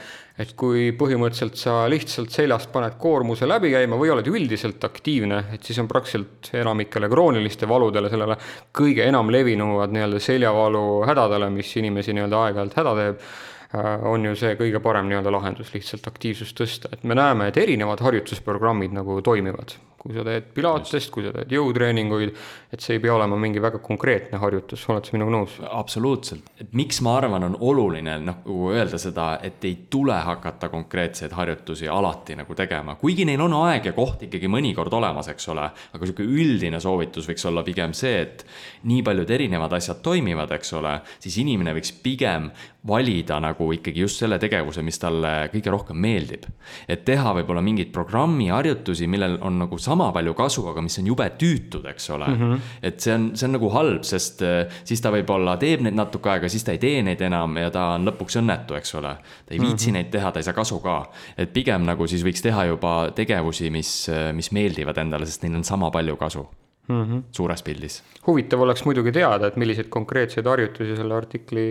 et 0.41 0.55
kui 0.59 0.91
põhimõtteliselt 0.97 1.61
sa 1.61 1.79
lihtsalt 1.93 2.33
seljast 2.35 2.73
paned 2.73 2.97
koormuse 3.01 3.49
läbi 3.49 3.73
käima 3.73 3.99
või 4.01 4.13
oled 4.15 4.29
üldiselt 4.33 4.85
aktiivne, 4.89 5.43
et 5.57 5.65
siis 5.65 5.81
on 5.83 5.91
praktiliselt 5.91 6.53
enamikele 6.57 7.11
krooniliste 7.13 7.69
valudele, 7.69 8.13
sellele 8.13 8.39
kõige 8.77 9.05
enam 9.07 9.33
levinuvad 9.33 9.93
nii-öelda 9.93 10.23
seljavalu 10.23 10.87
hädadele, 11.09 11.53
mis 11.55 11.77
inimesi 11.81 12.17
nii-öelda 12.17 12.47
aeg-ajalt 12.47 12.81
häda 12.81 12.97
teeb 13.03 13.29
Äh, 13.75 14.07
on 14.07 14.25
ju 14.25 14.37
see 14.39 14.55
kõige 14.59 14.81
parem 14.83 15.09
nii-öelda 15.11 15.33
lahendus, 15.35 15.73
lihtsalt 15.75 16.07
aktiivsust 16.07 16.57
tõsta, 16.59 16.91
et 16.95 17.03
me 17.05 17.17
näeme, 17.19 17.51
et 17.51 17.59
erinevad 17.59 18.03
harjutusprogrammid 18.05 18.95
nagu 18.95 19.19
toimivad 19.27 19.75
kui 19.99 20.15
sa 20.15 20.25
teed 20.27 20.51
pilatest, 20.55 21.11
kui 21.15 21.25
sa 21.27 21.33
teed 21.35 21.53
jõutreeninguid, 21.57 22.35
et 22.73 22.83
see 22.83 22.97
ei 22.97 23.03
pea 23.03 23.15
olema 23.15 23.39
mingi 23.41 23.61
väga 23.63 23.81
konkreetne 23.85 24.39
harjutus, 24.43 24.85
oled 24.93 25.07
sa 25.07 25.17
minuga 25.17 25.33
nõus? 25.35 25.57
absoluutselt, 25.67 26.51
et 26.61 26.75
miks 26.77 27.01
ma 27.05 27.17
arvan, 27.21 27.47
on 27.49 27.57
oluline 27.61 28.19
nagu 28.23 28.71
öelda 28.73 29.01
seda, 29.01 29.29
et 29.47 29.65
ei 29.67 29.77
tule 29.91 30.17
hakata 30.29 30.71
konkreetseid 30.73 31.35
harjutusi 31.37 31.89
alati 31.91 32.37
nagu 32.39 32.55
tegema, 32.59 32.97
kuigi 33.01 33.27
neil 33.29 33.43
on 33.47 33.57
aeg 33.65 33.91
ja 33.91 33.95
koht 33.97 34.27
ikkagi 34.29 34.51
mõnikord 34.53 34.95
olemas, 34.97 35.31
eks 35.33 35.49
ole. 35.55 35.67
aga 35.67 36.07
sihuke 36.07 36.27
üldine 36.27 36.81
soovitus 36.83 37.29
võiks 37.31 37.47
olla 37.49 37.65
pigem 37.67 37.95
see, 37.97 38.21
et 38.23 38.47
nii 38.87 39.03
paljud 39.07 39.31
erinevad 39.31 39.73
asjad 39.79 40.03
toimivad, 40.05 40.53
eks 40.57 40.73
ole, 40.79 40.99
siis 41.23 41.41
inimene 41.43 41.75
võiks 41.77 41.95
pigem 42.03 42.51
valida 42.87 43.39
nagu 43.43 43.69
ikkagi 43.75 44.05
just 44.05 44.23
selle 44.23 44.39
tegevuse, 44.43 44.83
mis 44.87 44.99
talle 45.03 45.33
kõige 45.53 45.73
rohkem 45.75 45.99
meeldib. 45.99 46.47
et 46.89 47.05
teha 47.05 47.33
võib-olla 47.41 47.63
mingeid 47.65 47.93
programmi 47.93 48.49
harjutusi, 48.53 49.09
millel 49.11 49.39
on 49.43 49.59
nagu 49.65 49.79
sama 49.87 50.11
palju 50.15 50.35
kasu, 50.39 50.67
aga 50.73 50.83
mis 50.85 50.99
on 51.01 51.11
jube 51.13 51.29
tüütud, 51.41 51.87
eks 51.93 52.11
ole 52.17 52.29
mm. 52.33 52.43
-hmm. 52.43 52.75
et 52.91 53.01
see 53.01 53.15
on, 53.15 53.31
see 53.35 53.49
on 53.49 53.57
nagu 53.59 53.71
halb, 53.75 54.03
sest 54.09 54.43
äh, 54.47 54.81
siis 54.85 55.03
ta 55.05 55.13
võib-olla 55.15 55.57
teeb 55.63 55.87
neid 55.87 55.97
natuke 55.97 56.35
aega, 56.35 56.51
siis 56.53 56.67
ta 56.67 56.75
ei 56.77 56.83
tee 56.83 57.03
neid 57.07 57.23
enam 57.23 57.57
ja 57.61 57.71
ta 57.75 57.89
on 57.95 58.07
lõpuks 58.09 58.41
õnnetu, 58.43 58.77
eks 58.79 58.95
ole. 59.01 59.17
ta 59.47 59.55
ei 59.55 59.61
viitsi 59.61 59.91
mm 59.91 59.95
-hmm. 59.95 59.99
neid 60.01 60.13
teha, 60.13 60.33
ta 60.33 60.43
ei 60.43 60.49
saa 60.49 60.57
kasu 60.57 60.81
ka. 60.85 60.99
et 61.39 61.53
pigem 61.53 61.87
nagu 61.87 62.07
siis 62.07 62.25
võiks 62.27 62.43
teha 62.43 62.65
juba 62.73 62.95
tegevusi, 63.15 63.71
mis, 63.71 64.09
äh, 64.09 64.33
mis 64.33 64.53
meeldivad 64.53 64.99
endale, 64.99 65.27
sest 65.27 65.43
neil 65.43 65.57
on 65.57 65.65
sama 65.65 65.91
palju 65.91 66.17
kasu 66.17 66.47
mm. 66.89 67.03
-hmm. 67.03 67.23
suures 67.33 67.63
pildis. 67.63 68.03
huvitav 68.27 68.61
oleks 68.61 68.85
muidugi 68.85 69.13
teada, 69.13 69.47
et 69.47 69.57
milliseid 69.57 69.89
konkreetseid 69.89 70.47
harjutusi 70.47 70.97
selle 70.97 71.15
artikli 71.15 71.67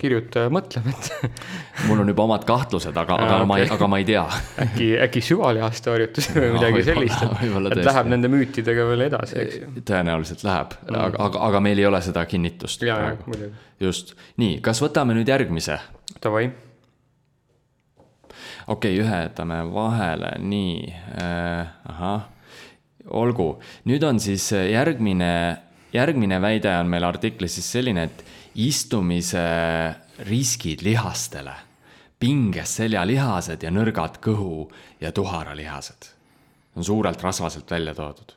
kirjutaja 0.00 0.50
mõtleb, 0.52 0.86
et 0.90 1.10
mul 1.88 2.02
on 2.02 2.10
juba 2.12 2.24
omad 2.26 2.46
kahtlused, 2.48 2.96
aga, 2.96 3.18
aga 3.20 3.36
okay. 3.40 3.48
ma 3.50 3.58
ei, 3.60 3.66
aga 3.76 3.88
ma 3.90 4.00
ei 4.00 4.06
tea 4.08 4.24
äkki, 4.64 4.88
äkki 5.06 5.22
süvalihaste 5.24 5.92
harjutus 5.92 6.30
või 6.34 6.48
midagi 6.56 6.86
sellist, 6.88 7.26
et, 7.26 7.68
et 7.74 7.84
läheb 7.90 8.10
nende 8.14 8.30
müütidega 8.32 8.86
veel 8.88 9.06
edasi, 9.10 9.38
eks 9.44 9.60
ju. 9.60 9.84
tõenäoliselt 9.90 10.44
läheb 10.46 10.74
mm., 10.78 10.98
aga, 11.04 11.28
aga, 11.28 11.44
aga 11.50 11.62
meil 11.68 11.82
ei 11.82 11.86
ole 11.90 12.00
seda 12.04 12.24
kinnitust. 12.30 12.84
just, 13.80 14.16
nii, 14.40 14.58
kas 14.64 14.82
võtame 14.84 15.16
nüüd 15.18 15.30
järgmise? 15.30 15.78
Davai. 16.20 16.48
okei 18.66 18.98
okay,, 18.98 18.98
ühe 19.04 19.22
jätame 19.26 19.62
vahele, 19.74 20.34
nii 20.42 20.74
äh,, 21.20 21.72
ahah, 21.92 22.28
olgu, 23.10 23.52
nüüd 23.88 24.04
on 24.06 24.20
siis 24.22 24.50
järgmine, 24.52 25.32
järgmine 25.92 26.40
väide 26.42 26.72
on 26.78 26.90
meil 26.92 27.04
artiklis 27.08 27.58
siis 27.58 27.72
selline, 27.78 28.08
et 28.10 28.26
istumise 28.54 29.42
riskid 30.26 30.82
lihastele, 30.82 31.54
pinges 32.18 32.76
seljalihased 32.80 33.62
ja 33.62 33.70
nõrgad 33.72 34.18
kõhu 34.22 34.66
ja 35.00 35.12
tuharalihased 35.12 36.10
on 36.76 36.84
suurelt 36.84 37.22
rasvaselt 37.22 37.70
välja 37.70 37.94
toodud. 37.94 38.32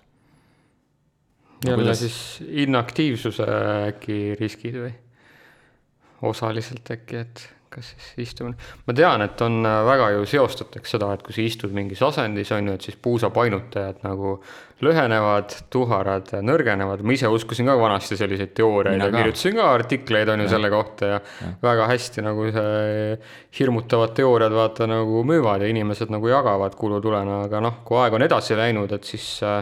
jälle 1.66 1.84
kuidas... 1.84 2.00
siis 2.00 2.44
inaktiivsuse 2.50 3.46
äkki 3.88 4.36
riskid 4.40 4.76
või? 4.76 4.94
osaliselt 6.22 6.92
äkki, 6.92 7.16
et 7.16 7.50
kas 7.74 7.94
siis 7.94 8.30
istumine, 8.30 8.58
ma 8.88 8.96
tean, 8.98 9.24
et 9.26 9.42
on 9.46 9.62
äh, 9.68 9.80
väga 9.88 10.12
ju 10.18 10.28
seostatakse 10.30 10.96
seda, 10.96 11.14
et 11.16 11.24
kui 11.26 11.36
sa 11.36 11.44
istud 11.44 11.74
mingis 11.76 12.04
asendis, 12.06 12.52
on 12.56 12.70
ju, 12.70 12.78
et 12.78 12.88
siis 12.88 13.00
puusapainutajad 13.04 14.04
nagu 14.06 14.38
lühenevad, 14.84 15.56
tuharad 15.72 16.32
nõrgenevad, 16.44 17.04
ma 17.06 17.16
ise 17.16 17.30
uskusin 17.32 17.70
ka 17.70 17.76
vanasti 17.80 18.18
selliseid 18.20 18.52
teooriaid 18.58 19.02
ja 19.02 19.10
kirjutasin 19.14 19.58
ka 19.58 19.70
artikleid, 19.78 20.32
on 20.34 20.44
ju, 20.44 20.50
selle 20.52 20.70
kohta 20.74 21.14
ja, 21.14 21.22
ja 21.42 21.54
väga 21.64 21.88
hästi 21.92 22.26
nagu 22.26 22.50
see 22.52 23.16
hirmutavad 23.60 24.14
teooriad 24.18 24.56
vaata 24.56 24.90
nagu 24.90 25.24
müüvad 25.28 25.64
ja 25.64 25.72
inimesed 25.72 26.12
nagu 26.14 26.32
jagavad 26.32 26.76
kulutulena, 26.80 27.44
aga 27.48 27.64
noh, 27.64 27.82
kui 27.88 28.02
aeg 28.02 28.20
on 28.20 28.28
edasi 28.28 28.60
läinud, 28.60 28.92
et 28.98 29.08
siis 29.08 29.28
äh, 29.48 29.62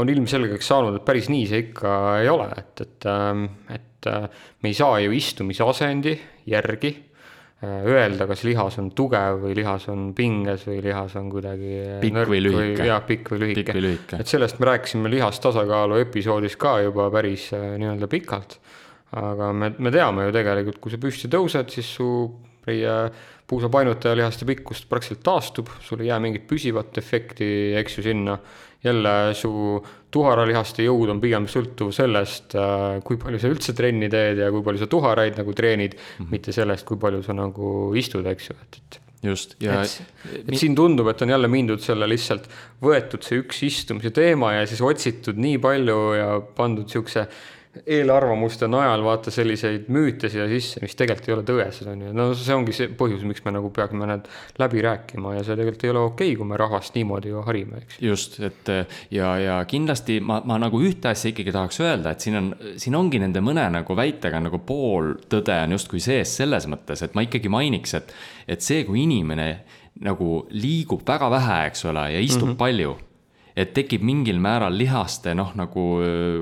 on 0.00 0.10
ilmselgeks 0.10 0.70
saanud, 0.70 0.98
et 0.98 1.06
päris 1.06 1.30
nii 1.32 1.48
see 1.50 1.64
ikka 1.68 1.96
ei 2.22 2.30
ole, 2.32 2.48
et, 2.58 2.86
et, 2.86 3.08
ähm, 3.10 3.46
et 3.72 4.10
äh, 4.10 4.28
me 4.62 4.72
ei 4.72 4.78
saa 4.78 4.98
ju 5.04 5.14
istumise 5.14 5.66
asendi 5.66 6.16
järgi 6.50 6.94
öelda, 7.88 8.26
kas 8.30 8.44
lihas 8.46 8.78
on 8.82 8.90
tugev 8.96 9.42
või 9.44 9.56
lihas 9.58 9.88
on 9.92 10.08
pinges 10.16 10.66
või 10.68 10.80
lihas 10.84 11.16
on 11.20 11.28
kuidagi 11.32 11.74
äh, 11.80 11.98
pikk 12.02 12.30
või 12.30 12.40
lühike. 12.44 12.86
jah, 12.88 13.02
pikk 13.06 13.34
või 13.34 13.42
lühike. 13.44 14.18
et 14.18 14.30
sellest 14.30 14.60
me 14.60 14.70
rääkisime 14.70 15.12
lihastasakaalu 15.12 16.00
episoodis 16.04 16.58
ka 16.60 16.78
juba 16.84 17.10
päris 17.14 17.50
äh, 17.56 17.74
nii-öelda 17.80 18.10
pikalt. 18.10 18.58
aga 19.14 19.52
me, 19.54 19.74
me 19.78 19.94
teame 19.94 20.28
ju 20.28 20.34
tegelikult, 20.34 20.80
kui 20.82 20.94
sa 20.94 21.00
püsti 21.00 21.30
tõused, 21.30 21.70
siis 21.74 21.94
su 21.98 22.08
meie 22.66 22.94
puusapainutaja 23.46 24.16
lihaste 24.16 24.46
pikkust 24.48 24.88
praktiliselt 24.88 25.24
taastub, 25.24 25.68
sul 25.84 26.00
ei 26.02 26.08
jää 26.08 26.20
mingit 26.24 26.46
püsivat 26.48 26.96
efekti, 26.98 27.46
eks 27.78 27.98
ju, 27.98 28.06
sinna 28.06 28.38
jälle 28.84 29.34
su 29.36 29.52
tuharalihaste 30.14 30.86
jõud 30.86 31.12
on 31.14 31.22
pigem 31.22 31.48
sõltuv 31.50 31.92
sellest, 31.94 32.54
äh, 32.58 33.00
kui 33.06 33.18
palju 33.20 33.40
sa 33.42 33.50
üldse 33.52 33.74
trenni 33.76 34.10
teed 34.12 34.42
ja 34.44 34.50
kui 34.54 34.64
palju 34.66 34.84
sa 34.84 34.90
tuharaid 34.90 35.40
nagu 35.40 35.54
treenid 35.56 35.96
mm, 35.96 36.04
-hmm. 36.18 36.30
mitte 36.34 36.54
sellest, 36.54 36.86
kui 36.88 37.00
palju 37.00 37.22
sa 37.26 37.36
nagu 37.36 37.92
istud, 37.98 38.26
eks 38.30 38.50
ju, 38.50 38.56
et, 38.62 38.78
et 38.78 39.00
just, 39.30 39.56
ja 39.62 39.80
et, 39.82 39.96
et 40.44 40.54
siin 40.60 40.76
tundub, 40.78 41.08
et 41.10 41.22
on 41.24 41.34
jälle 41.34 41.50
mindud 41.50 41.82
selle 41.84 42.08
lihtsalt, 42.10 42.48
võetud 42.84 43.24
see 43.26 43.40
üks 43.42 43.62
istumise 43.66 44.12
teema 44.14 44.54
ja 44.58 44.66
siis 44.70 44.82
otsitud 44.84 45.40
nii 45.40 45.58
palju 45.62 45.98
ja 46.18 46.30
pandud 46.56 46.88
niisuguse 46.88 47.26
eelarvamuste 47.86 48.68
najal 48.70 49.02
vaata 49.04 49.32
selliseid 49.34 49.88
müüte 49.92 50.28
siia 50.32 50.46
sisse, 50.50 50.80
mis 50.82 50.96
tegelikult 50.98 51.28
ei 51.28 51.34
ole 51.34 51.44
tõesed, 51.48 51.88
on 51.90 52.04
ju. 52.06 52.12
no 52.16 52.26
see 52.38 52.56
ongi 52.56 52.74
see 52.76 52.90
põhjus, 52.98 53.24
miks 53.28 53.44
me 53.46 53.54
nagu 53.54 53.70
peaksime 53.74 54.08
need 54.08 54.28
läbi 54.62 54.82
rääkima 54.84 55.34
ja 55.36 55.44
see 55.46 55.56
tegelikult 55.58 55.86
ei 55.86 55.92
ole 55.94 56.02
okei 56.04 56.28
okay,, 56.32 56.38
kui 56.40 56.50
me 56.50 56.58
rahvast 56.60 56.98
niimoodi 56.98 57.32
ju 57.32 57.44
harime, 57.46 57.82
eks. 57.84 58.00
just, 58.04 58.38
et 58.44 58.72
ja, 59.14 59.34
ja 59.42 59.58
kindlasti 59.70 60.20
ma, 60.24 60.40
ma 60.46 60.58
nagu 60.62 60.80
ühte 60.84 61.10
asja 61.12 61.32
ikkagi 61.32 61.54
tahaks 61.54 61.80
öelda, 61.84 62.14
et 62.14 62.26
siin 62.26 62.40
on, 62.40 62.52
siin 62.80 62.98
ongi 62.98 63.22
nende 63.22 63.42
mõne 63.44 63.66
nagu 63.74 63.98
väitega 63.98 64.42
nagu 64.44 64.60
pool 64.66 65.14
tõde 65.30 65.56
on 65.64 65.78
justkui 65.78 66.02
sees 66.04 66.36
selles 66.40 66.68
mõttes, 66.70 67.02
et 67.04 67.16
ma 67.16 67.26
ikkagi 67.26 67.52
mainiks, 67.52 67.96
et, 67.98 68.14
et 68.56 68.64
see, 68.64 68.84
kui 68.88 69.02
inimene 69.04 69.48
nagu 70.04 70.44
liigub 70.54 71.04
väga 71.06 71.28
vähe, 71.30 71.58
eks 71.70 71.84
ole, 71.90 72.08
ja 72.14 72.22
istub 72.22 72.48
mm 72.48 72.54
-hmm. 72.54 72.62
palju 72.62 72.96
et 73.56 73.70
tekib 73.74 74.02
mingil 74.02 74.40
määral 74.42 74.74
lihaste 74.74 75.34
noh, 75.34 75.52
nagu 75.54 75.84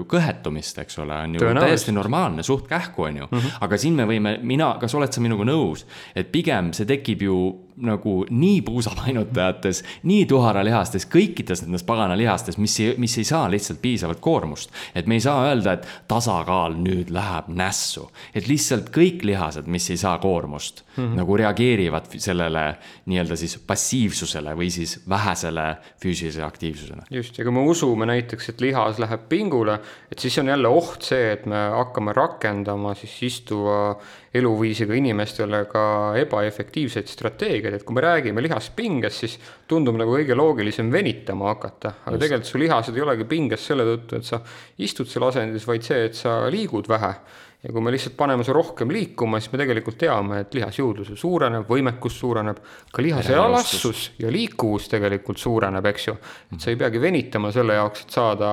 kõhetumist, 0.09 0.79
eks 0.81 0.99
ole, 1.03 1.19
on 1.27 1.37
ju 1.37 1.51
täiesti 1.59 1.93
normaalne, 1.93 2.45
suht 2.47 2.65
kähku, 2.71 3.09
on 3.09 3.17
ju 3.17 3.27
mm. 3.31 3.39
-hmm. 3.39 3.59
aga 3.61 3.79
siin 3.79 3.99
me 3.99 4.07
võime, 4.09 4.39
mina, 4.43 4.77
kas 4.81 4.95
oled 4.95 5.13
sa 5.13 5.21
minuga 5.21 5.45
nõus, 5.45 5.85
et 6.17 6.33
pigem 6.33 6.73
see 6.73 6.89
tekib 6.89 7.23
ju 7.23 7.37
nagu 7.77 8.27
nii 8.31 8.63
puusapainutajates, 8.63 9.83
nii 10.09 10.27
tuharalihastes, 10.27 11.07
kõikides 11.11 11.65
nendes 11.65 11.85
pagana 11.87 12.17
lihastes, 12.19 12.59
mis 12.61 12.75
ei, 12.81 12.95
mis 13.01 13.17
ei 13.19 13.25
saa 13.25 13.51
lihtsalt 13.51 13.81
piisavalt 13.83 14.21
koormust. 14.21 14.71
et 14.95 15.07
me 15.07 15.15
ei 15.15 15.21
saa 15.21 15.47
öelda, 15.49 15.73
et 15.73 15.87
tasakaal 16.09 16.77
nüüd 16.77 17.11
läheb 17.11 17.49
nässu, 17.49 18.11
et 18.35 18.49
lihtsalt 18.49 18.91
kõik 18.95 19.25
lihased, 19.25 19.67
mis 19.67 19.91
ei 19.91 19.97
saa 19.97 20.19
koormust 20.19 20.85
mm, 20.97 21.05
-hmm. 21.05 21.17
nagu 21.17 21.37
reageerivad 21.37 22.11
sellele 22.17 22.77
nii-öelda 23.07 23.37
siis 23.37 23.59
passiivsusele 23.67 24.57
või 24.57 24.71
siis 24.71 25.01
vähesele 25.09 25.77
füüsilisele 26.03 26.45
aktiivsusele. 26.47 27.03
just, 27.11 27.39
ja 27.39 27.45
kui 27.45 27.53
me 27.53 27.61
usume 27.61 28.07
näiteks, 28.07 28.49
et 28.49 28.61
lihas 28.61 28.99
läheb 28.99 29.29
pingule, 29.29 29.81
et 30.13 30.19
siis 30.19 30.39
on 30.39 30.49
jälle 30.49 30.69
oht 30.69 31.03
see, 31.03 31.33
et 31.33 31.47
me 31.47 31.57
hakkame 31.77 32.13
rakendama 32.13 32.95
siis 32.95 33.23
istuva 33.23 33.97
eluviisiga 34.35 34.97
inimestele 34.97 35.65
ka 35.69 35.85
ebaefektiivseid 36.23 37.11
strateegiaid, 37.11 37.77
et 37.77 37.85
kui 37.85 37.97
me 37.97 38.05
räägime 38.05 38.45
lihaspingest, 38.45 39.25
siis 39.25 39.37
tundub 39.69 39.99
nagu 40.01 40.15
kõige 40.17 40.37
loogilisem 40.39 40.89
venitama 40.93 41.51
hakata, 41.53 41.97
aga 42.07 42.17
Just. 42.17 42.25
tegelikult 42.25 42.51
su 42.51 42.63
lihased 42.63 42.97
ei 42.97 43.05
olegi 43.05 43.29
pinges 43.29 43.69
selle 43.69 43.87
tõttu, 43.89 44.19
et 44.19 44.29
sa 44.29 44.41
istud 44.81 45.11
seal 45.11 45.29
asendis, 45.29 45.69
vaid 45.69 45.85
see, 45.85 46.07
et 46.09 46.19
sa 46.19 46.41
liigud 46.53 46.89
vähe 46.89 47.15
ja 47.63 47.71
kui 47.71 47.85
me 47.85 47.93
lihtsalt 47.95 48.17
paneme 48.19 48.43
su 48.45 48.55
rohkem 48.57 48.91
liikuma, 48.91 49.39
siis 49.41 49.53
me 49.53 49.61
tegelikult 49.61 49.99
teame, 50.01 50.41
et 50.43 50.57
lihasjõudlus 50.57 51.13
suureneb, 51.19 51.69
võimekus 51.69 52.17
suureneb, 52.19 52.59
ka 52.91 53.05
lihase 53.05 53.37
elastsus 53.39 54.09
ja 54.19 54.33
liikuvus 54.35 54.89
tegelikult 54.91 55.39
suureneb, 55.39 55.87
eks 55.93 56.09
ju. 56.09 56.17
et 56.53 56.65
sa 56.65 56.73
ei 56.73 56.81
peagi 56.81 57.03
venitama 57.03 57.53
selle 57.55 57.79
jaoks, 57.79 58.07
et 58.07 58.19
saada 58.19 58.51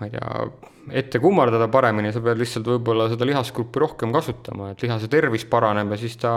ma 0.00 0.08
ei 0.08 0.12
tea, 0.14 0.48
ette 1.02 1.20
kummardada 1.20 1.68
paremini, 1.72 2.12
sa 2.12 2.22
pead 2.24 2.40
lihtsalt 2.40 2.68
võib-olla 2.72 3.06
seda 3.12 3.28
lihasgruppi 3.28 3.82
rohkem 3.82 4.14
kasutama, 4.16 4.72
et 4.72 4.82
lihase 4.84 5.10
tervis 5.12 5.44
paraneb 5.50 5.92
ja 5.92 6.00
siis 6.00 6.16
ta 6.20 6.34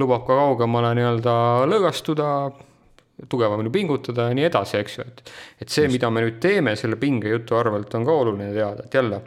lubab 0.00 0.24
ka 0.26 0.38
kaugemale 0.38 0.94
nii-öelda 0.98 1.34
lõõgastuda, 1.68 2.28
tugevamini 3.28 3.70
pingutada 3.70 4.30
ja 4.30 4.36
nii 4.36 4.48
edasi, 4.48 4.78
eks 4.80 4.98
ju, 4.98 5.06
et 5.06 5.34
et 5.62 5.70
see, 5.70 5.86
mida 5.92 6.10
me 6.10 6.24
nüüd 6.24 6.40
teeme 6.42 6.74
selle 6.78 6.96
pingejutu 6.98 7.58
arvelt, 7.58 7.92
on 7.94 8.08
ka 8.08 8.16
oluline 8.24 8.50
teada, 8.56 8.88
et 8.88 8.96
jälle, 8.98 9.20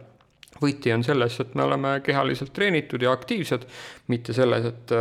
võti 0.62 0.94
on 0.96 1.06
selles, 1.06 1.38
et 1.44 1.54
me 1.56 1.64
oleme 1.68 2.00
kehaliselt 2.04 2.54
treenitud 2.56 3.04
ja 3.06 3.14
aktiivsed, 3.16 3.68
mitte 4.12 4.36
selles, 4.36 4.66
et 4.72 4.96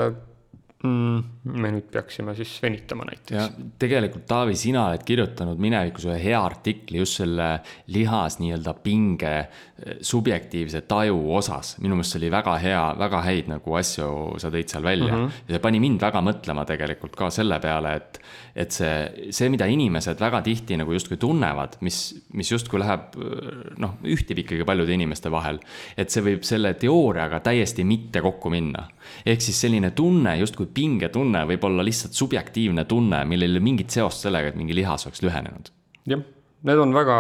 mm,. 0.85 1.25
Me 1.45 1.69
nüüd 1.75 1.91
peaksime 1.93 2.33
siis 2.39 2.55
venitama 2.63 3.05
näiteks. 3.05 3.59
tegelikult 3.81 4.25
Taavi, 4.29 4.57
sina 4.57 4.87
oled 4.89 5.03
kirjutanud 5.05 5.61
minevikus 5.61 6.07
ühe 6.09 6.17
hea 6.23 6.39
artikli 6.41 7.03
just 7.03 7.21
selle 7.21 7.49
lihas 7.93 8.39
nii-öelda 8.41 8.73
pinge 8.85 9.33
eh, 9.37 9.99
subjektiivse 10.01 10.85
taju 10.89 11.19
osas. 11.37 11.75
minu 11.85 11.99
meelest 11.99 12.17
see 12.17 12.23
oli 12.23 12.31
väga 12.33 12.55
hea, 12.63 12.85
väga 12.99 13.21
häid 13.27 13.51
nagu 13.53 13.77
asju 13.77 14.39
sa 14.41 14.53
tõid 14.55 14.73
seal 14.73 14.87
välja 14.87 15.11
mm. 15.11 15.27
-hmm. 15.27 15.43
ja 15.49 15.57
see 15.57 15.65
pani 15.67 15.83
mind 15.85 16.01
väga 16.07 16.23
mõtlema 16.25 16.65
tegelikult 16.69 17.17
ka 17.17 17.29
selle 17.31 17.61
peale, 17.61 17.95
et, 18.01 18.21
et 18.65 18.73
see, 18.73 19.29
see, 19.31 19.53
mida 19.53 19.69
inimesed 19.69 20.21
väga 20.21 20.41
tihti 20.49 20.81
nagu 20.81 20.97
justkui 20.97 21.21
tunnevad, 21.21 21.77
mis, 21.85 22.01
mis 22.33 22.53
justkui 22.53 22.81
läheb 22.81 23.21
noh, 23.85 23.99
ühtib 24.01 24.41
ikkagi 24.47 24.65
paljude 24.65 24.97
inimeste 24.97 25.31
vahel. 25.31 25.61
et 25.97 26.09
see 26.09 26.25
võib 26.25 26.43
selle 26.43 26.73
teooriaga 26.75 27.41
täiesti 27.45 27.85
mitte 27.85 28.25
kokku 28.25 28.49
minna. 28.51 28.89
ehk 29.27 29.45
siis 29.45 29.61
selline 29.61 29.91
tunne 29.91 30.39
justkui 30.41 30.67
pingetunne 30.73 31.34
võib 31.49 31.67
olla 31.67 31.85
lihtsalt 31.87 32.15
subjektiivne 32.17 32.87
tunne, 32.91 33.25
millel 33.29 33.51
ei 33.51 33.59
ole 33.59 33.65
mingit 33.65 33.95
seost 33.95 34.27
sellega, 34.27 34.53
et 34.53 34.59
mingi 34.61 34.77
lihas 34.77 35.09
oleks 35.09 35.25
lühenenud. 35.25 35.73
jah, 36.11 36.23
need 36.69 36.81
on 36.81 36.95
väga 36.97 37.19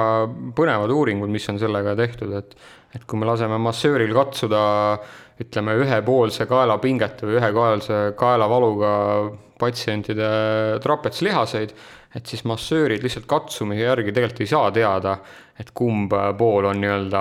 põnevad 0.56 0.92
uuringud, 0.94 1.32
mis 1.32 1.48
on 1.52 1.60
sellega 1.60 1.96
tehtud, 1.98 2.32
et, 2.38 2.54
et 2.96 3.04
kui 3.08 3.20
me 3.20 3.28
laseme 3.28 3.58
massööril 3.60 4.14
katsuda 4.16 4.62
ütleme, 5.42 5.74
ühepoolse 5.82 6.46
kaelapingete 6.46 7.26
või 7.26 7.40
ühekohalise 7.40 8.00
kaelavaluga 8.18 8.92
patsientide 9.58 10.28
trapetslihaseid, 10.82 11.74
et 12.14 12.30
siis 12.30 12.44
massöörid 12.46 13.02
lihtsalt 13.02 13.26
katsumise 13.30 13.82
järgi 13.82 14.14
tegelikult 14.14 14.44
ei 14.44 14.50
saa 14.50 14.70
teada, 14.74 15.16
et 15.54 15.70
kumb 15.70 16.10
pool 16.38 16.66
on 16.66 16.80
nii-öelda 16.82 17.20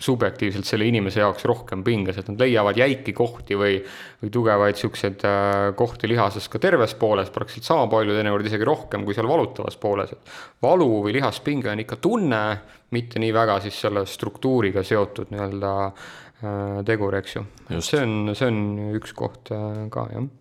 subjektiivselt 0.00 0.64
selle 0.64 0.86
inimese 0.88 1.20
jaoks 1.20 1.44
rohkem 1.44 1.82
pinges, 1.84 2.16
et 2.16 2.28
nad 2.30 2.40
leiavad 2.40 2.78
jäiki 2.80 3.12
kohti 3.16 3.58
või, 3.60 3.74
või 4.22 4.30
tugevaid 4.32 4.78
niisuguseid 4.78 5.24
äh, 5.28 5.72
kohti 5.76 6.08
lihases 6.08 6.48
ka 6.48 6.60
terves 6.62 6.94
pooles 6.96 7.28
praktiliselt 7.34 7.68
sama 7.68 7.90
palju, 7.92 8.14
teinekord 8.16 8.48
isegi 8.48 8.64
rohkem 8.64 9.04
kui 9.04 9.16
seal 9.16 9.28
valutavas 9.28 9.76
pooles, 9.80 10.14
valu 10.64 10.88
või 11.04 11.18
lihaspinge 11.18 11.68
on 11.72 11.82
ikka 11.84 11.98
tunne, 12.00 12.40
mitte 12.96 13.20
nii 13.20 13.34
väga 13.36 13.58
siis 13.66 13.80
selle 13.84 14.06
struktuuriga 14.08 14.84
seotud 14.86 15.34
nii-öelda 15.34 15.72
äh, 15.84 16.78
tegur, 16.88 17.18
eks 17.20 17.36
ju. 17.36 17.44
see 17.76 18.00
on, 18.06 18.32
see 18.32 18.48
on 18.48 18.62
üks 18.96 19.12
koht 19.16 19.52
äh, 19.52 19.84
ka, 19.92 20.06
jah 20.14 20.32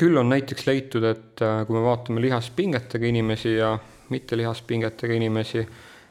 küll 0.00 0.16
on 0.16 0.30
näiteks 0.32 0.64
leitud, 0.64 1.04
et 1.04 1.42
kui 1.68 1.76
me 1.76 1.82
vaatame 1.84 2.22
lihaspingetega 2.24 3.04
inimesi 3.04 3.50
ja 3.58 3.74
mitte 4.10 4.36
lihaspingetega 4.36 5.14
inimesi, 5.14 5.64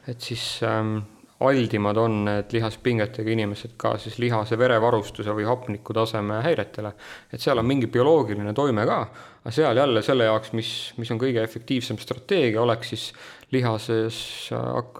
et 0.07 0.21
siis 0.21 0.43
ähm, 0.63 0.97
aldimad 1.39 1.97
on 2.01 2.23
need 2.25 2.53
lihaspingetega 2.55 3.31
inimesed 3.31 3.75
ka 3.77 3.93
siis 4.01 4.17
lihase 4.19 4.57
verevarustuse 4.57 5.33
või 5.37 5.45
hapnikutaseme 5.45 6.41
häiretele. 6.45 6.91
et 7.33 7.41
seal 7.41 7.61
on 7.61 7.65
mingi 7.65 7.87
bioloogiline 7.87 8.53
toime 8.53 8.85
ka, 8.85 8.99
aga 9.43 9.53
seal 9.53 9.77
jälle 9.77 10.01
selle 10.01 10.25
jaoks, 10.25 10.53
mis, 10.57 10.71
mis 10.97 11.11
on 11.11 11.21
kõige 11.21 11.43
efektiivsem 11.43 11.97
strateegia, 12.01 12.61
oleks 12.61 12.89
siis 12.89 13.13
lihases 13.51 14.49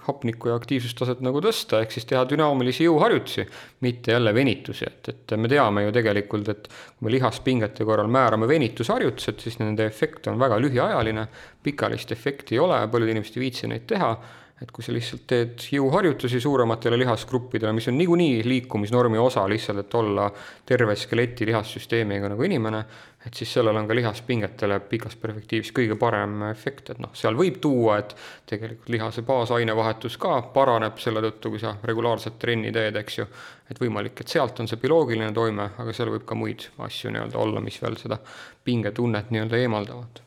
hapniku 0.07 0.51
ja 0.51 0.55
aktiivsustaset 0.55 1.19
nagu 1.25 1.41
tõsta, 1.43 1.81
ehk 1.83 1.91
siis 1.91 2.07
teha 2.07 2.23
dünaamilisi 2.29 2.85
jõuharjutusi, 2.85 3.43
mitte 3.83 4.15
jälle 4.15 4.31
venitusi, 4.35 4.87
et, 4.87 5.09
et 5.11 5.35
me 5.35 5.51
teame 5.51 5.83
ju 5.83 5.93
tegelikult, 5.95 6.47
et 6.53 6.69
kui 6.71 7.09
me 7.09 7.13
lihaspingete 7.17 7.87
korral 7.87 8.07
määrame 8.11 8.47
venitusharjutused, 8.47 9.43
siis 9.43 9.59
nende 9.59 9.87
efekt 9.89 10.31
on 10.31 10.39
väga 10.39 10.61
lühiajaline, 10.63 11.27
pikaajalist 11.63 12.15
efekti 12.15 12.55
ei 12.55 12.63
ole, 12.63 12.79
paljud 12.91 13.11
inimesed 13.15 13.35
ei 13.35 13.47
viitsi 13.47 13.71
neid 13.71 13.87
teha 13.89 14.13
et 14.61 14.71
kui 14.73 14.81
sa 14.81 14.93
lihtsalt 14.93 15.27
teed 15.29 15.67
jõuharjutusi 15.69 16.39
suurematele 16.41 16.97
lihasgruppidele, 16.97 17.75
mis 17.77 17.87
on 17.91 17.97
niikuinii 17.97 18.39
liikumisnormi 18.47 19.19
osa 19.21 19.43
lihtsalt, 19.49 19.83
et 19.83 19.97
olla 19.99 20.25
terve 20.65 20.95
skeleti 20.97 21.45
lihassüsteemiga 21.45 22.31
nagu 22.33 22.47
inimene, 22.47 22.79
et 23.27 23.37
siis 23.37 23.53
sellel 23.53 23.77
on 23.77 23.85
ka 23.87 23.97
lihaspingetele 23.99 24.79
pikas 24.89 25.15
perspektiivis 25.21 25.69
kõige 25.77 25.99
parem 26.01 26.47
efekt, 26.49 26.89
et 26.89 27.03
noh, 27.03 27.13
seal 27.17 27.37
võib 27.37 27.61
tuua, 27.61 27.99
et 28.01 28.17
tegelikult 28.49 28.89
lihase 28.97 29.21
baasainevahetus 29.27 30.17
ka 30.25 30.41
paraneb 30.57 30.97
selle 31.05 31.21
tõttu, 31.27 31.53
kui 31.53 31.61
sa 31.61 31.75
regulaarselt 31.85 32.41
trenni 32.41 32.73
teed, 32.73 32.97
eks 32.97 33.21
ju, 33.21 33.29
et 33.69 33.81
võimalik, 33.83 34.25
et 34.25 34.37
sealt 34.37 34.57
on 34.63 34.69
see 34.69 34.81
bioloogiline 34.81 35.29
toime, 35.37 35.69
aga 35.77 35.93
seal 35.93 36.09
võib 36.15 36.25
ka 36.25 36.39
muid 36.39 36.71
asju 36.89 37.13
nii-öelda 37.13 37.37
olla, 37.45 37.61
mis 37.61 37.77
veel 37.83 38.01
seda 38.01 38.17
pingetunnet 38.65 39.29
nii-öelda 39.29 39.65
eemaldavad. 39.65 40.23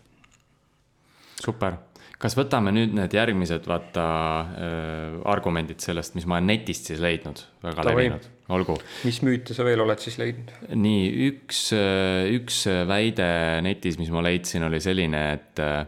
super 1.40 1.89
kas 2.20 2.36
võtame 2.36 2.72
nüüd 2.74 2.92
need 2.96 3.14
järgmised, 3.16 3.64
vaata 3.68 4.04
äh, 4.04 5.14
argumendid 5.30 5.80
sellest, 5.82 6.16
mis 6.18 6.26
ma 6.28 6.36
olen 6.36 6.50
netist 6.52 6.90
siis 6.90 7.00
leidnud, 7.02 7.40
väga 7.64 7.86
Ta 7.86 7.94
levinud, 7.94 8.26
olgu. 8.52 8.76
mis 9.08 9.22
müüte 9.24 9.56
sa 9.56 9.64
veel 9.66 9.80
oled 9.84 10.02
siis 10.02 10.18
leidnud? 10.20 10.52
nii, 10.76 11.08
üks, 11.30 11.62
äh, 11.76 12.28
üks 12.36 12.66
väide 12.90 13.30
netis, 13.64 13.96
mis 14.00 14.12
ma 14.12 14.24
leidsin, 14.26 14.66
oli 14.68 14.82
selline, 14.84 15.22
et 15.38 15.64
äh, 15.64 15.80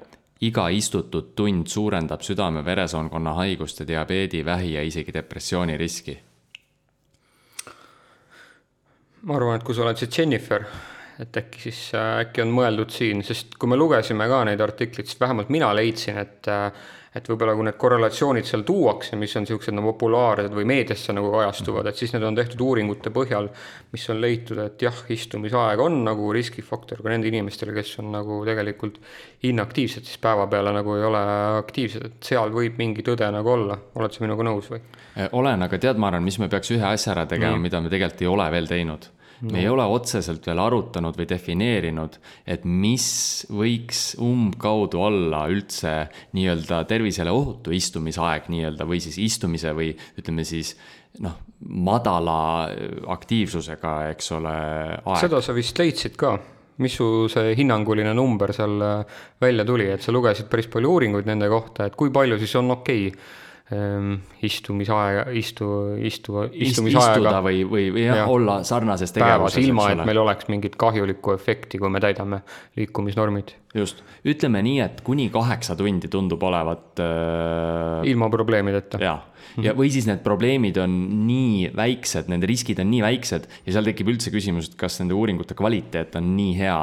iga 0.49 0.67
istutud 0.75 1.35
tund 1.39 1.69
suurendab 1.71 2.25
südame-veresoonkonna 2.27 3.37
haiguste, 3.43 3.87
diabeedi, 3.89 4.41
vähi 4.45 4.77
ja 4.79 4.87
isegi 4.89 5.15
depressiooni 5.15 5.77
riski. 5.81 6.17
ma 9.23 9.37
arvan, 9.37 9.61
et 9.61 9.69
kui 9.69 9.77
sa 9.77 9.85
oled 9.85 10.01
see 10.01 10.11
Jennifer 10.11 10.65
et 11.23 11.37
äkki 11.43 11.69
siis, 11.69 11.85
äkki 11.99 12.43
on 12.45 12.57
mõeldud 12.57 12.91
siin, 12.93 13.23
sest 13.27 13.55
kui 13.61 13.71
me 13.71 13.79
lugesime 13.79 14.27
ka 14.31 14.43
neid 14.49 14.63
artikleid, 14.65 15.09
siis 15.09 15.21
vähemalt 15.21 15.53
mina 15.55 15.71
leidsin, 15.77 16.19
et 16.23 16.51
et 17.13 17.27
võib-olla 17.29 17.53
kui 17.53 17.67
need 17.67 17.77
korrelatsioonid 17.77 18.47
seal 18.49 18.63
tuuakse, 18.65 19.19
mis 19.21 19.35
on 19.37 19.45
niisugused 19.45 19.75
nagu 19.77 19.91
populaarsed 19.91 20.55
või 20.57 20.65
meediasse 20.71 21.13
nagu 21.13 21.29
kajastuvad, 21.35 21.91
et 21.91 22.01
siis 22.01 22.15
need 22.15 22.25
on 22.25 22.39
tehtud 22.39 22.63
uuringute 22.65 23.13
põhjal, 23.13 23.51
mis 23.93 24.07
on 24.09 24.23
leitud, 24.23 24.57
et 24.65 24.81
jah, 24.81 25.03
istumisaeg 25.13 25.83
on 25.85 26.01
nagu 26.07 26.31
riskifaktor 26.33 27.03
ka 27.05 27.13
nendele 27.13 27.35
inimestele, 27.35 27.77
kes 27.77 27.99
on 28.01 28.15
nagu 28.17 28.41
tegelikult 28.49 28.97
inaktiivsed, 29.45 30.09
siis 30.09 30.25
päevapeale 30.25 30.73
nagu 30.73 30.97
ei 30.97 31.05
ole 31.11 31.23
aktiivsed, 31.61 32.09
et 32.09 32.33
seal 32.33 32.55
võib 32.55 32.81
mingi 32.81 33.05
tõde 33.05 33.29
nagu 33.37 33.57
olla, 33.59 33.77
oled 34.01 34.17
sa 34.17 34.25
minuga 34.25 34.49
nõus 34.49 34.73
või? 34.73 34.81
olen, 35.37 35.69
aga 35.69 35.85
tead, 35.85 36.01
ma 36.01 36.09
arvan, 36.09 36.25
mis 36.25 36.41
me 36.41 36.49
peaks 36.49 36.73
ühe 36.73 36.95
asja 36.95 37.13
ära 37.13 37.29
tegema, 37.29 37.61
mida 37.61 37.85
me 37.85 37.93
tegelikult 37.93 38.25
ei 38.25 38.33
ole 38.33 38.49
veel 38.57 38.73
teinud 38.73 39.13
me 39.43 39.61
ei 39.61 39.69
ole 39.69 39.85
otseselt 39.91 40.47
veel 40.47 40.61
arutanud 40.63 41.17
või 41.19 41.27
defineerinud, 41.31 42.19
et 42.47 42.65
mis 42.69 43.07
võiks 43.51 44.13
umbkaudu 44.23 45.03
olla 45.03 45.45
üldse 45.51 45.95
nii-öelda 46.37 46.83
tervisele 46.91 47.35
ohutu 47.35 47.75
istumisaeg 47.75 48.47
nii-öelda 48.53 48.87
või 48.89 49.03
siis 49.03 49.19
istumise 49.23 49.75
või 49.77 49.91
ütleme 50.21 50.47
siis 50.47 50.77
noh, 51.25 51.41
madala 51.69 52.71
aktiivsusega, 53.15 53.97
eks 54.15 54.33
ole. 54.39 54.57
seda 55.21 55.43
sa 55.43 55.55
vist 55.57 55.79
leidsid 55.83 56.19
ka. 56.21 56.37
Mis 56.83 56.95
su 56.97 57.29
see 57.31 57.53
hinnanguline 57.59 58.15
number 58.17 58.51
seal 58.57 58.81
välja 59.43 59.65
tuli, 59.69 59.91
et 59.93 60.03
sa 60.03 60.15
lugesid 60.15 60.49
päris 60.51 60.71
palju 60.73 60.95
uuringuid 60.95 61.29
nende 61.29 61.51
kohta, 61.53 61.87
et 61.87 61.99
kui 61.99 62.11
palju 62.15 62.39
siis 62.41 62.57
on 62.63 62.79
okei? 62.79 63.09
okay 63.13 63.41
istumisaega, 64.43 65.25
istu, 65.39 65.69
istu, 66.03 66.43
istumisaega. 66.53 67.17
istuda 67.17 67.43
või, 67.45 67.63
või, 67.69 67.89
või 67.95 68.07
jah 68.07 68.23
ja., 68.23 68.29
olla 68.31 68.61
sarnases 68.67 69.15
tegevuses. 69.15 69.63
ilma, 69.65 69.89
et 69.95 70.05
meil 70.09 70.23
oleks 70.23 70.49
mingit 70.53 70.77
kahjulikku 70.81 71.35
efekti, 71.37 71.81
kui 71.83 71.91
me 71.93 72.03
täidame 72.03 72.43
liikumisnormid. 72.77 73.55
just, 73.75 74.03
ütleme 74.29 74.63
nii, 74.63 74.81
et 74.85 75.03
kuni 75.07 75.31
kaheksa 75.33 75.77
tundi 75.79 76.11
tundub 76.13 76.43
olevat 76.43 77.03
äh.... 77.03 78.09
ilma 78.13 78.31
probleemideta. 78.31 79.03
jaa 79.03 79.21
ja, 79.61 79.75
või 79.77 79.91
siis 79.93 80.07
need 80.09 80.23
probleemid 80.25 80.79
on 80.81 80.95
nii 81.27 81.73
väiksed, 81.77 82.29
nende 82.33 82.49
riskid 82.49 82.81
on 82.83 82.91
nii 82.93 83.03
väiksed 83.05 83.49
ja 83.67 83.75
seal 83.75 83.89
tekib 83.89 84.13
üldse 84.13 84.33
küsimus, 84.35 84.71
et 84.71 84.77
kas 84.81 84.99
nende 85.03 85.17
uuringute 85.19 85.57
kvaliteet 85.59 86.17
on 86.21 86.33
nii 86.37 86.55
hea. 86.59 86.79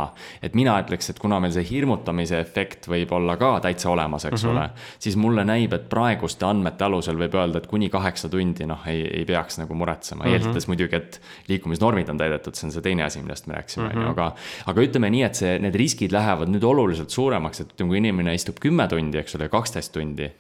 et 0.46 0.56
mina 0.58 0.76
ütleks, 0.84 1.10
et 1.12 1.20
kuna 1.22 1.40
meil 1.42 1.54
see 1.56 1.66
hirmutamise 1.70 2.40
efekt 2.42 2.90
võib 2.92 3.12
olla 3.16 3.38
ka 3.40 3.56
täitsa 3.66 3.90
olemas, 3.94 4.26
eks 4.26 4.44
mm 4.44 4.50
-hmm. 4.50 4.58
ole, 4.58 4.70
siis 5.00 5.16
mulle 5.16 5.46
näib, 5.46 5.74
et 5.74 5.90
praeguste 5.90 6.46
andmete 6.80 6.88
alusel 6.88 7.20
võib 7.20 7.36
öelda, 7.36 7.60
et 7.60 7.68
kuni 7.70 7.90
kaheksa 7.92 8.30
tundi, 8.32 8.66
noh, 8.68 8.82
ei, 8.88 9.04
ei 9.20 9.26
peaks 9.28 9.60
nagu 9.60 9.76
muretsema 9.76 10.24
mm, 10.24 10.30
-hmm. 10.30 10.40
eeldades 10.40 10.68
muidugi, 10.68 10.96
et 10.96 11.20
liikumisnormid 11.50 12.10
on 12.10 12.18
täidetud, 12.18 12.56
see 12.56 12.68
on 12.68 12.74
see 12.74 12.82
teine 12.82 13.04
asi, 13.04 13.22
millest 13.22 13.48
me 13.48 13.58
rääkisime, 13.58 13.90
on 13.90 13.96
ju, 13.96 14.00
mhm. 14.00 14.12
aga, 14.12 14.36
aga 14.66 14.82
ütleme 14.82 15.10
nii, 15.10 15.24
et 15.24 15.36
see, 15.36 15.58
need 15.60 15.76
riskid 15.76 16.12
lähevad 16.16 16.50
nüüd 16.50 16.64
oluliselt 16.64 17.10
suuremaks, 17.10 17.62
et 17.62 17.74
ütleme, 17.74 17.90
kui 17.90 17.98
inimene 18.04 18.34
istub 18.34 18.60
kümme 18.60 18.88
tundi, 18.88 19.20
eks 19.20 19.36
ole, 19.36 19.50
kaksteist 19.50 19.94
tundi 19.94 20.32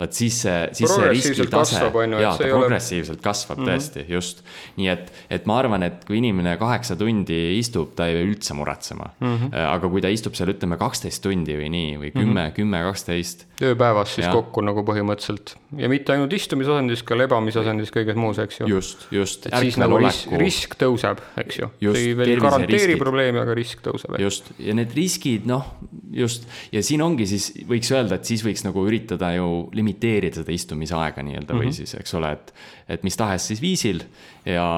vaat 0.00 0.16
siis 0.16 0.40
see, 0.44 0.58
siis 0.76 0.90
see 0.92 1.10
riskitase, 1.12 1.80
jaa, 1.80 2.34
ta 2.38 2.48
progressiivselt 2.48 3.18
ole... 3.18 3.24
kasvab 3.24 3.58
mm 3.58 3.64
-hmm. 3.64 3.72
tõesti, 3.72 4.04
just. 4.08 4.44
nii 4.76 4.88
et, 4.92 5.12
et 5.30 5.46
ma 5.46 5.58
arvan, 5.58 5.82
et 5.86 6.04
kui 6.08 6.18
inimene 6.18 6.56
kaheksa 6.60 6.96
tundi 6.96 7.40
istub, 7.58 7.94
ta 7.96 8.08
ei 8.08 8.16
pea 8.18 8.26
üldse 8.26 8.56
muretsema 8.58 9.10
mm. 9.20 9.36
-hmm. 9.36 9.56
aga 9.68 9.88
kui 9.88 10.04
ta 10.04 10.12
istub 10.12 10.34
seal, 10.38 10.52
ütleme, 10.54 10.78
kaksteist 10.80 11.22
tundi 11.22 11.56
või 11.58 11.70
nii, 11.72 11.96
või 11.98 12.12
kümme 12.12 12.32
mm 12.32 12.46
-hmm., 12.46 12.56
kümme, 12.58 12.82
kaksteist. 12.90 13.46
ööpäevas 13.62 14.14
siis 14.14 14.26
ja. 14.26 14.32
kokku 14.32 14.60
nagu 14.60 14.84
põhimõtteliselt 14.86 15.56
ja 15.76 15.88
mitte 15.88 16.12
ainult 16.12 16.32
istumisasendis, 16.36 17.02
ka 17.06 17.16
lebamisasendis, 17.16 17.92
kõiges 17.94 18.18
muus, 18.18 18.40
eks 18.42 18.60
ju. 18.60 18.68
just, 18.74 19.06
just. 19.14 19.46
et 19.48 19.56
siis 19.64 19.78
nagu 19.80 19.98
risk, 20.02 20.32
risk 20.40 20.76
tõuseb, 20.80 21.22
eks 21.40 21.60
ju. 21.62 21.68
see 21.80 22.04
ei 22.10 22.16
veel 22.18 22.42
garanteeri 22.42 22.96
probleemi, 23.00 23.40
aga 23.42 23.56
risk 23.56 23.84
tõuseb. 23.84 24.18
just, 24.20 24.52
ja 24.62 24.74
need 24.76 24.92
riskid, 24.96 25.46
noh, 25.48 25.64
just, 26.12 26.44
ja 26.74 26.82
siin 26.84 27.04
ongi 27.04 27.28
siis, 27.30 27.50
võiks 27.68 27.92
öelda, 27.94 28.20
et 28.20 28.28
siis 28.28 28.44
võiks 28.44 28.64
nagu 28.66 28.84
üritada 28.88 29.32
ju 29.36 29.48
limiteerida 29.82 30.40
seda 30.40 30.54
istumisaega 30.54 31.22
nii-öelda 31.26 31.52
mm 31.52 31.60
-hmm. 31.60 31.68
või 31.68 31.78
siis, 31.82 31.94
eks 31.98 32.14
ole, 32.18 32.32
et, 32.38 32.54
et 32.88 33.02
mis 33.02 33.18
tahes 33.18 33.50
siis 33.52 33.62
viisil 33.62 34.04
ja, 34.46 34.68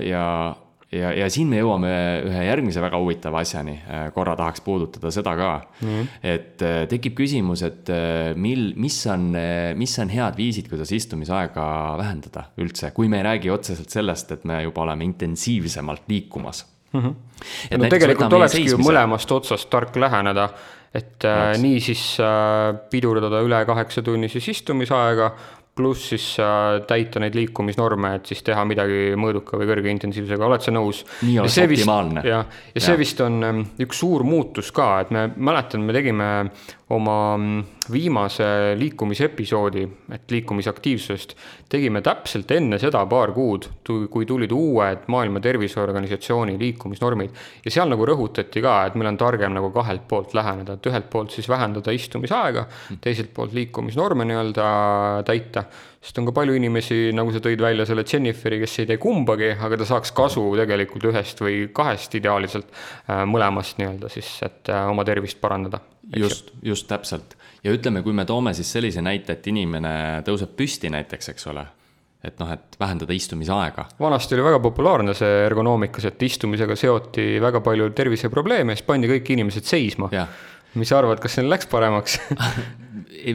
ja 0.00 0.26
ja, 0.92 1.12
ja 1.16 1.28
siin 1.32 1.48
me 1.50 1.60
jõuame 1.60 1.92
ühe 2.28 2.42
järgmise 2.46 2.82
väga 2.84 2.98
huvitava 3.00 3.40
asjani, 3.42 3.78
korra 4.14 4.34
tahaks 4.38 4.60
puudutada 4.64 5.12
seda 5.14 5.34
ka 5.38 5.50
mm. 5.62 5.88
-hmm. 5.88 6.10
et 6.34 6.64
äh, 6.66 6.82
tekib 6.90 7.16
küsimus, 7.18 7.62
et 7.66 7.88
äh, 7.92 8.34
mil, 8.36 8.72
mis 8.76 8.98
on, 9.06 9.32
mis 9.76 9.98
on 9.98 10.12
head 10.12 10.36
viisid, 10.36 10.68
kuidas 10.68 10.92
istumisaega 10.92 11.64
vähendada 11.98 12.44
üldse, 12.60 12.92
kui 12.92 13.08
me 13.08 13.22
ei 13.22 13.28
räägi 13.30 13.50
otseselt 13.50 13.90
sellest, 13.90 14.32
et 14.32 14.44
me 14.44 14.62
juba 14.62 14.84
oleme 14.84 15.04
intensiivsemalt 15.04 16.02
liikumas 16.08 16.66
mm. 16.92 17.00
-hmm. 17.00 17.78
no 17.78 17.88
tegelikult 17.88 18.32
olekski 18.32 18.68
ju 18.70 18.78
mõlemast 18.78 19.32
otsast 19.32 19.70
tark 19.70 19.96
läheneda 19.96 20.48
et 20.94 21.24
äh, 21.24 21.54
nii 21.60 21.80
siis 21.80 22.04
äh, 22.20 22.70
pidurdada 22.92 23.40
üle 23.44 23.62
kaheksatunnises 23.68 24.48
istumisaega, 24.52 25.30
pluss 25.72 26.10
siis 26.12 26.26
äh, 26.42 26.82
täita 26.88 27.20
neid 27.22 27.36
liikumisnorme, 27.36 28.10
et 28.18 28.28
siis 28.28 28.42
teha 28.44 28.64
midagi 28.68 29.14
mõõduka 29.16 29.56
või 29.60 29.70
kõrge 29.70 29.94
intensiivsusega, 29.94 30.44
oled 30.50 30.64
sa 30.64 30.74
nõus? 30.74 31.00
nii 31.24 31.38
oleks 31.40 31.58
optimaalne. 31.64 32.24
ja 32.28 32.42
see 32.76 32.92
ja. 32.92 33.00
vist 33.00 33.22
on 33.24 33.40
ähm, 33.48 33.62
üks 33.80 34.02
suur 34.04 34.26
muutus 34.28 34.68
ka, 34.76 34.90
et 35.06 35.14
me 35.16 35.30
mäletan, 35.32 35.86
me 35.88 35.96
tegime 35.96 36.28
oma 36.92 37.36
mm, 37.36 37.62
viimase 37.92 38.44
liikumisepisoodi, 38.78 39.82
et 40.12 40.30
liikumisaktiivsusest, 40.30 41.34
tegime 41.72 42.02
täpselt 42.04 42.50
enne 42.52 42.78
seda 42.80 43.04
paar 43.08 43.32
kuud, 43.32 43.68
kui 44.12 44.26
tulid 44.28 44.52
uued 44.52 45.06
Maailma 45.12 45.40
Terviseorganisatsiooni 45.40 46.58
liikumisnormid. 46.60 47.30
ja 47.64 47.70
seal 47.70 47.88
nagu 47.92 48.06
rõhutati 48.08 48.62
ka, 48.64 48.76
et 48.86 48.98
meil 48.98 49.12
on 49.12 49.20
targem 49.20 49.54
nagu 49.56 49.72
kahelt 49.74 50.04
poolt 50.08 50.34
läheneda, 50.36 50.76
et 50.76 50.90
ühelt 50.90 51.08
poolt 51.10 51.32
siis 51.32 51.48
vähendada 51.48 51.94
istumisaega, 51.96 52.66
teiselt 53.00 53.32
poolt 53.34 53.56
liikumisnorme 53.56 54.28
nii-öelda 54.28 54.68
täita 55.26 55.64
sest 56.02 56.18
on 56.18 56.26
ka 56.26 56.34
palju 56.34 56.56
inimesi, 56.58 56.96
nagu 57.14 57.30
sa 57.34 57.40
tõid 57.42 57.62
välja 57.62 57.86
selle 57.86 58.02
Jenniferi, 58.08 58.58
kes 58.62 58.80
ei 58.82 58.88
tee 58.90 58.98
kumbagi, 59.02 59.52
aga 59.54 59.78
ta 59.78 59.86
saaks 59.86 60.10
kasu 60.16 60.42
tegelikult 60.58 61.06
ühest 61.12 61.42
või 61.44 61.68
kahest 61.74 62.16
ideaalselt 62.18 62.72
äh, 62.72 63.22
mõlemast 63.28 63.78
nii-öelda 63.78 64.10
siis, 64.10 64.32
et 64.42 64.70
äh, 64.72 64.88
oma 64.90 65.06
tervist 65.06 65.38
parandada 65.42 65.78
just, 66.16 66.50
just 66.62 66.88
täpselt. 66.90 67.36
ja 67.62 67.74
ütleme, 67.74 68.02
kui 68.02 68.12
me 68.16 68.26
toome 68.26 68.54
siis 68.54 68.72
sellise 68.74 69.04
näite, 69.04 69.38
et 69.38 69.46
inimene 69.46 69.94
tõuseb 70.26 70.56
püsti 70.58 70.90
näiteks, 70.90 71.30
eks 71.36 71.48
ole, 71.54 71.64
et 72.26 72.42
noh, 72.42 72.50
et 72.50 72.78
vähendada 72.82 73.14
istumisaega. 73.14 73.86
vanasti 74.02 74.34
oli 74.34 74.50
väga 74.50 74.62
populaarne 74.66 75.14
see 75.14 75.42
ergonoomikas, 75.46 76.10
et 76.10 76.26
istumisega 76.26 76.76
seoti 76.78 77.36
väga 77.42 77.62
palju 77.62 77.92
terviseprobleeme, 77.94 78.74
siis 78.74 78.90
pandi 78.90 79.10
kõik 79.14 79.36
inimesed 79.36 79.70
seisma. 79.70 80.10
mis 80.74 80.88
sa 80.88 80.98
arvad, 80.98 81.22
kas 81.22 81.38
neil 81.38 81.52
läks 81.52 81.70
paremaks 81.70 82.18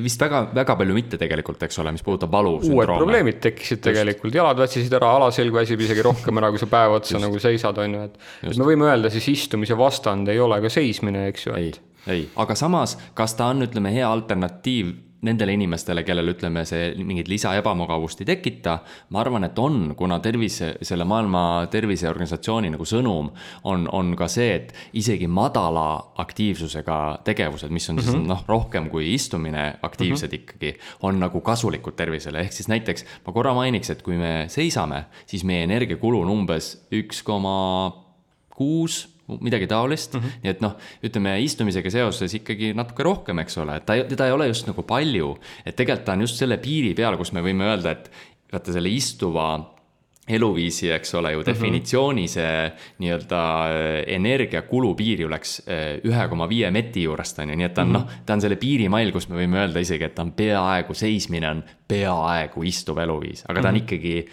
vist 0.04 0.22
väga, 0.22 0.44
väga 0.56 0.76
palju 0.80 0.96
mitte 0.96 1.20
tegelikult, 1.22 1.64
eks 1.68 1.80
ole, 1.84 1.94
mis 1.96 2.06
puudutab 2.06 2.32
valu. 2.34 2.58
uued 2.68 2.92
probleemid 2.92 3.42
tekkisid 3.44 3.82
tegelikult, 3.88 4.36
jalad 4.36 4.60
väsisid 4.62 4.94
ära, 5.00 5.14
alaselg 5.20 5.56
väsib 5.56 5.82
isegi 5.88 6.06
rohkem 6.06 6.42
ära, 6.42 6.52
kui 6.54 6.62
sa 6.62 6.70
päev 6.72 7.00
otsa 7.00 7.22
nagu 7.22 7.42
seisad, 7.42 7.80
on 7.84 7.98
ju, 7.98 8.06
et. 8.10 8.22
et 8.44 8.62
me 8.62 8.70
võime 8.72 8.90
öelda 8.90 9.12
siis 9.14 9.28
istumise 9.34 9.78
vastand 9.80 10.30
ei 10.34 10.40
ole 10.44 10.60
ka 10.64 10.72
seismine, 10.74 11.28
eks 11.32 11.48
ju, 11.48 11.58
et 11.58 11.84
ei, 12.08 12.24
aga 12.40 12.56
samas, 12.56 12.96
kas 13.18 13.36
ta 13.40 13.50
on, 13.52 13.66
ütleme, 13.68 13.92
hea 13.96 14.08
alternatiiv 14.08 14.94
nendele 15.26 15.54
inimestele, 15.58 16.04
kellel 16.06 16.34
ütleme, 16.34 16.62
see 16.68 16.92
mingit 17.02 17.30
lisa 17.32 17.56
ebamugavust 17.58 18.22
ei 18.22 18.28
tekita, 18.30 18.78
ma 19.14 19.22
arvan, 19.24 19.48
et 19.48 19.58
on, 19.60 19.96
kuna 19.98 20.20
tervise, 20.24 20.76
selle 20.86 21.08
Maailma 21.10 21.42
Terviseorganisatsiooni 21.74 22.70
nagu 22.74 22.86
sõnum 22.86 23.32
on, 23.70 23.88
on 23.94 24.14
ka 24.20 24.30
see, 24.30 24.54
et 24.60 24.74
isegi 24.98 25.30
madala 25.32 25.88
aktiivsusega 26.22 27.00
tegevused, 27.28 27.74
mis 27.74 27.90
on 27.90 28.02
siis 28.02 28.14
mm 28.14 28.22
-hmm. 28.22 28.30
noh, 28.30 28.46
rohkem 28.48 28.90
kui 28.94 29.14
istumine 29.14 29.80
aktiivsed 29.82 30.32
mm 30.32 30.38
-hmm. 30.38 30.42
ikkagi, 30.44 30.78
on 31.02 31.20
nagu 31.20 31.42
kasulikud 31.42 31.96
tervisele, 31.96 32.42
ehk 32.42 32.54
siis 32.54 32.68
näiteks 32.68 33.06
ma 33.26 33.34
korra 33.34 33.54
mainiks, 33.54 33.90
et 33.90 34.02
kui 34.02 34.18
me 34.18 34.46
seisame, 34.48 35.06
siis 35.26 35.44
meie 35.44 35.64
energiakulu 35.64 36.22
on 36.22 36.30
umbes 36.30 36.88
üks 36.92 37.24
koma 37.24 37.92
kuus 38.50 39.17
midagi 39.28 39.68
taolist 39.68 40.14
mm, 40.14 40.20
-hmm. 40.20 40.44
nii 40.44 40.52
et 40.52 40.62
noh, 40.64 40.76
ütleme 41.04 41.38
istumisega 41.44 41.92
seoses 41.92 42.34
ikkagi 42.40 42.74
natuke 42.78 43.04
rohkem, 43.04 43.40
eks 43.44 43.58
ole, 43.64 43.78
et 43.78 43.86
ta, 43.86 43.98
teda 44.08 44.28
ei 44.28 44.36
ole 44.36 44.48
just 44.48 44.68
nagu 44.68 44.84
palju. 44.84 45.38
et 45.66 45.76
tegelikult 45.76 46.06
ta 46.06 46.14
on 46.14 46.22
just 46.22 46.40
selle 46.40 46.58
piiri 46.58 46.94
peal, 46.96 47.18
kus 47.18 47.34
me 47.34 47.42
võime 47.42 47.68
öelda, 47.68 47.92
et 47.92 48.12
vaata 48.52 48.72
selle 48.74 48.90
istuva 48.90 49.50
eluviisi, 50.28 50.90
eks 50.92 51.14
ole 51.16 51.32
ju, 51.32 51.40
mhm. 51.40 51.48
definitsiooni 51.48 52.26
see 52.28 52.72
nii-öelda 53.00 53.42
äh, 53.72 54.16
energiakulu 54.16 54.94
piir 54.96 55.24
ju 55.24 55.30
läks 55.32 55.62
äh, 55.68 55.86
ühe 56.04 56.28
koma 56.28 56.50
viie 56.50 56.72
meti 56.72 57.06
juurest, 57.08 57.40
on 57.40 57.54
ju, 57.54 57.60
nii 57.60 57.70
et 57.70 57.74
ta 57.74 57.86
on 57.86 57.94
mm 57.94 57.96
-hmm. 57.96 58.12
noh, 58.18 58.26
ta 58.26 58.34
on 58.34 58.42
selle 58.42 58.56
piirimail, 58.56 59.12
kus 59.12 59.30
me 59.30 59.40
võime 59.40 59.64
öelda 59.64 59.80
isegi, 59.80 60.04
et 60.04 60.16
ta 60.16 60.22
on 60.22 60.32
peaaegu, 60.32 60.94
seismine 60.94 61.50
on 61.50 61.64
peaaegu 61.88 62.64
istuv 62.64 62.98
eluviis, 62.98 63.46
aga 63.48 63.62
ta 63.62 63.68
on 63.68 63.74
mm 63.74 63.80
-hmm. 63.80 63.84
ikkagi, 63.84 64.28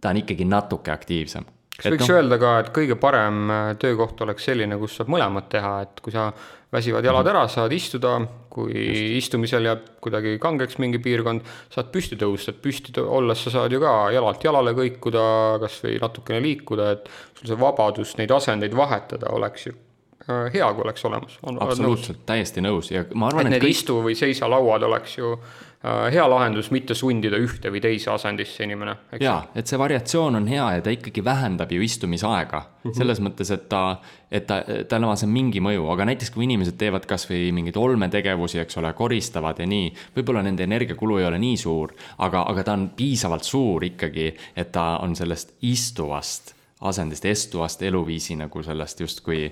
ta 0.00 0.10
on 0.10 0.16
ikkagi 0.16 0.44
natuke 0.44 0.90
aktiivsem 0.90 1.44
kas 1.76 1.90
võiks 1.90 2.06
no, 2.08 2.16
öelda 2.18 2.38
ka, 2.40 2.52
et 2.62 2.74
kõige 2.74 2.96
parem 3.00 3.40
äh, 3.50 3.70
töökoht 3.80 4.20
oleks 4.24 4.46
selline, 4.46 4.78
kus 4.80 4.98
saab 5.00 5.10
mõlemat 5.14 5.48
teha, 5.52 5.72
et 5.86 6.02
kui 6.04 6.14
sa 6.14 6.28
väsivad 6.74 7.06
jalad 7.06 7.28
ära, 7.30 7.44
saad 7.50 7.72
istuda, 7.74 8.16
kui 8.52 8.72
Just. 8.74 9.02
istumisel 9.20 9.68
jääb 9.68 9.86
kuidagi 10.02 10.36
kangeks 10.42 10.78
mingi 10.82 11.00
piirkond, 11.02 11.46
saad 11.74 11.90
püsti 11.94 12.18
tõusta, 12.20 12.54
et 12.54 12.60
püsti 12.62 12.94
olles 13.02 13.42
sa 13.46 13.52
saad 13.58 13.74
ju 13.74 13.82
ka 13.82 13.94
jalalt 14.14 14.46
jalale 14.46 14.74
kõikuda, 14.76 15.24
kas 15.62 15.80
või 15.86 15.98
natukene 16.02 16.42
liikuda, 16.44 16.92
et 16.96 17.10
sul 17.38 17.50
see 17.52 17.60
vabadus 17.60 18.16
neid 18.20 18.34
asendeid 18.34 18.74
vahetada 18.78 19.30
oleks 19.34 19.68
ju 19.68 19.74
äh, 19.74 20.48
hea, 20.54 20.70
kui 20.74 20.86
oleks 20.86 21.06
olemas. 21.10 21.38
absoluutselt, 21.54 22.24
täiesti 22.26 22.64
nõus 22.64 22.90
ja 22.94 23.06
ma 23.14 23.30
arvan, 23.30 23.50
et, 23.50 23.58
et 23.58 23.66
kõik... 23.66 23.78
istu- 23.78 24.00
või 24.06 24.18
seisa-lauad 24.18 24.86
oleks 24.90 25.18
ju 25.18 25.36
hea 25.84 26.24
lahendus, 26.30 26.70
mitte 26.72 26.94
sundida 26.96 27.36
ühte 27.40 27.68
või 27.72 27.82
teise 27.84 28.10
asendisse 28.14 28.64
inimene. 28.64 28.96
jaa, 29.20 29.50
et 29.54 29.68
see 29.68 29.78
variatsioon 29.80 30.38
on 30.40 30.46
hea 30.48 30.64
ja 30.76 30.84
ta 30.84 30.92
ikkagi 30.94 31.24
vähendab 31.24 31.72
ju 31.72 31.82
istumisaega 31.84 32.60
mm. 32.60 32.80
-hmm. 32.84 32.96
selles 32.96 33.20
mõttes, 33.20 33.52
et 33.52 33.68
ta, 33.68 34.00
et 34.30 34.46
ta, 34.46 34.62
tal 34.88 35.04
on 35.04 35.16
see 35.16 35.28
mingi 35.28 35.60
mõju, 35.60 35.86
aga 35.92 36.08
näiteks 36.08 36.32
kui 36.34 36.48
inimesed 36.48 36.78
teevad 36.80 37.06
kasvõi 37.06 37.52
mingeid 37.52 37.76
olmetegevusi, 37.76 38.58
eks 38.64 38.80
ole, 38.80 38.92
koristavad 38.92 39.60
ja 39.60 39.66
nii, 39.66 39.92
võib-olla 40.16 40.42
nende 40.42 40.64
energiakulu 40.64 41.18
ei 41.20 41.28
ole 41.28 41.38
nii 41.38 41.56
suur, 41.56 41.94
aga, 42.18 42.46
aga 42.48 42.64
ta 42.64 42.72
on 42.78 42.90
piisavalt 42.96 43.44
suur 43.44 43.84
ikkagi, 43.84 44.32
et 44.56 44.72
ta 44.72 44.98
on 45.02 45.16
sellest 45.16 45.56
istuvast 45.62 46.54
asendist, 46.84 47.24
estuvast 47.24 47.82
eluviisi 47.82 48.36
nagu 48.36 48.62
sellest 48.62 49.00
justkui 49.00 49.48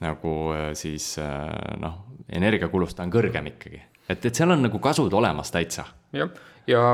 nagu 0.00 0.34
äh, 0.54 0.72
siis 0.74 1.16
äh, 1.18 1.78
noh, 1.78 2.04
energiakulust 2.32 3.00
on 3.00 3.10
kõrgem 3.12 3.50
ikkagi 3.54 3.91
et, 4.08 4.24
et 4.24 4.34
seal 4.34 4.50
on 4.50 4.64
nagu 4.68 4.78
kasud 4.82 5.12
olemas 5.12 5.52
täitsa. 5.54 5.86
jah, 6.12 6.30
ja 6.66 6.84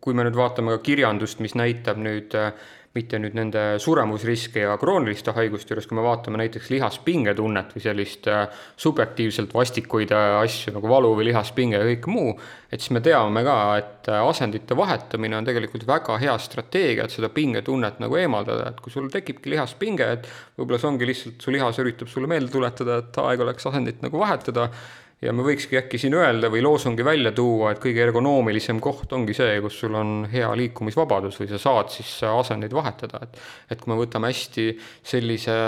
kui 0.00 0.16
me 0.16 0.26
nüüd 0.26 0.36
vaatame 0.38 0.76
ka 0.76 0.82
kirjandust, 0.90 1.42
mis 1.44 1.54
näitab 1.58 2.00
nüüd 2.02 2.34
äh, 2.38 2.52
mitte 2.96 3.18
nüüd 3.20 3.34
nende 3.36 3.62
suremusriske 3.82 4.62
ja 4.64 4.74
krooniliste 4.80 5.34
haiguste 5.36 5.74
juures, 5.74 5.86
kui 5.86 5.98
me 5.98 6.02
vaatame 6.06 6.40
näiteks 6.40 6.70
lihaspingetunnet 6.72 7.74
või 7.76 7.82
sellist 7.84 8.26
äh, 8.32 8.46
subjektiivselt 8.80 9.52
vastikuid 9.54 10.14
äh, 10.16 10.38
asju 10.40 10.74
nagu 10.74 10.90
valu 10.90 11.12
või 11.18 11.28
lihaspinge 11.28 11.78
ja 11.78 11.88
kõik 11.90 12.08
muu, 12.10 12.32
et 12.72 12.82
siis 12.82 12.94
me 12.96 13.02
teame 13.04 13.44
ka, 13.46 13.58
et 13.78 14.10
asendite 14.18 14.76
vahetamine 14.78 15.38
on 15.38 15.48
tegelikult 15.48 15.86
väga 15.88 16.16
hea 16.22 16.36
strateegia, 16.42 17.06
et 17.06 17.14
seda 17.14 17.30
pingetunnet 17.34 18.00
nagu 18.02 18.18
eemaldada, 18.18 18.72
et 18.72 18.80
kui 18.84 18.94
sul 18.94 19.10
tekibki 19.12 19.52
lihaspinge, 19.54 20.08
et 20.18 20.30
võib-olla 20.58 20.80
see 20.80 20.90
ongi 20.90 21.12
lihtsalt, 21.12 21.42
su 21.44 21.54
lihas 21.54 21.82
üritab 21.84 22.10
sulle 22.10 22.30
meelde 22.30 22.50
tuletada, 22.54 23.02
et 23.04 23.20
aeg 23.22 23.44
oleks 23.46 23.68
asendit 23.68 24.02
nagu 24.04 24.24
vahetada 24.24 24.70
ja 25.22 25.32
me 25.34 25.46
võikski 25.46 25.78
äkki 25.80 26.00
siin 26.00 26.14
öelda 26.18 26.50
või 26.52 26.62
loosungi 26.64 27.04
välja 27.06 27.32
tuua, 27.36 27.72
et 27.72 27.82
kõige 27.82 28.04
ergonoomilisem 28.06 28.80
koht 28.82 29.12
ongi 29.16 29.34
see, 29.36 29.58
kus 29.64 29.80
sul 29.82 29.96
on 29.98 30.28
hea 30.32 30.50
liikumisvabadus 30.62 31.40
või 31.42 31.50
sa 31.50 31.62
saad 31.62 31.90
siis 31.94 32.12
asendeid 32.28 32.76
vahetada, 32.76 33.24
et 33.26 33.42
et 33.70 33.82
kui 33.82 33.92
me 33.92 33.98
võtame 33.98 34.30
hästi 34.30 34.70
sellise 35.02 35.58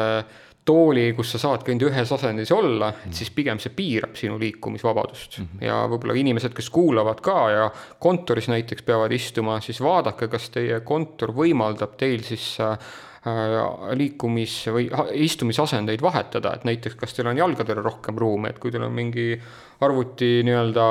tooli, 0.65 1.09
kus 1.17 1.33
sa 1.35 1.41
saadki 1.41 1.73
ainult 1.73 1.89
ühes 1.89 2.13
asendis 2.15 2.53
olla, 2.55 2.93
et 3.07 3.17
siis 3.17 3.31
pigem 3.35 3.59
see 3.59 3.73
piirab 3.75 4.15
sinu 4.19 4.37
liikumisvabadust 4.39 5.39
mm. 5.39 5.47
-hmm. 5.47 5.67
ja 5.67 5.83
võib-olla 5.91 6.15
inimesed, 6.21 6.55
kes 6.55 6.71
kuulavad 6.71 7.21
ka 7.25 7.39
ja 7.51 7.71
kontoris 7.99 8.49
näiteks 8.53 8.87
peavad 8.87 9.13
istuma, 9.13 9.61
siis 9.61 9.81
vaadake, 9.81 10.29
kas 10.29 10.51
teie 10.55 10.81
kontor 10.81 11.35
võimaldab 11.35 11.97
teil 11.99 12.23
siis 12.23 12.59
Äh, 12.61 12.79
liikumis- 13.25 14.71
või 14.73 14.87
istumisasendeid 15.13 16.01
vahetada, 16.01 16.55
et 16.55 16.65
näiteks 16.65 16.97
kas 16.97 17.13
teil 17.13 17.29
on 17.29 17.37
jalgadele 17.37 17.83
rohkem 17.85 18.17
ruumi, 18.17 18.49
et 18.49 18.59
kui 18.59 18.71
teil 18.73 18.87
on 18.87 18.95
mingi 18.97 19.35
arvuti 19.81 20.41
nii-öelda 20.45 20.87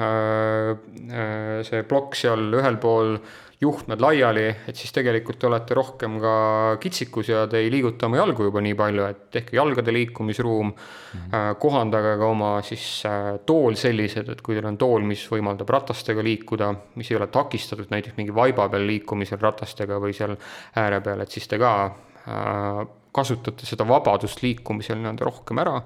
äh, 0.00 0.70
äh, 1.12 1.60
see 1.62 1.82
plokk 1.84 2.16
seal 2.16 2.48
ühel 2.56 2.80
pool 2.80 3.18
juhtmed 3.60 4.00
laiali, 4.00 4.44
et 4.68 4.76
siis 4.76 4.92
tegelikult 4.92 5.38
te 5.40 5.48
olete 5.48 5.76
rohkem 5.76 6.18
ka 6.20 6.32
kitsikus 6.80 7.30
ja 7.30 7.44
te 7.48 7.62
ei 7.62 7.70
liiguta 7.72 8.08
oma 8.08 8.18
jalgu 8.18 8.50
juba 8.50 8.60
nii 8.64 8.74
palju, 8.76 9.06
et 9.08 9.22
tehke 9.32 9.56
jalgade 9.56 9.94
liikumisruum 9.96 10.66
mm, 10.68 10.82
-hmm. 11.22 11.54
kohandage 11.62 12.16
ka 12.20 12.26
oma 12.26 12.50
siis 12.62 12.84
äh, 13.08 13.38
tool 13.46 13.78
sellised, 13.80 14.28
et 14.28 14.42
kui 14.42 14.54
teil 14.54 14.68
on 14.68 14.76
tool, 14.76 15.00
mis 15.08 15.24
võimaldab 15.32 15.72
ratastega 15.72 16.24
liikuda, 16.24 16.74
mis 16.94 17.10
ei 17.10 17.16
ole 17.16 17.30
takistatud 17.32 17.88
näiteks 17.90 18.16
mingi 18.16 18.34
vaiba 18.34 18.68
peal 18.68 18.86
liikumisel 18.86 19.40
ratastega 19.40 20.00
või 20.04 20.12
seal 20.12 20.36
ääre 20.76 21.00
peal, 21.00 21.24
et 21.24 21.30
siis 21.30 21.48
te 21.48 21.58
ka 21.58 21.72
äh, 21.86 22.84
kasutate 23.16 23.66
seda 23.66 23.88
vabadust 23.88 24.42
liikumisel 24.42 25.00
nii-öelda 25.00 25.24
rohkem 25.24 25.64
ära, 25.64 25.80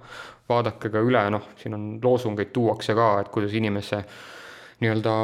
vaadake 0.48 0.90
ka 0.90 0.98
üle, 1.06 1.22
noh, 1.30 1.52
siin 1.56 1.74
on 1.78 1.90
loosungeid 2.02 2.50
tuuakse 2.50 2.94
ka, 2.98 3.20
et 3.20 3.28
kuidas 3.30 3.54
inimese 3.54 4.02
nii-öelda 4.80 5.14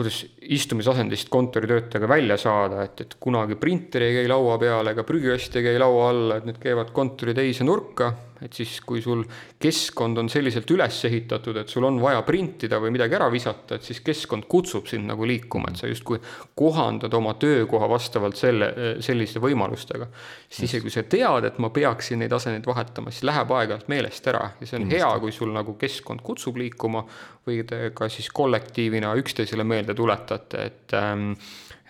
kuidas 0.00 0.22
istumisasendist 0.40 1.28
kontoritöötajaga 1.32 2.08
välja 2.08 2.38
saada, 2.40 2.86
et, 2.88 3.04
et 3.04 3.14
kunagi 3.20 3.58
printer 3.60 4.06
ei 4.06 4.16
käi 4.20 4.32
laua 4.32 4.56
peal 4.60 4.88
ega 4.94 5.04
prügikast 5.04 5.60
ei 5.60 5.68
käi 5.68 5.78
laua 5.80 6.08
all, 6.10 6.36
et 6.38 6.48
need 6.48 6.60
käivad 6.62 6.94
kontori 6.96 7.36
teise 7.36 7.68
nurka 7.68 8.14
et 8.44 8.56
siis, 8.56 8.78
kui 8.86 9.02
sul 9.04 9.22
keskkond 9.60 10.18
on 10.22 10.30
selliselt 10.32 10.70
üles 10.72 10.98
ehitatud, 11.08 11.56
et 11.60 11.72
sul 11.72 11.84
on 11.88 12.00
vaja 12.02 12.22
printida 12.26 12.80
või 12.82 12.92
midagi 12.94 13.16
ära 13.18 13.28
visata, 13.32 13.76
et 13.76 13.86
siis 13.86 14.00
keskkond 14.04 14.46
kutsub 14.50 14.88
sind 14.90 15.08
nagu 15.10 15.26
liikuma, 15.28 15.70
et 15.70 15.80
sa 15.80 15.90
justkui 15.90 16.20
kohandad 16.58 17.14
oma 17.16 17.34
töökoha 17.40 17.88
vastavalt 17.90 18.38
selle, 18.40 18.70
selliste 19.04 19.42
võimalustega. 19.42 20.08
siis 20.48 20.70
isegi 20.70 20.86
kui 20.86 20.94
sa 20.94 21.04
tead, 21.04 21.48
et 21.50 21.58
ma 21.62 21.70
peaksin 21.74 22.22
neid 22.22 22.32
asendeid 22.32 22.66
vahetama, 22.66 23.12
siis 23.14 23.26
läheb 23.28 23.52
aeg-ajalt 23.56 23.88
meelest 23.92 24.26
ära. 24.32 24.50
Ja 24.60 24.66
see 24.66 24.80
on 24.80 24.88
hea, 24.90 25.10
kui 25.22 25.32
sul 25.32 25.52
nagu 25.54 25.76
keskkond 25.80 26.24
kutsub 26.26 26.56
liikuma 26.60 27.04
või 27.46 27.62
te 27.68 27.90
ka 27.96 28.08
siis 28.12 28.30
kollektiivina 28.34 29.12
üksteisele 29.20 29.64
meelde 29.64 29.94
tuletate, 29.96 30.64
et 30.70 30.96
ähm, 30.96 31.34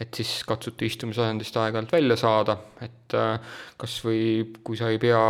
et 0.00 0.16
siis 0.16 0.40
katsute 0.48 0.86
istumisasendist 0.88 1.56
aeg-ajalt 1.60 1.92
välja 1.92 2.16
saada, 2.16 2.56
et 2.80 3.16
äh, 3.16 3.56
kas 3.80 3.98
või 4.04 4.22
kui 4.64 4.78
sa 4.80 4.88
ei 4.88 5.00
pea 5.02 5.20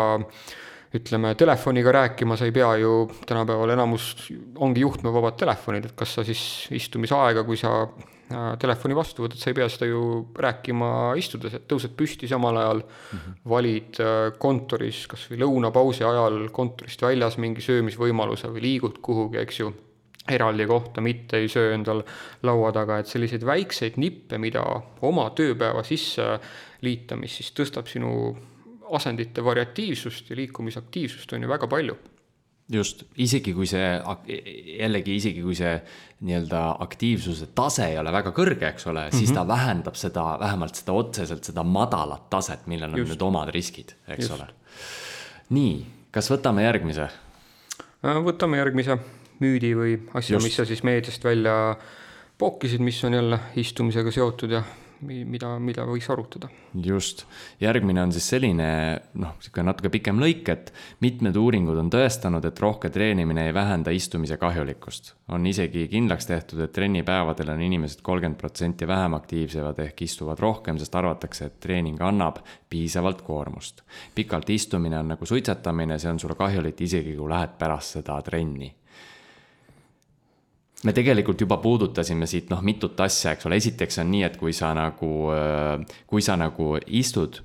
ütleme, 0.94 1.34
telefoniga 1.38 1.92
rääkima 1.94 2.36
sa 2.36 2.48
ei 2.48 2.54
pea 2.54 2.70
ju, 2.82 2.94
tänapäeval 3.26 3.74
enamus 3.76 4.30
ongi 4.58 4.82
juhtmevabad 4.82 5.36
telefonid, 5.38 5.86
et 5.86 5.98
kas 5.98 6.16
sa 6.18 6.24
siis 6.26 6.42
istumisaega, 6.74 7.44
kui 7.46 7.58
sa 7.60 7.74
äh, 7.84 8.48
telefoni 8.58 8.96
vastu 8.98 9.22
võtad, 9.24 9.38
sa 9.38 9.52
ei 9.52 9.58
pea 9.58 9.68
seda 9.70 9.86
ju 9.86 10.02
rääkima 10.34 11.12
istudes, 11.20 11.54
et 11.54 11.68
tõused 11.70 11.94
püsti 11.98 12.30
samal 12.30 12.58
ajal 12.58 12.82
mm, 12.82 13.20
-hmm. 13.20 13.38
valid 13.54 14.02
äh, 14.02 14.32
kontoris 14.38 15.04
kas 15.10 15.28
või 15.30 15.44
lõunapausi 15.44 16.06
ajal 16.06 16.48
kontorist 16.50 17.06
väljas 17.06 17.38
mingi 17.38 17.62
söömisvõimaluse 17.62 18.50
või 18.50 18.66
liigud 18.66 18.98
kuhugi, 19.02 19.38
eks 19.38 19.60
ju, 19.60 19.72
eraldi 20.28 20.66
kohta, 20.66 21.00
mitte 21.00 21.38
ei 21.38 21.48
söö 21.48 21.74
endal 21.74 22.02
laua 22.42 22.72
taga, 22.72 22.98
et 22.98 23.06
selliseid 23.06 23.46
väikseid 23.46 23.96
nippe, 23.96 24.38
mida 24.38 24.62
oma 25.02 25.30
tööpäeva 25.30 25.82
sisse 25.86 26.38
liita, 26.82 27.16
mis 27.16 27.36
siis 27.36 27.54
tõstab 27.56 27.86
sinu 27.86 28.36
asendite 28.96 29.44
variatiivsust 29.44 30.30
ja 30.30 30.36
liikumisaktiivsust 30.36 31.32
on 31.32 31.42
ju 31.42 31.48
väga 31.48 31.68
palju. 31.70 31.96
just, 32.72 33.02
isegi 33.18 33.50
kui 33.54 33.66
see, 33.66 33.86
jällegi 34.78 35.16
isegi 35.18 35.42
kui 35.42 35.56
see 35.58 35.72
nii-öelda 36.22 36.60
aktiivsuse 36.84 37.48
tase 37.54 37.88
ei 37.90 37.96
ole 37.98 38.12
väga 38.14 38.30
kõrge, 38.36 38.68
eks 38.68 38.86
ole, 38.86 39.08
siis 39.10 39.30
mm 39.30 39.36
-hmm. 39.36 39.40
ta 39.40 39.48
vähendab 39.48 39.96
seda, 39.98 40.24
vähemalt 40.40 40.74
seda 40.74 40.92
otseselt 40.92 41.44
seda 41.44 41.64
madalat 41.64 42.30
taset, 42.30 42.66
millel 42.66 42.92
on 42.92 42.98
just. 42.98 43.10
need 43.10 43.22
omad 43.22 43.50
riskid, 43.50 43.96
eks 44.08 44.28
just. 44.28 44.34
ole. 44.34 44.46
nii, 45.50 45.86
kas 46.10 46.30
võtame 46.30 46.62
järgmise? 46.62 47.08
Äh, 48.04 48.22
võtame 48.24 48.56
järgmise 48.56 48.98
müüdi 49.40 49.74
või 49.74 49.96
asja, 50.14 50.38
mis 50.38 50.56
sa 50.56 50.64
siis 50.68 50.82
meediast 50.86 51.24
välja 51.24 51.76
pookisid, 52.38 52.80
mis 52.80 53.04
on 53.04 53.14
jälle 53.14 53.38
istumisega 53.56 54.10
seotud 54.10 54.50
ja 54.50 54.62
mida, 55.06 55.52
mida 55.62 55.84
võiks 55.88 56.08
arutada. 56.12 56.48
just, 56.84 57.24
järgmine 57.60 58.02
on 58.02 58.12
siis 58.12 58.26
selline 58.32 58.68
noh, 59.14 59.34
niisugune 59.38 59.66
natuke 59.70 59.90
pikem 59.92 60.20
lõik, 60.22 60.48
et 60.52 60.72
mitmed 61.04 61.36
uuringud 61.36 61.78
on 61.80 61.90
tõestanud, 61.92 62.44
et 62.46 62.62
rohke 62.62 62.90
treenimine 62.92 63.46
ei 63.48 63.54
vähenda 63.54 63.94
istumise 63.94 64.36
kahjulikkust. 64.40 65.14
on 65.28 65.46
isegi 65.46 65.86
kindlaks 65.88 66.26
tehtud, 66.26 66.60
et 66.60 66.72
trennipäevadel 66.72 67.54
on 67.54 67.62
inimesed 67.62 68.02
kolmkümmend 68.02 68.38
protsenti 68.38 68.88
vähem 68.88 69.14
aktiivsemad 69.14 69.78
ehk 69.78 70.02
istuvad 70.02 70.38
rohkem, 70.38 70.78
sest 70.78 70.94
arvatakse, 70.94 71.46
et 71.46 71.60
treening 71.60 72.00
annab 72.02 72.42
piisavalt 72.70 73.22
koormust. 73.22 73.82
pikalt 74.14 74.50
istumine 74.50 74.98
on 74.98 75.14
nagu 75.14 75.26
suitsetamine, 75.26 75.98
see 75.98 76.10
on 76.10 76.20
sulle 76.20 76.34
kahjulik 76.34 76.80
isegi, 76.80 77.16
kui 77.16 77.28
lähed 77.30 77.58
pärast 77.58 77.98
seda 78.00 78.20
trenni 78.22 78.74
me 80.84 80.94
tegelikult 80.96 81.40
juba 81.40 81.58
puudutasime 81.60 82.26
siit 82.30 82.50
noh, 82.52 82.62
mitut 82.64 83.00
asja, 83.00 83.34
eks 83.34 83.48
ole, 83.48 83.58
esiteks 83.60 84.00
on 84.02 84.10
nii, 84.14 84.24
et 84.28 84.36
kui 84.40 84.54
sa 84.56 84.72
nagu, 84.76 85.12
äh, 85.34 86.02
kui 86.10 86.24
sa 86.24 86.38
nagu 86.40 86.74
istud 86.86 87.42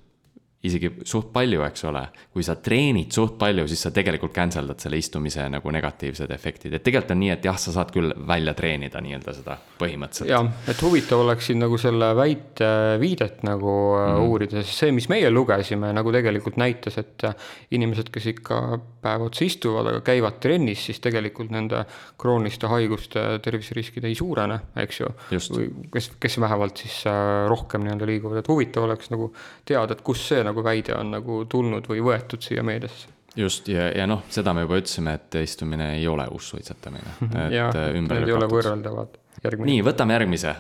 isegi 0.66 0.92
suht 1.08 1.32
palju, 1.34 1.62
eks 1.68 1.86
ole. 1.90 2.04
kui 2.34 2.44
sa 2.44 2.56
treenid 2.60 3.14
suht 3.16 3.38
palju, 3.40 3.68
siis 3.70 3.86
sa 3.88 3.92
tegelikult 3.96 4.34
cancel 4.36 4.68
dad 4.70 4.82
selle 4.84 5.00
istumise 5.00 5.46
nagu 5.52 5.72
negatiivsed 5.72 6.32
efektid, 6.36 6.74
et 6.74 6.84
tegelikult 6.84 7.16
on 7.16 7.22
nii, 7.24 7.32
et 7.36 7.48
jah, 7.48 7.58
sa 7.62 7.74
saad 7.76 7.94
küll 7.96 8.14
välja 8.28 8.56
treenida 8.58 9.02
nii-öelda 9.04 9.36
seda 9.38 9.58
põhimõtteliselt. 9.80 10.32
jah, 10.32 10.50
et 10.72 10.84
huvitav 10.86 11.24
oleks 11.26 11.50
siin 11.52 11.62
nagu 11.64 11.80
selle 11.82 12.12
väite 12.18 12.70
viidet 13.02 13.44
nagu 13.48 13.72
mm 13.72 14.06
-hmm. 14.06 14.30
uurida, 14.30 14.64
sest 14.64 14.86
see, 14.86 14.92
mis 14.96 15.10
meie 15.12 15.32
lugesime, 15.32 15.92
nagu 15.94 16.12
tegelikult 16.12 16.58
näitas, 16.62 16.98
et 17.02 17.28
inimesed, 17.72 18.10
kes 18.14 18.26
ikka 18.34 18.62
päev 19.06 19.28
otsa 19.28 19.46
istuvad, 19.46 19.90
aga 19.92 20.02
käivad 20.06 20.40
trennis, 20.42 20.86
siis 20.88 21.00
tegelikult 21.04 21.52
nende 21.54 21.84
krooniliste 22.22 22.70
haiguste 22.72 23.24
terviseriskid 23.44 24.06
ei 24.08 24.16
suurene, 24.16 24.60
eks 24.82 25.00
ju. 25.00 25.12
või 25.32 25.68
kes, 25.94 26.12
kes 26.20 26.40
vähemalt 26.42 26.78
siis 26.78 27.02
äh, 27.10 27.46
rohkem 27.50 27.86
nii-öelda 27.86 28.10
liiguvad, 28.10 28.42
et 28.42 28.50
huvitav 28.50 28.88
oleks 28.88 29.12
nagu 29.14 29.32
teada, 29.66 29.94
et 29.94 30.04
kust 30.06 30.30
see 30.32 30.44
nagu 30.46 30.55
nagu 30.56 30.64
väide 30.66 30.96
on 30.96 31.12
nagu 31.18 31.44
tulnud 31.50 31.92
või 31.92 32.02
võetud 32.06 32.42
siia 32.46 32.64
meediasse 32.64 33.16
just 33.36 33.68
ja, 33.68 33.90
ja 33.92 34.08
noh, 34.08 34.24
seda 34.32 34.54
me 34.56 34.64
juba 34.66 34.80
ütlesime, 34.80 35.16
et 35.20 35.40
istumine 35.42 35.92
ei 35.98 36.08
ole 36.08 36.28
uus 36.32 36.50
suitsetamine. 36.54 37.18
need 37.50 38.16
ei 38.22 38.34
ole 38.34 38.48
võrreldavad. 38.52 39.20
nii, 39.44 39.82
võtame 39.86 40.16
järgmise. 40.16 40.56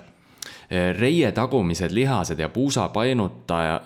reie 0.99 1.31
tagumised 1.31 1.93
lihased 1.93 2.39
ja 2.39 2.49
puusa 2.49 2.87
painutaja, 2.89 3.81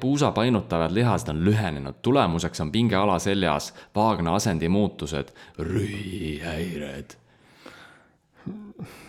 puusa 0.00 0.32
painutavad 0.32 0.92
lihased 0.92 1.28
on 1.28 1.44
lühenenud, 1.44 2.00
tulemuseks 2.02 2.60
on 2.60 2.72
pinge 2.72 2.96
alaseljas, 2.96 3.72
vaagna 3.94 4.34
asendi 4.34 4.68
muutused, 4.68 5.32
rühihäired. 5.58 7.16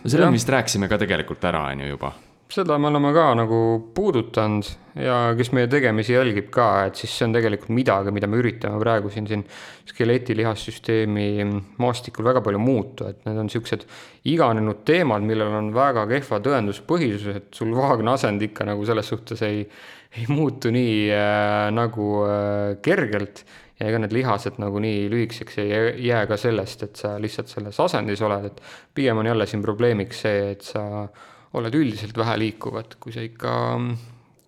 selle 0.06 0.26
me 0.26 0.32
vist 0.32 0.50
rääkisime 0.50 0.88
ka 0.88 0.98
tegelikult 0.98 1.44
ära, 1.44 1.64
on 1.72 1.82
ju 1.82 1.88
juba 1.96 2.14
seda 2.54 2.78
me 2.78 2.90
oleme 2.90 3.10
ka 3.16 3.32
nagu 3.38 3.60
puudutanud 3.96 4.68
ja 5.02 5.16
kes 5.38 5.50
meie 5.56 5.70
tegemisi 5.72 6.14
jälgib 6.14 6.52
ka, 6.54 6.68
et 6.88 7.00
siis 7.00 7.16
see 7.18 7.26
on 7.26 7.34
tegelikult 7.34 7.72
midagi, 7.74 8.14
mida 8.14 8.30
me 8.30 8.38
üritame 8.42 8.78
praegu 8.82 9.10
siin, 9.14 9.26
siin 9.30 9.46
skeleti 9.90 10.36
lihassüsteemi 10.38 11.48
maastikul 11.82 12.28
väga 12.28 12.44
palju 12.46 12.62
muuta, 12.62 13.10
et 13.10 13.26
need 13.26 13.42
on 13.42 13.50
niisugused 13.50 13.88
iganenud 14.30 14.84
teemad, 14.86 15.26
millel 15.26 15.58
on 15.64 15.74
väga 15.74 16.06
kehva 16.12 16.40
tõenduspõhisus, 16.46 17.42
et 17.42 17.50
sul 17.58 17.74
vaagna 17.78 18.16
asend 18.20 18.46
ikka 18.46 18.70
nagu 18.70 18.86
selles 18.86 19.10
suhtes 19.10 19.42
ei, 19.50 19.66
ei 20.14 20.30
muutu 20.30 20.70
nii 20.74 20.96
äh, 21.10 21.68
nagu 21.74 22.14
äh, 22.28 22.78
kergelt. 22.86 23.46
Ja 23.82 23.88
ega 23.90 23.98
need 24.04 24.14
lihased 24.14 24.60
nagu 24.62 24.78
nii 24.80 25.08
lühikeseks 25.10 25.56
ei 25.64 25.72
jää 26.06 26.28
ka 26.30 26.38
sellest, 26.38 26.84
et 26.86 27.00
sa 27.02 27.16
lihtsalt 27.20 27.50
selles 27.50 27.80
asendis 27.82 28.22
oled, 28.24 28.46
et 28.46 28.62
pigem 28.96 29.18
on 29.18 29.28
jälle 29.28 29.48
siin 29.50 29.64
probleemiks 29.66 30.22
see, 30.24 30.52
et 30.54 30.62
sa 30.62 30.84
oled 31.54 31.76
üldiselt 31.78 32.18
vähe 32.18 32.38
liikuv, 32.42 32.78
et 32.82 32.96
kui 33.02 33.14
sa 33.14 33.24
ikka 33.26 33.54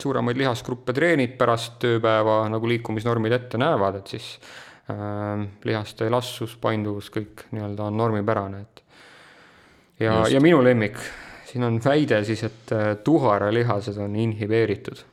suuremaid 0.01 0.39
lihasgruppe 0.39 0.93
treenid 0.95 1.35
pärast 1.39 1.77
tööpäeva, 1.83 2.43
nagu 2.51 2.69
liikumisnormid 2.69 3.35
ette 3.37 3.59
näevad, 3.61 4.01
et 4.01 4.15
siis 4.15 4.31
äh, 4.91 5.45
lihaste 5.67 6.09
elastsus, 6.09 6.57
painduvus, 6.61 7.11
kõik 7.13 7.47
nii-öelda 7.55 7.89
on 7.89 7.99
normipärane, 8.01 8.63
et 8.65 8.83
ja, 10.03 10.19
ja 10.31 10.41
minu 10.43 10.61
lemmik, 10.65 10.99
siin 11.49 11.67
on 11.67 11.79
väide 11.83 12.23
siis, 12.27 12.43
et 12.47 12.75
äh, 12.75 12.87
tuharalihased 13.03 14.01
on 14.03 14.15
inhibeeritud. 14.19 15.05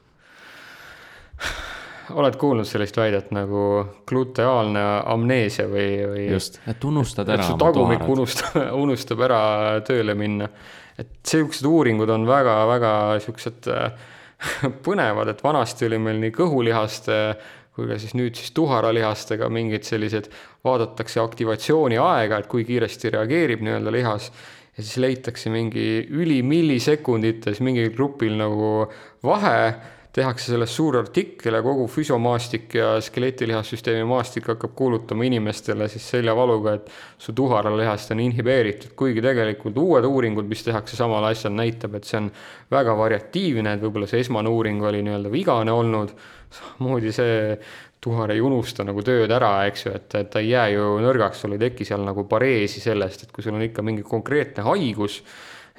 oled 2.13 2.37
kuulnud 2.37 2.67
sellist 2.69 2.97
väidet 2.99 3.31
nagu 3.33 3.63
gluteaalne 4.09 4.83
amneesia 5.15 5.69
või, 5.71 5.91
või? 6.11 6.25
just, 6.35 6.59
et 6.69 6.85
unustad 6.85 7.31
ära. 7.31 7.47
tagumik 7.61 8.03
unustab, 8.09 8.59
unustab 8.85 9.23
ära 9.29 9.43
tööle 9.87 10.17
minna 10.19 10.49
et 10.99 11.11
sihukesed 11.27 11.67
uuringud 11.69 12.11
on 12.13 12.27
väga-väga 12.29 12.93
siuksed 13.25 13.69
äh, 13.73 14.09
põnevad, 14.87 15.33
et 15.33 15.43
vanasti 15.45 15.89
oli 15.89 16.01
meil 16.03 16.23
nii 16.23 16.35
kõhulihaste 16.37 17.19
kui 17.73 17.89
ka 17.89 17.97
siis 18.01 18.13
nüüd 18.19 18.37
siis 18.37 18.53
tuharalihastega 18.53 19.49
mingid 19.53 19.87
sellised, 19.89 20.29
vaadatakse 20.65 21.23
aktivatsiooni 21.23 21.97
aega, 21.97 22.43
et 22.43 22.51
kui 22.51 22.67
kiiresti 22.69 23.15
reageerib 23.15 23.65
nii-öelda 23.65 23.95
lihas 23.95 24.29
ja 24.77 24.83
siis 24.83 24.99
leitakse 25.01 25.53
mingi 25.53 26.05
ülimillisekundites 26.13 27.61
mingil 27.65 27.91
grupil 27.97 28.37
nagu 28.41 28.69
vahe 29.25 29.57
tehakse 30.13 30.53
sellest 30.53 30.77
suur 30.77 30.99
artikkel 31.01 31.57
ja 31.57 31.63
kogu 31.65 31.87
füsiomaastik 31.89 32.75
ja 32.77 32.89
skeletilihasüsteemi 33.01 34.05
maastik 34.09 34.51
hakkab 34.53 34.75
kuulutama 34.77 35.25
inimestele 35.25 35.89
siis 35.89 36.09
seljavaluga, 36.13 36.75
et 36.77 36.91
su 37.19 37.33
tuharalihast 37.37 38.13
on 38.13 38.21
inhibeeritud, 38.21 38.93
kuigi 38.99 39.25
tegelikult 39.25 39.79
uued 39.81 40.05
uuringud, 40.09 40.49
mis 40.49 40.65
tehakse 40.67 40.99
samal 40.99 41.25
asjal, 41.31 41.55
näitab, 41.57 41.97
et 41.97 42.09
see 42.09 42.21
on 42.21 42.29
väga 42.73 42.97
variatiivne, 42.99 43.73
et 43.73 43.87
võib-olla 43.87 44.11
see 44.11 44.21
esmane 44.25 44.53
uuring 44.53 44.85
oli 44.85 45.01
nii-öelda 45.07 45.33
vigane 45.33 45.73
olnud, 45.73 46.13
samamoodi 46.53 47.15
see 47.17 47.41
tuhar 48.03 48.35
ei 48.35 48.43
unusta 48.43 48.85
nagu 48.85 49.01
tööd 49.07 49.31
ära, 49.33 49.55
eks 49.71 49.87
ju, 49.87 49.95
et, 49.97 50.11
et 50.19 50.31
ta 50.31 50.43
ei 50.43 50.51
jää 50.51 50.75
ju 50.75 50.93
nõrgaks, 51.05 51.45
sul 51.45 51.55
ei 51.57 51.63
teki 51.63 51.87
seal 51.89 52.03
nagu 52.05 52.27
pareesi 52.29 52.83
sellest, 52.83 53.25
et 53.25 53.33
kui 53.33 53.45
sul 53.47 53.57
on 53.57 53.65
ikka 53.65 53.85
mingi 53.87 54.05
konkreetne 54.05 54.67
haigus, 54.67 55.21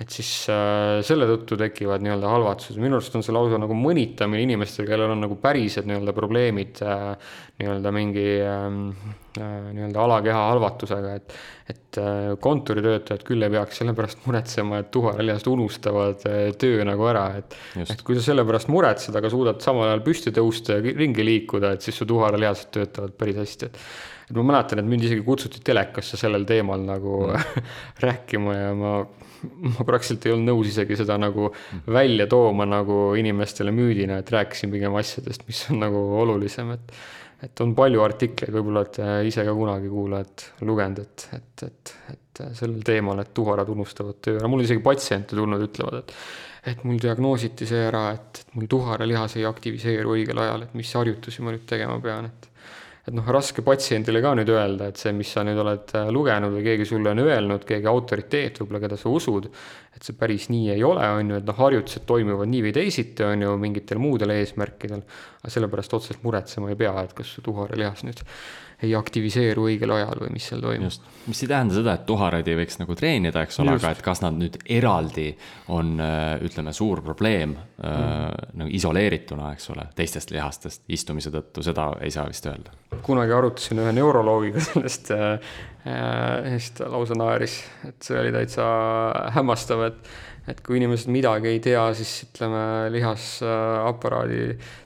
et 0.02 0.10
siis 0.10 0.30
äh, 0.50 1.02
selle 1.06 1.28
tõttu 1.30 1.58
tekivad 1.60 2.02
nii-öelda 2.04 2.32
halvatused, 2.32 2.80
minu 2.82 2.98
arust 2.98 3.18
on 3.18 3.26
see 3.26 3.36
lausa 3.36 3.60
nagu 3.62 3.76
mõnitamine 3.78 4.42
inimestel, 4.48 4.88
kellel 4.90 5.14
on 5.14 5.22
nagu 5.26 5.38
pärised 5.42 5.86
nii-öelda 5.90 6.16
probleemid 6.18 6.82
äh, 6.86 7.36
nii-öelda 7.62 7.94
mingi 7.94 8.26
äh, 8.42 8.80
nii-öelda 9.40 10.06
alakeha 10.06 10.46
halvatusega, 10.52 11.18
et 11.20 11.36
et 11.64 11.98
äh, 12.02 12.34
kontoritöötajad 12.44 13.22
küll 13.24 13.46
ei 13.46 13.52
peaks 13.54 13.78
selle 13.80 13.94
pärast 13.96 14.26
muretsema, 14.28 14.82
et 14.82 14.90
tuharalihased 14.92 15.48
unustavad 15.48 16.26
äh, 16.28 16.50
töö 16.60 16.84
nagu 16.88 17.08
ära, 17.08 17.28
et 17.40 17.56
et 17.80 18.02
kui 18.04 18.18
sa 18.18 18.26
selle 18.26 18.44
pärast 18.48 18.68
muretsed, 18.74 19.16
aga 19.16 19.32
suudad 19.32 19.64
samal 19.64 19.88
ajal 19.88 20.04
püsti 20.04 20.34
tõusta 20.36 20.78
ja 20.78 20.96
ringi 20.98 21.24
liikuda, 21.24 21.76
et 21.78 21.86
siis 21.86 22.02
su 22.02 22.08
tuharalihased 22.10 22.74
töötavad 22.76 23.16
päris 23.20 23.40
hästi, 23.40 23.72
et 23.72 23.80
et 24.24 24.38
ma 24.38 24.46
mäletan, 24.52 24.80
et 24.80 24.88
mind 24.88 25.08
isegi 25.08 25.24
kutsuti 25.24 25.64
telekasse 25.64 26.20
sellel 26.20 26.46
teemal 26.48 26.84
nagu 26.84 27.24
mm. 27.30 27.68
rääkima 28.06 28.58
ja 28.60 28.72
ma 28.78 28.96
ma 29.44 29.84
praktiliselt 29.84 30.28
ei 30.28 30.34
olnud 30.36 30.52
nõus 30.52 30.70
isegi 30.72 30.96
seda 31.00 31.18
nagu 31.20 31.50
välja 31.92 32.28
tooma 32.32 32.68
nagu 32.68 33.12
inimestele 33.20 33.74
müüdina, 33.76 34.22
et 34.22 34.32
rääkisin 34.32 34.72
pigem 34.72 34.96
asjadest, 35.00 35.44
mis 35.50 35.66
on 35.72 35.82
nagu 35.84 36.00
olulisem, 36.24 36.72
et 36.78 36.96
et 37.44 37.64
on 37.64 37.74
palju 37.76 38.02
artikleid, 38.04 38.54
võib-olla 38.56 38.84
olete 38.84 39.10
ise 39.28 39.44
ka 39.46 39.54
kunagi 39.58 39.92
kuulajad 39.92 40.46
lugenud, 40.68 41.04
et, 41.04 41.28
et, 41.38 41.66
et, 41.68 41.94
et 42.14 42.42
sellel 42.58 42.82
teemal, 42.86 43.20
et 43.24 43.34
tuharad 43.36 43.70
unustavad 43.74 44.22
töö 44.24 44.40
ära, 44.40 44.50
mul 44.52 44.64
isegi 44.64 44.84
patsiente 44.86 45.38
tulnud, 45.38 45.68
ütlevad, 45.68 46.02
et 46.04 46.18
et 46.64 46.84
mul 46.88 46.96
diagnoositi 47.02 47.66
see 47.68 47.82
ära, 47.90 48.06
et, 48.16 48.40
et 48.40 48.54
mul 48.56 48.70
tuharalihas 48.72 49.36
ei 49.36 49.44
aktiviseeru 49.44 50.14
õigel 50.16 50.40
ajal, 50.46 50.62
et 50.64 50.76
mis 50.80 50.94
harjutusi 50.96 51.44
ma 51.44 51.52
nüüd 51.52 51.66
tegema 51.68 51.98
pean, 52.00 52.30
et 52.32 52.48
et 53.04 53.12
noh, 53.12 53.26
raske 53.36 53.64
patsiendile 53.66 54.22
ka 54.24 54.32
nüüd 54.40 54.50
öelda, 54.54 54.88
et 54.88 55.00
see, 55.02 55.12
mis 55.16 55.32
sa 55.36 55.44
nüüd 55.44 55.60
oled 55.60 55.92
äh, 56.00 56.10
lugenud 56.16 56.54
või 56.56 56.64
keegi 56.70 56.88
sulle 56.88 57.12
on 57.12 57.20
öelnud, 57.26 57.66
keegi 57.68 57.90
autoriteet 57.92 58.62
võib-olla, 58.62 58.80
keda 58.86 59.00
sa 59.00 59.12
usud, 59.12 59.50
et 59.92 60.08
see 60.08 60.16
päris 60.20 60.48
nii 60.54 60.72
ei 60.78 60.86
ole, 60.88 61.04
on 61.20 61.34
ju, 61.34 61.40
et 61.42 61.50
noh, 61.50 61.60
harjutused 61.60 62.08
toimuvad 62.08 62.52
nii 62.52 62.64
või 62.70 62.76
teisiti, 62.80 63.26
on 63.28 63.44
ju, 63.44 63.56
mingitel 63.60 64.00
muudel 64.00 64.32
eesmärkidel, 64.38 65.04
aga 65.42 65.52
sellepärast 65.52 65.98
otseselt 66.00 66.24
muretsema 66.24 66.72
ei 66.72 66.80
pea, 66.80 66.96
et 67.04 67.16
kas 67.18 67.36
su 67.36 67.44
tuharalihas 67.44 68.06
nüüd 68.08 68.24
ei 68.84 68.94
aktiviseeru 68.98 69.68
õigel 69.70 69.94
ajal 69.96 70.22
või 70.26 70.34
mis 70.36 70.48
seal 70.50 70.62
toimub. 70.64 71.10
mis 71.28 71.44
ei 71.44 71.50
tähenda 71.52 71.78
seda, 71.78 71.96
et 71.98 72.06
tuharaid 72.10 72.48
ei 72.52 72.58
võiks 72.60 72.80
nagu 72.82 72.98
treenida, 73.00 73.44
eks 73.46 73.60
ole, 73.64 73.76
aga 73.78 73.94
et 73.96 74.02
kas 74.06 74.24
nad 74.24 74.38
nüüd 74.38 74.58
eraldi 74.78 75.30
on, 75.74 75.94
äh, 76.04 76.36
ütleme, 76.46 76.74
suur 76.76 77.04
probleem 77.06 77.56
mm. 77.56 77.86
äh, 77.88 78.50
nagu 78.62 78.74
isoleerituna, 78.80 79.54
eks 79.58 79.70
ole, 79.74 79.88
teistest 79.98 80.34
lihastest 80.36 80.84
istumise 80.94 81.32
tõttu, 81.34 81.64
seda 81.66 81.92
ei 82.04 82.12
saa 82.14 82.28
vist 82.30 82.48
öelda. 82.50 82.76
kunagi 83.06 83.36
arutasin 83.36 83.84
ühe 83.84 83.96
neuroloogiga 83.96 84.64
sellest 84.70 85.14
äh,, 85.16 85.56
äh, 85.88 86.52
siis 86.58 86.74
ta 86.80 86.92
lausa 86.92 87.18
naeris, 87.20 87.62
et 87.88 88.00
see 88.04 88.20
oli 88.20 88.36
täitsa 88.36 88.68
hämmastav, 89.38 89.88
et 89.92 90.14
et 90.50 90.60
kui 90.64 90.76
inimesed 90.76 91.12
midagi 91.14 91.48
ei 91.54 91.60
tea, 91.64 91.84
siis 91.96 92.26
ütleme 92.26 92.64
lihasaparaadi 92.92 94.42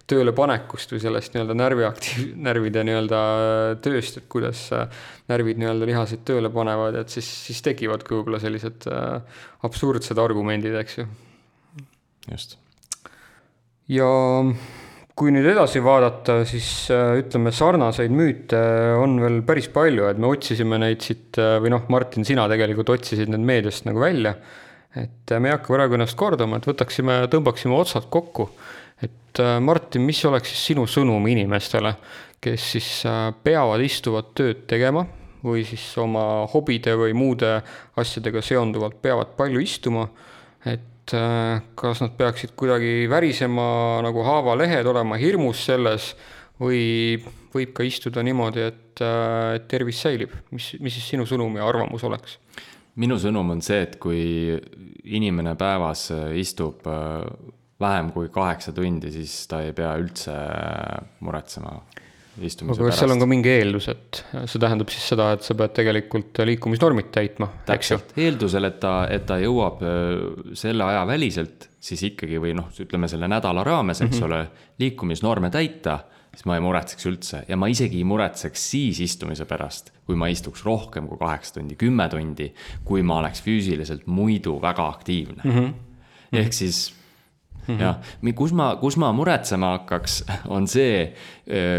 töölepanekust 0.10 0.94
või 0.94 1.02
sellest 1.02 1.34
nii-öelda 1.34 1.56
närviaktiiv, 1.58 2.28
närvide 2.48 2.84
nii-öelda 2.86 3.22
tööst, 3.84 4.20
et 4.22 4.28
kuidas 4.30 4.68
närvid 5.32 5.62
nii-öelda 5.62 5.90
lihaseid 5.90 6.22
tööle 6.28 6.52
panevad, 6.54 7.00
et 7.02 7.14
siis, 7.14 7.30
siis 7.48 7.64
tekivadki 7.66 8.14
võib-olla 8.16 8.42
sellised 8.44 8.86
äh, 8.92 9.40
absurdsed 9.68 10.22
argumendid, 10.22 10.78
eks 10.78 11.00
ju. 11.02 11.08
just. 12.30 12.60
ja 13.90 14.12
kui 15.18 15.34
nüüd 15.34 15.50
edasi 15.50 15.82
vaadata, 15.82 16.44
siis 16.46 16.70
äh, 16.94 17.16
ütleme, 17.24 17.50
sarnaseid 17.50 18.14
müüte 18.14 18.62
on 19.02 19.18
veel 19.24 19.42
päris 19.48 19.72
palju, 19.74 20.06
et 20.12 20.22
me 20.22 20.30
otsisime 20.30 20.78
neid 20.86 21.02
siit 21.02 21.42
äh, 21.42 21.58
või 21.64 21.74
noh, 21.74 21.90
Martin, 21.90 22.30
sina 22.30 22.46
tegelikult 22.52 22.94
otsisid 22.94 23.34
need 23.34 23.50
meediast 23.50 23.90
nagu 23.90 24.06
välja 24.06 24.38
et 24.96 25.32
äh, 25.32 25.40
me 25.40 25.50
ei 25.50 25.56
hakka 25.56 25.74
praegu 25.74 25.98
ennast 25.98 26.18
kordama, 26.20 26.60
et 26.60 26.68
võtaksime, 26.68 27.20
tõmbaksime 27.32 27.76
otsad 27.76 28.10
kokku. 28.14 28.50
et 29.04 29.40
äh, 29.40 29.60
Martin, 29.62 30.06
mis 30.08 30.24
oleks 30.26 30.50
siis 30.54 30.66
sinu 30.72 30.88
sõnum 30.90 31.28
inimestele, 31.30 31.94
kes 32.42 32.72
siis 32.76 32.90
äh, 33.06 33.30
peavad 33.44 33.84
istuvat 33.84 34.34
tööd 34.38 34.66
tegema 34.70 35.06
või 35.44 35.64
siis 35.68 35.86
oma 36.02 36.48
hobide 36.52 36.96
või 36.98 37.14
muude 37.14 37.60
asjadega 37.98 38.42
seonduvalt 38.42 39.02
peavad 39.02 39.36
palju 39.38 39.62
istuma, 39.62 40.08
et 40.66 40.84
kas 41.08 42.02
nad 42.04 42.18
peaksid 42.18 42.52
kuidagi 42.60 43.06
värisema 43.08 44.02
nagu 44.04 44.26
haavalehed, 44.28 44.90
olema 44.92 45.16
hirmus 45.16 45.62
selles 45.70 46.10
või 46.60 47.16
võib 47.54 47.72
ka 47.78 47.86
istuda 47.88 48.26
niimoodi, 48.28 48.66
et, 48.66 49.04
tervis 49.72 50.02
säilib, 50.04 50.34
mis, 50.52 50.74
mis 50.84 50.98
siis 50.98 51.14
sinu 51.14 51.24
sõnum 51.30 51.56
ja 51.56 51.70
arvamus 51.70 52.04
oleks? 52.04 52.36
Minu 53.02 53.18
sõnum 53.22 53.54
on 53.56 53.62
see, 53.66 53.84
et 53.86 53.98
kui 54.02 54.24
inimene 55.08 55.56
päevas 55.60 56.10
äh, 56.16 56.32
istub 56.42 56.88
äh, 56.90 57.22
vähem 57.82 58.12
kui 58.16 58.32
kaheksa 58.34 58.74
tundi, 58.76 59.12
siis 59.14 59.46
ta 59.50 59.62
ei 59.66 59.76
pea 59.78 59.94
üldse 60.02 60.34
äh, 60.34 61.08
muretsema 61.26 61.78
istumise 62.38 62.78
aga 62.78 62.92
kas 62.92 63.00
seal 63.02 63.16
on 63.16 63.22
ka 63.22 63.30
mingi 63.30 63.50
eeldus, 63.50 63.88
et 63.94 64.22
see 64.46 64.62
tähendab 64.62 64.92
siis 64.94 65.08
seda, 65.14 65.32
et 65.34 65.46
sa 65.46 65.56
pead 65.58 65.74
tegelikult 65.80 66.44
liikumisnormid 66.46 67.10
täitma? 67.14 67.50
täpselt, 67.70 68.14
eeldusel, 68.20 68.70
et 68.70 68.78
ta, 68.84 69.00
et 69.14 69.26
ta 69.30 69.40
jõuab 69.42 69.82
selle 70.58 70.86
aja 70.86 71.02
väliselt 71.10 71.70
siis 71.88 72.04
ikkagi 72.12 72.38
või 72.42 72.54
noh, 72.58 72.70
ütleme 72.84 73.10
selle 73.10 73.30
nädala 73.32 73.64
raames, 73.66 74.04
eks 74.04 74.20
mm 74.20 74.20
-hmm. 74.20 74.28
ole, 74.28 74.76
liikumisnorme 74.84 75.50
täita, 75.54 76.00
siis 76.38 76.46
ma 76.46 76.58
ei 76.58 76.62
muretseks 76.62 77.08
üldse 77.10 77.42
ja 77.50 77.58
ma 77.58 77.70
isegi 77.72 77.98
ei 77.98 78.06
muretseks 78.08 78.68
siis 78.74 79.02
istumise 79.02 79.48
pärast, 79.50 79.90
kui 80.06 80.18
ma 80.20 80.30
istuks 80.30 80.62
rohkem 80.68 81.10
kui 81.10 81.18
kaheksa 81.18 81.58
tundi, 81.58 81.78
kümme 81.80 82.06
tundi, 82.14 82.52
kui 82.86 83.02
ma 83.02 83.18
oleks 83.24 83.42
füüsiliselt 83.46 84.06
muidu 84.06 84.60
väga 84.62 84.86
aktiivne 84.94 85.42
mm. 85.44 85.58
-hmm. 85.58 85.74
ehk 86.44 86.54
siis 86.54 86.86
Mm 87.68 87.76
-hmm. 87.76 87.82
jah, 87.82 88.36
kus 88.36 88.54
ma, 88.54 88.76
kus 88.80 88.98
ma 88.98 89.12
muretsema 89.12 89.72
hakkaks, 89.72 90.24
on 90.56 90.68
see 90.68 91.14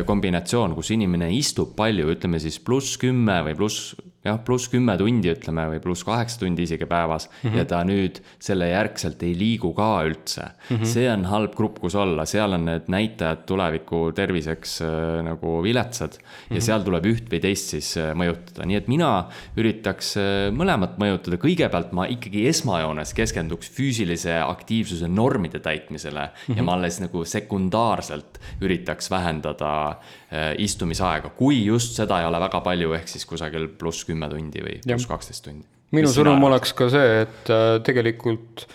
kombinatsioon, 0.05 0.75
kus 0.75 0.91
inimene 0.91 1.31
istub 1.33 1.73
palju, 1.77 2.11
ütleme 2.13 2.39
siis 2.39 2.61
pluss 2.61 2.99
kümme 2.99 3.41
või 3.47 3.57
pluss 3.57 3.97
jah, 4.27 4.39
pluss 4.45 4.67
kümme 4.71 4.97
tundi, 4.99 5.31
ütleme, 5.31 5.65
või 5.73 5.81
pluss 5.83 6.05
kaheksa 6.07 6.41
tundi 6.43 6.65
isegi 6.67 6.87
päevas 6.91 7.29
mm. 7.29 7.37
-hmm. 7.45 7.59
ja 7.59 7.65
ta 7.71 7.83
nüüd 7.87 8.19
selle 8.43 8.71
järgselt 8.73 9.23
ei 9.23 9.35
liigu 9.39 9.71
ka 9.77 9.91
üldse 10.09 10.43
mm. 10.43 10.77
-hmm. 10.77 10.91
see 10.93 11.07
on 11.13 11.25
halb 11.31 11.55
grupp, 11.55 11.79
kus 11.79 11.95
olla, 11.95 12.27
seal 12.27 12.57
on 12.57 12.67
need 12.67 12.91
näitajad 12.91 13.45
tuleviku 13.47 14.11
terviseks 14.15 14.81
äh, 14.83 15.23
nagu 15.27 15.63
viletsad 15.63 16.19
mm. 16.19 16.25
-hmm. 16.25 16.51
ja 16.51 16.57
mhm. 16.57 16.67
seal 16.67 16.83
tuleb 16.83 17.07
üht 17.07 17.31
või 17.31 17.41
teist 17.47 17.75
siis 17.77 17.97
äh, 17.97 18.11
mõjutada, 18.15 18.67
nii 18.67 18.81
et 18.81 18.89
mina 18.89 19.13
üritaks 19.57 20.17
äh, 20.17 20.51
mõlemat 20.51 20.99
mõjutada, 20.99 21.39
kõigepealt 21.39 21.93
ma 21.93 22.09
ikkagi 22.11 22.47
esmajoones 22.49 23.15
keskenduks 23.15 23.71
füüsilise 23.71 24.41
aktiivsuse 24.43 25.09
normide 25.09 25.61
täitmisele 25.61 26.27
mm 26.27 26.35
-hmm. 26.49 26.57
ja 26.57 26.63
ma 26.63 26.75
alles 26.75 27.01
nagu 27.01 27.25
sekundaarselt 27.25 28.41
üritaks 28.61 29.11
vähendada 29.11 29.73
äh, 29.91 30.28
istumisaega, 30.61 31.31
kui 31.37 31.63
just 31.65 31.97
seda 31.97 32.21
ei 32.21 32.27
ole 32.29 32.41
väga 32.43 32.61
palju, 32.65 32.93
ehk 32.99 33.09
siis 33.09 33.25
kusagil 33.29 33.65
pluss 33.81 34.05
kümme 34.05 34.29
tundi 34.29 34.61
või 34.61 34.77
pluss 34.85 35.09
kaksteist 35.09 35.47
tundi. 35.47 35.65
minu 35.97 36.11
sõnum 36.13 36.45
oleks 36.51 36.75
ka 36.77 36.91
see, 36.93 37.23
et 37.23 37.49
äh, 37.55 37.79
tegelikult 37.85 38.67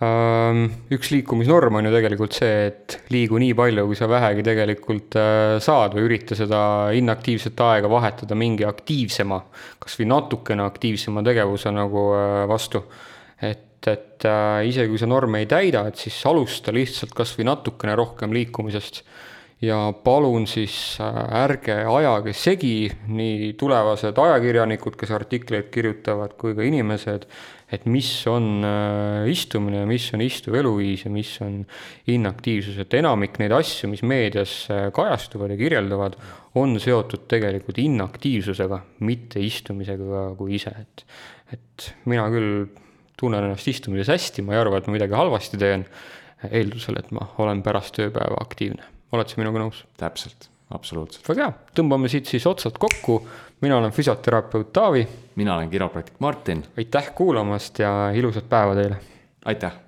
ähm, 0.00 0.62
üks 0.96 1.12
liikumisnorm 1.12 1.76
on 1.76 1.90
ju 1.90 1.92
tegelikult 1.92 2.38
see, 2.40 2.70
et 2.70 2.96
liigu 3.12 3.36
nii 3.42 3.52
palju, 3.58 3.84
kui 3.90 4.00
sa 4.00 4.08
vähegi 4.08 4.46
tegelikult 4.48 5.20
äh, 5.20 5.58
saad 5.60 5.98
või 5.98 6.08
ürita 6.08 6.38
seda 6.38 6.62
inaktiivset 6.96 7.60
aega 7.68 7.92
vahetada 7.92 8.38
mingi 8.38 8.64
aktiivsema, 8.64 9.42
kasvõi 9.84 10.08
natukene 10.08 10.64
aktiivsema 10.64 11.26
tegevuse 11.28 11.74
nagu 11.76 12.08
äh, 12.16 12.42
vastu. 12.48 12.86
et, 13.44 13.92
et 13.92 14.24
isegi 14.66 14.88
kui 14.88 14.98
sa 14.98 15.06
norme 15.06 15.44
ei 15.44 15.46
täida, 15.46 15.84
et 15.86 16.00
siis 16.00 16.16
alusta 16.26 16.72
lihtsalt 16.72 17.12
kasvõi 17.14 17.44
natukene 17.46 17.92
rohkem 17.94 18.32
liikumisest 18.32 19.04
ja 19.62 19.92
palun 20.04 20.46
siis 20.46 20.98
äh, 21.02 21.20
ärge 21.42 21.74
ajage 21.82 22.32
segi, 22.36 22.88
nii 23.10 23.52
tulevased 23.58 24.18
ajakirjanikud, 24.18 24.96
kes 24.98 25.12
artikleid 25.14 25.70
kirjutavad, 25.74 26.36
kui 26.38 26.54
ka 26.54 26.66
inimesed, 26.66 27.26
et 27.74 27.86
mis 27.90 28.10
on 28.30 28.62
äh, 28.64 29.26
istumine 29.30 29.82
ja 29.82 29.88
mis 29.88 30.06
on 30.14 30.22
istuv 30.24 30.58
eluviis 30.60 31.04
ja 31.06 31.12
mis 31.12 31.32
on 31.44 31.60
inaktiivsus, 32.08 32.78
et 32.84 32.98
enamik 33.00 33.40
neid 33.42 33.54
asju, 33.56 33.90
mis 33.90 34.04
meedias 34.06 34.60
äh, 34.72 34.88
kajastuvad 34.94 35.54
ja 35.54 35.58
kirjeldavad, 35.60 36.14
on 36.58 36.78
seotud 36.82 37.26
tegelikult 37.30 37.80
inaktiivsusega, 37.82 38.82
mitte 39.06 39.42
istumisega 39.42 40.28
kui 40.38 40.54
ise, 40.58 40.74
et 40.78 41.04
et 41.48 41.86
mina 42.04 42.26
küll 42.28 42.66
tunnen 43.16 43.46
ennast 43.46 43.70
istumises 43.70 44.10
hästi, 44.12 44.44
ma 44.44 44.52
ei 44.52 44.60
arva, 44.60 44.78
et 44.78 44.86
ma 44.86 44.98
midagi 44.98 45.16
halvasti 45.16 45.58
teen, 45.58 45.86
eeldusel, 46.44 47.00
et 47.00 47.08
ma 47.16 47.24
olen 47.40 47.64
pärast 47.64 47.96
tööpäeva 47.96 48.36
aktiivne 48.44 48.97
oled 49.12 49.28
sa 49.28 49.40
minuga 49.40 49.62
nõus? 49.62 49.82
täpselt, 50.00 50.48
absoluutselt. 50.74 51.28
väga 51.28 51.48
hea, 51.48 51.56
tõmbame 51.80 52.10
siit 52.12 52.30
siis 52.30 52.46
otsad 52.46 52.78
kokku. 52.78 53.20
mina 53.60 53.76
olen 53.80 53.92
füsioterapeut 53.92 54.72
Taavi. 54.72 55.06
mina 55.36 55.56
olen 55.56 55.70
kiropraktik 55.70 56.20
Martin. 56.20 56.64
aitäh 56.76 57.12
kuulamast 57.14 57.78
ja 57.78 58.10
ilusat 58.14 58.48
päeva 58.48 58.74
teile. 58.74 58.96
aitäh 59.44 59.87